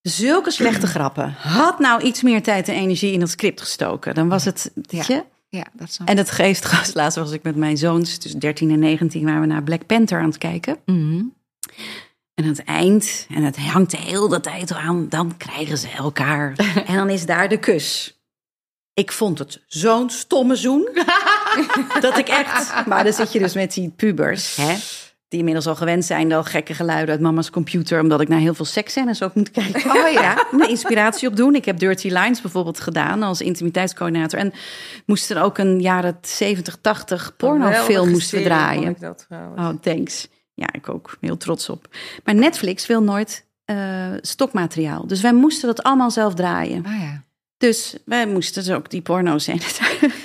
[0.00, 1.34] Zulke slechte grappen.
[1.38, 4.14] Had nou iets meer tijd en energie in dat script gestoken.
[4.14, 5.24] Dan was het, je?
[5.48, 8.78] Ja, dat snap En het geestgas, laatst was ik met mijn zoons, tussen 13 en
[8.78, 10.78] 19, waren we naar Black Panther aan het kijken.
[10.84, 11.22] Mhm.
[12.34, 16.52] En aan het eind, en het hangt de hele tijd aan, dan krijgen ze elkaar.
[16.86, 18.18] en dan is daar de kus.
[18.94, 20.88] Ik vond het zo'n stomme zoen.
[22.00, 22.86] dat ik echt.
[22.86, 24.76] Maar dan zit je dus met die pubers, hè,
[25.34, 28.54] die inmiddels al gewend zijn dat gekke geluiden uit mama's computer, omdat ik naar heel
[28.54, 29.90] veel seksscènes ook moet kijken.
[29.90, 30.46] Oh ja.
[30.58, 31.54] De inspiratie op doen.
[31.54, 34.38] Ik heb Dirty Lines bijvoorbeeld gedaan als intimiteitscoördinator.
[34.38, 34.52] En
[35.06, 38.88] moesten ook een jaren 70, 80 pornofilm Geweldige moesten we draaien.
[38.88, 39.26] ik dat.
[39.30, 40.28] Oh, thanks.
[40.54, 41.16] Ja, ik ook.
[41.20, 41.88] Heel trots op.
[42.24, 43.76] Maar Netflix wil nooit eh,
[44.20, 45.06] stokmateriaal.
[45.06, 46.84] Dus wij moesten dat allemaal zelf draaien.
[46.86, 47.22] Ah ja.
[47.56, 49.60] Dus wij moesten dus ook die porno's zijn.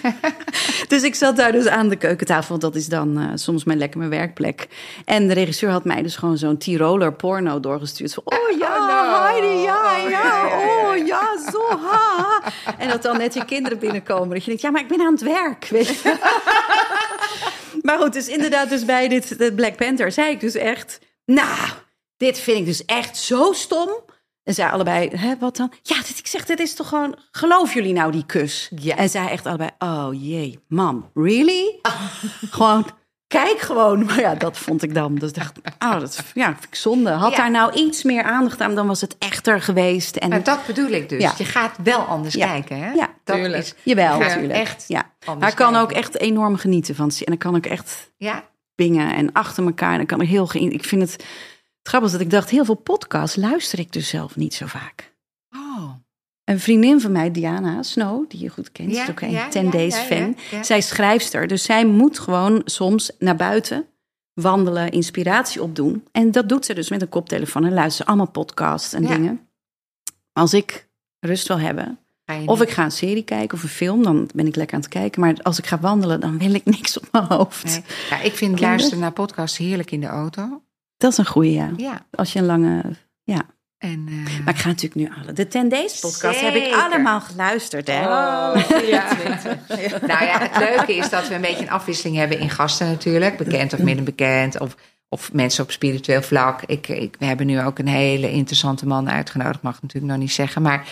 [0.89, 2.49] dus ik zat daar dus aan de keukentafel.
[2.49, 4.67] want Dat is dan eh, soms mijn lekker mijn werkplek.
[5.05, 8.13] En de regisseur had mij dus gewoon zo'n Tiroler porno doorgestuurd.
[8.13, 9.21] Van, oh ja, Oh, no.
[9.21, 12.41] Heidi, ja, Oh, ja, oh ja, zo ha.
[12.77, 14.29] En dat dan net je kinderen binnenkomen.
[14.29, 16.17] Dat je denkt, ja, maar ik ben aan het werk, weet je.
[17.81, 20.99] Maar goed, dus inderdaad, dus bij dit, dit Black Panther zei ik dus echt...
[21.25, 21.69] Nou,
[22.17, 23.89] dit vind ik dus echt zo stom.
[24.50, 25.72] En zij allebei, hè, wat dan?
[25.82, 27.16] Ja, dit, ik zeg, dit is toch gewoon...
[27.32, 28.72] Geloof jullie nou die kus?
[28.76, 28.95] Ja.
[28.95, 31.80] En zij echt allebei, oh jee, mam, really?
[32.52, 32.86] gewoon,
[33.28, 34.06] kijk gewoon.
[34.06, 35.16] Maar ja, dat vond ik dan.
[35.16, 37.10] Dus dacht ik, oh, dat ja, vind ik zonde.
[37.10, 37.38] Had Ja.
[37.38, 40.16] daar nou iets meer aandacht aan, dan was het echter geweest.
[40.16, 41.22] En Maar dat bedoel ik dus.
[41.22, 41.34] Ja.
[41.38, 42.47] Je gaat wel anders Ja.
[42.47, 42.91] kijken, hè?
[42.91, 43.64] Ja, dat tuurlijk.
[43.64, 43.74] is.
[43.84, 44.54] Jawel, natuurlijk.
[44.54, 45.12] Echt ja.
[45.26, 45.80] Maar ik kan kijken.
[45.82, 47.10] ook echt enorm genieten van.
[47.10, 48.43] En dan kan ik echt Ja.
[48.76, 49.91] bingen en achter elkaar.
[49.91, 51.24] En dan kan ik heel ge- Ik vind het
[51.89, 55.13] grappig is dat ik dacht, heel veel podcasts luister ik dus zelf niet zo vaak.
[55.55, 55.91] Oh.
[56.43, 59.49] Een vriendin van mij, Diana Snow, die je goed kent, Ja, is ook een ja,
[59.49, 60.37] 10 ja, Days fan.
[60.61, 63.85] Zij is schrijfster, dus zij moet gewoon soms naar buiten
[64.33, 66.03] wandelen, inspiratie opdoen.
[66.11, 69.47] En dat doet ze dus met een koptelefoon en luistert allemaal podcasts en dingen.
[70.33, 71.99] Als ik rust wil hebben,
[72.45, 74.89] of ik ga een serie kijken of een film, dan ben ik lekker aan het
[74.89, 75.21] kijken.
[75.21, 77.63] Maar als ik ga wandelen, dan wil ik niks op mijn hoofd.
[77.63, 77.83] Nee.
[78.09, 80.61] Ja, ik vind luisteren naar podcasts heerlijk in de auto.
[81.00, 81.72] Dat is een goede, ja.
[81.78, 82.06] Ja.
[82.12, 82.84] Als je een lange,
[83.24, 83.41] ja.
[83.78, 85.34] En, eh, Maar ik ga natuurlijk nu alle.
[85.34, 87.88] De 10 Days podcast heb ik allemaal geluisterd.
[87.88, 88.06] Hè?
[88.06, 90.02] Oh, 24.
[90.08, 93.38] Nou ja, het leuke is dat we een beetje een afwisseling hebben in gasten natuurlijk.
[93.38, 94.60] Bekend of minder bekend.
[94.60, 94.76] Of,
[95.10, 96.62] of mensen op spiritueel vlak.
[96.66, 99.62] Ik, ik, we hebben nu ook een hele interessante man uitgenodigd.
[99.62, 100.62] Mag ik natuurlijk nog niet zeggen.
[100.62, 100.88] Maar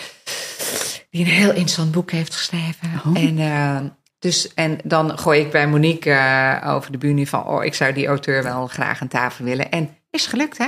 [1.10, 3.01] die een heel interessant boek heeft geschreven.
[3.05, 3.18] Oh.
[3.18, 3.80] En, eh,
[4.20, 7.45] dus, en dan gooi ik bij Monique eh, over de bühne van...
[7.45, 9.72] oh, ik zou die auteur wel graag aan tafel willen.
[9.72, 10.68] En is gelukt, hè?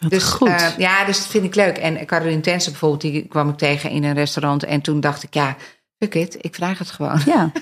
[0.00, 0.48] Wat dus, goed.
[0.48, 1.78] eh, ja, dus dat vind ik leuk.
[1.78, 4.64] En Caroline Tensen bijvoorbeeld, die kwam ik tegen in een restaurant.
[4.64, 5.56] En toen dacht ik, ja,
[5.98, 7.20] fuck it, ik vraag het gewoon.
[7.26, 7.52] ja.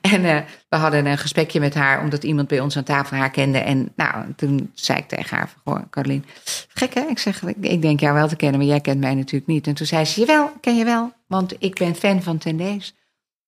[0.00, 3.30] En eh, we hadden een gesprekje met haar, omdat iemand bij ons aan tafel haar
[3.30, 3.58] kende.
[3.58, 6.22] En nou, toen zei ik tegen haar, van, goh, Caroline,
[6.68, 7.00] gek hè?
[7.00, 9.66] Ik zeg, ik, ik denk jou wel te kennen, maar jij kent mij natuurlijk niet.
[9.66, 12.94] En toen zei ze, jawel, ken je wel, want ik ben fan van Tendees.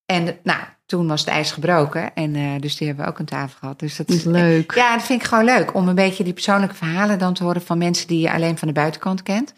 [0.07, 0.61] En nou,
[0.91, 2.15] toen was het ijs gebroken.
[2.15, 3.79] En eh, dus die hebben we ook aan tafel gehad.
[3.79, 4.75] Dus dat is Leuk.
[4.75, 5.75] Ja, dat vind ik gewoon leuk.
[5.75, 8.69] Om een beetje die persoonlijke verhalen dan te horen van mensen die je alleen van
[8.69, 9.55] de buitenkant kent.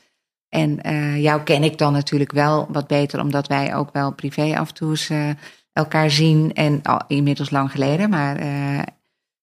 [0.48, 4.58] En eh, jou ken ik dan natuurlijk wel wat beter, omdat wij ook wel privé
[4.58, 5.28] af en toe eens eh,
[5.72, 6.52] elkaar zien.
[6.52, 8.10] En al inmiddels lang geleden.
[8.10, 8.36] Maar,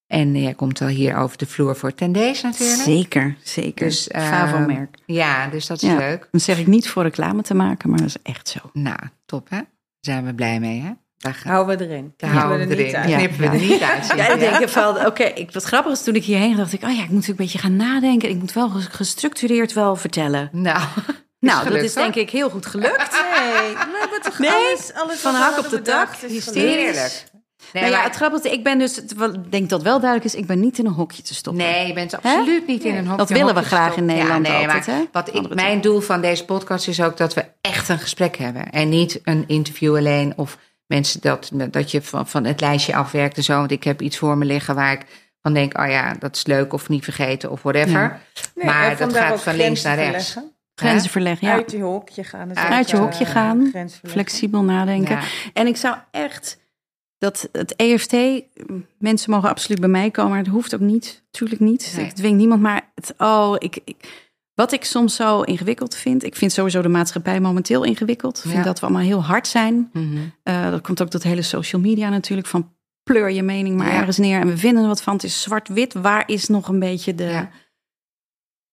[0.06, 2.82] en jij komt wel hier over de vloer voor Tendees natuurlijk.
[2.82, 3.86] Zeker, zeker.
[3.86, 4.96] Dus, eh, Favo-merk.
[5.06, 5.96] Ja, dus dat is Ja.
[5.96, 6.28] leuk.
[6.30, 8.58] Dat zeg ik niet voor reclame te maken, maar dat is echt zo.
[8.72, 9.56] Nou, top hè.
[9.56, 9.66] Daar
[10.00, 10.90] zijn we blij mee hè.
[11.20, 12.14] Daar, gaan- Houden we erin.
[12.16, 12.96] daar houden we er niet erin.
[12.96, 13.08] uit.
[13.08, 13.16] Ja.
[13.16, 14.06] Knippen we er niet uit.
[14.16, 16.94] Ja, ik denk van, oké, wat grappig is toen ik hierheen dacht ik, oh ja,
[17.02, 18.28] ik moet natuurlijk een beetje gaan nadenken.
[18.28, 20.48] Ik moet wel ges- gestructureerd wel vertellen.
[20.52, 20.82] Nou,
[21.40, 22.96] nou, dat is denk ik heel goed gelukt.
[22.96, 27.24] Nee, hebben toch Nee, alles, alles van hak op de dak, is hysterisch.
[27.72, 30.24] Nee, nou ja, maar- het grappige is, ik ben dus, ik denk dat wel duidelijk
[30.34, 31.62] is, ik ben niet in een hokje te stoppen.
[31.64, 33.16] Nee, je bent absoluut niet in een hokje.
[33.16, 34.04] Dat willen we graag in.
[34.04, 35.02] Nederland ja, nee, altijd, maar hè?
[35.12, 38.70] Wat ik, mijn doel van deze podcast is ook dat we echt een gesprek hebben.
[38.70, 40.58] En niet een interview alleen of
[40.90, 43.56] mensen dat, dat je van, van het lijstje afwerkt en zo.
[43.56, 45.06] Want ik heb iets voor me liggen waar ik
[45.42, 48.00] van denk, oh ja, dat is leuk of niet vergeten of whatever.
[48.00, 48.20] Ja.
[48.54, 50.32] Nee, maar dat gaat van links naar rechts.
[50.32, 50.58] verleggen.
[50.74, 51.54] Grenzen verleggen, ja.
[51.54, 52.48] Uit je hokje gaan.
[52.48, 54.10] dus Uit je hokje eh, gaan, grenzen verleggen.
[54.10, 55.16] Flexibel nadenken.
[55.16, 55.22] Ja.
[55.52, 56.58] En ik zou echt
[57.18, 58.16] dat het EFT,
[58.98, 61.92] mensen mogen absoluut bij mij komen, maar het hoeft ook niet, natuurlijk niet.
[61.96, 62.04] Nee.
[62.04, 64.29] Ik dwing niemand, maar het, oh, ik, ik,
[64.60, 68.36] wat ik soms zo ingewikkeld vind, ik vind sowieso de maatschappij momenteel ingewikkeld.
[68.36, 68.62] Ik vind Ja.
[68.62, 69.90] dat we allemaal heel hard zijn.
[69.92, 70.18] Mhm.
[70.42, 73.98] Eh, dat komt ook dat hele social media natuurlijk, van pleur je mening maar Ja.
[73.98, 75.12] ergens neer en we vinden er wat van.
[75.14, 77.24] Het is zwart-wit, waar is nog een beetje de...
[77.24, 77.50] Ja.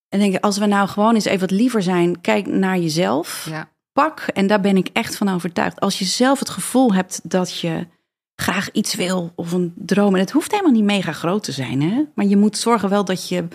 [0.10, 3.50] En denk ik, als we nou gewoon eens even wat liever zijn, kijk naar jezelf
[3.92, 5.80] pak, en daar ben ik echt van overtuigd.
[5.80, 7.88] Als je zelf het gevoel hebt dat je
[8.36, 11.82] graag iets wil of een droom, en het hoeft helemaal niet mega groot te zijn,
[11.82, 12.04] hè?
[12.16, 13.48] maar je moet zorgen wel dat je,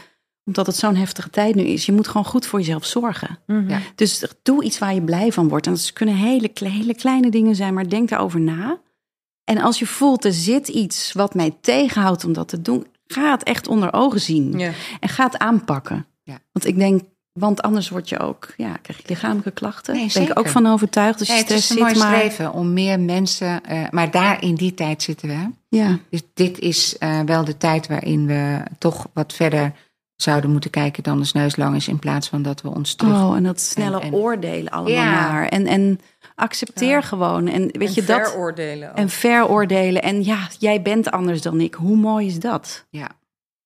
[0.44, 3.38] omdat het zo'n heftige tijd nu is, je moet gewoon goed voor jezelf zorgen.
[3.46, 3.68] Mhm.
[3.68, 3.78] Ja.
[3.94, 5.66] Dus doe iets waar je blij van wordt.
[5.66, 8.80] En dat kunnen hele, hele kleine dingen zijn, maar denk daarover na.
[9.44, 13.30] En als je voelt, er zit iets wat mij tegenhoudt om dat te doen, ga
[13.30, 14.58] het echt onder ogen zien.
[14.58, 14.70] Ja.
[15.00, 16.06] En ga het aanpakken.
[16.22, 16.38] Ja.
[16.52, 19.94] Want ik denk, want anders word je ook, ja, krijg je lichamelijke klachten.
[19.94, 20.42] Nee, Daar ben ik zeker.
[20.44, 21.18] ook van overtuigd.
[21.18, 23.82] Als je Nee, het stress is een mooi zit, maar streven om meer mensen, eh,
[23.90, 25.50] maar daar in die tijd zitten we.
[25.76, 29.72] ja, Dus dit is eh, wel de tijd waarin we toch wat verder
[30.22, 33.22] zouden moeten kijken dan de sneus lang is, in plaats van dat we ons terug.
[33.22, 35.30] oh, en dat snelle En- en- oordelen allemaal Ja.
[35.32, 35.48] maar.
[35.48, 36.00] En, en
[36.34, 37.00] accepteer Ja.
[37.00, 37.48] gewoon.
[37.48, 38.30] En weet En je dat?
[38.30, 38.96] veroordelen ook.
[38.96, 40.02] En veroordelen.
[40.02, 41.74] En ja, jij bent anders dan ik.
[41.74, 42.84] Hoe mooi is dat?
[42.90, 43.08] Ja.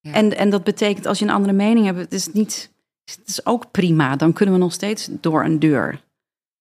[0.01, 0.13] Ja.
[0.13, 2.71] En, en dat betekent als je een andere mening hebt, het is niet.
[3.05, 4.17] Het is ook prima.
[4.17, 6.01] Dan kunnen we nog steeds door een deur.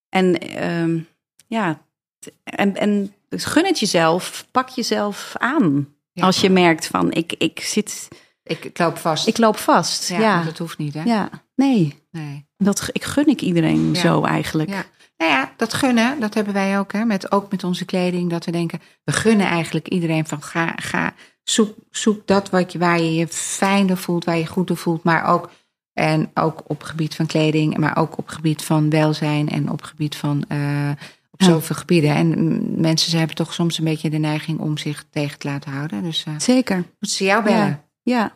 [0.10, 1.00] En ehm,
[1.48, 1.80] ja,
[2.44, 4.48] en, en gun het jezelf.
[4.52, 5.88] Pak jezelf aan.
[6.12, 6.26] Ja.
[6.26, 8.08] Als je merkt van ik, ik zit,
[8.48, 9.28] Ik, ik loop vast.
[9.28, 10.08] ik loop vast.
[10.10, 11.24] ja, Ja, ja, dat hoeft niet, hè?
[11.56, 12.04] nee.
[12.12, 12.48] Nee.
[12.58, 14.00] Dat, ik gun ik iedereen Ja.
[14.00, 14.70] zo eigenlijk.
[14.70, 14.84] Ja.
[15.18, 17.06] Nou ja, dat gunnen, dat hebben wij ook, hè?
[17.06, 18.30] Met, ook met onze kleding.
[18.30, 22.78] Dat we denken, we gunnen eigenlijk iedereen van ga, ga zoek, zoek dat wat je,
[22.80, 25.04] waar je je fijner voelt, waar je goed voelt.
[25.04, 25.50] Maar ook,
[25.94, 30.16] en ook op gebied van kleding, maar ook op gebied van welzijn en op gebied
[30.16, 30.90] van eh,
[31.32, 31.46] op Ja.
[31.48, 32.16] zoveel gebieden.
[32.16, 35.72] En mensen ze hebben toch soms een beetje de neiging om zich tegen te laten
[35.72, 36.04] houden.
[36.04, 36.76] Dus eh Zeker.
[36.76, 37.84] moeten ze jou bellen.
[38.06, 38.36] Ja.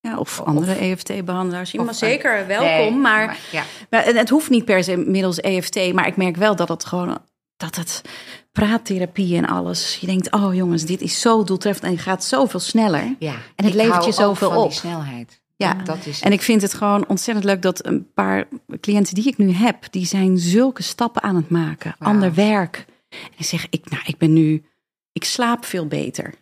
[0.00, 0.10] Ja.
[0.10, 1.72] ja, of andere EFT-behandelaars.
[1.72, 3.62] Mag zeker welkom, Nee, maar, ja.
[3.90, 5.92] maar het, hoeft niet per se middels EFT.
[5.92, 7.18] Maar ik merk wel dat het gewoon
[7.56, 8.02] dat het
[8.52, 9.96] praattherapie en alles.
[10.00, 13.14] Je denkt, oh jongens, dit is zo doeltreffend en je gaat zoveel sneller.
[13.18, 13.34] Ja.
[13.54, 14.72] En het levert je zoveel op.
[14.72, 15.40] Snelheid.
[15.56, 15.74] Ja.
[15.74, 18.48] dat is En ik vind het gewoon ontzettend leuk dat een paar
[18.80, 21.94] cliënten die ik nu heb, die zijn zulke stappen aan het maken.
[21.98, 22.84] Ander werk.
[23.08, 24.64] En ik zeg, ik, nou, ik ben nu,
[25.12, 26.34] ik slaap veel beter.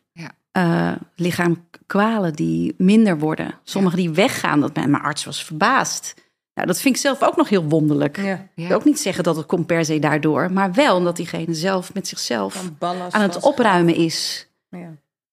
[0.55, 0.93] Ja.
[0.93, 3.55] Eh, lichaamkwalen die minder worden.
[3.63, 4.61] Sommige die weggaan.
[4.61, 6.15] Dat mijn, mijn arts was verbaasd.
[6.55, 8.17] Nou, dat vind ik zelf ook nog heel wonderlijk.
[8.17, 8.35] Ja.
[8.35, 8.69] Ik Ja.
[8.69, 10.53] wil ook niet zeggen dat het komt per se daardoor.
[10.53, 12.71] Maar wel omdat diegene zelf met zichzelf
[13.11, 14.49] aan het opruimen is.
[14.69, 14.93] Ja.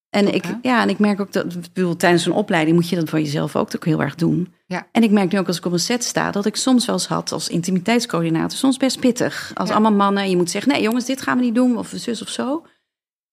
[0.09, 2.89] En Top, ik, ja, en ik merk ook dat, ik bedoel, tijdens een opleiding moet
[2.89, 4.53] je dat voor jezelf ook, ook heel erg doen.
[4.67, 4.88] Ja.
[4.91, 6.95] En ik merk nu ook als ik op een set sta, dat ik soms wel
[6.95, 9.51] eens had als intimiteitscoördinator, soms best pittig.
[9.53, 9.76] Als Ja.
[9.76, 12.22] allemaal mannen, en je moet zeggen, nee jongens, dit gaan we niet doen, of zus
[12.22, 12.65] of zo.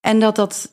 [0.00, 0.70] En dat dat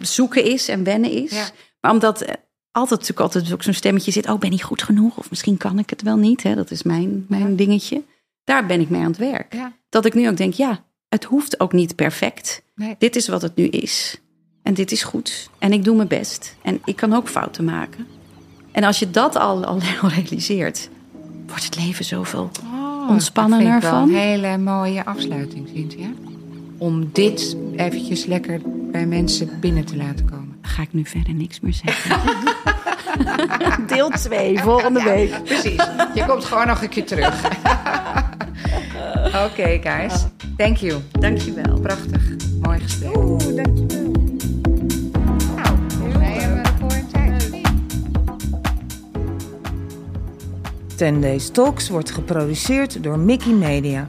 [0.00, 1.30] zoeken is en wennen is.
[1.30, 1.48] Ja.
[1.80, 2.34] Maar omdat eh,
[2.70, 5.16] altijd natuurlijk altijd ook zo'n stemmetje zit, oh, ben ik goed genoeg?
[5.18, 6.54] Of misschien kan ik het wel niet, hè?
[6.54, 7.56] dat is mijn, mijn Ja.
[7.56, 8.02] dingetje.
[8.44, 9.54] Daar ben ik mee aan het werk.
[9.54, 9.72] Ja.
[9.88, 12.62] Dat ik nu ook denk, ja, het hoeft ook niet perfect.
[12.74, 12.94] Nee.
[12.98, 14.20] Dit is wat het nu is.
[14.62, 15.50] En dit is goed.
[15.58, 16.56] En ik doe mijn best.
[16.62, 18.06] En ik kan ook fouten maken.
[18.72, 20.88] En als je dat al, al realiseert,
[21.46, 22.50] wordt het leven zoveel.
[22.62, 24.08] Oh, Ontspannen dat vind ik wel ervan.
[24.08, 26.08] Een hele mooie afsluiting, Cynthia.
[26.82, 28.60] Om dit eventjes lekker
[28.90, 30.58] bij mensen binnen te laten komen.
[30.62, 32.20] Ga ik nu verder niks meer zeggen.
[33.94, 35.42] Deel 2, volgende week.
[35.44, 35.86] Precies.
[36.14, 37.44] Je komt gewoon nog een keer terug.
[39.46, 40.26] Oké, guys.
[40.56, 41.00] Thank you.
[41.20, 41.80] Dankjewel.
[41.80, 42.22] Prachtig.
[42.60, 43.16] Mooi gesprek.
[43.16, 44.10] Oeh, dankjewel.
[45.56, 45.78] Nou,
[47.12, 47.50] tijd.
[50.96, 54.08] 10 Days Talks wordt geproduceerd door Mickey Media.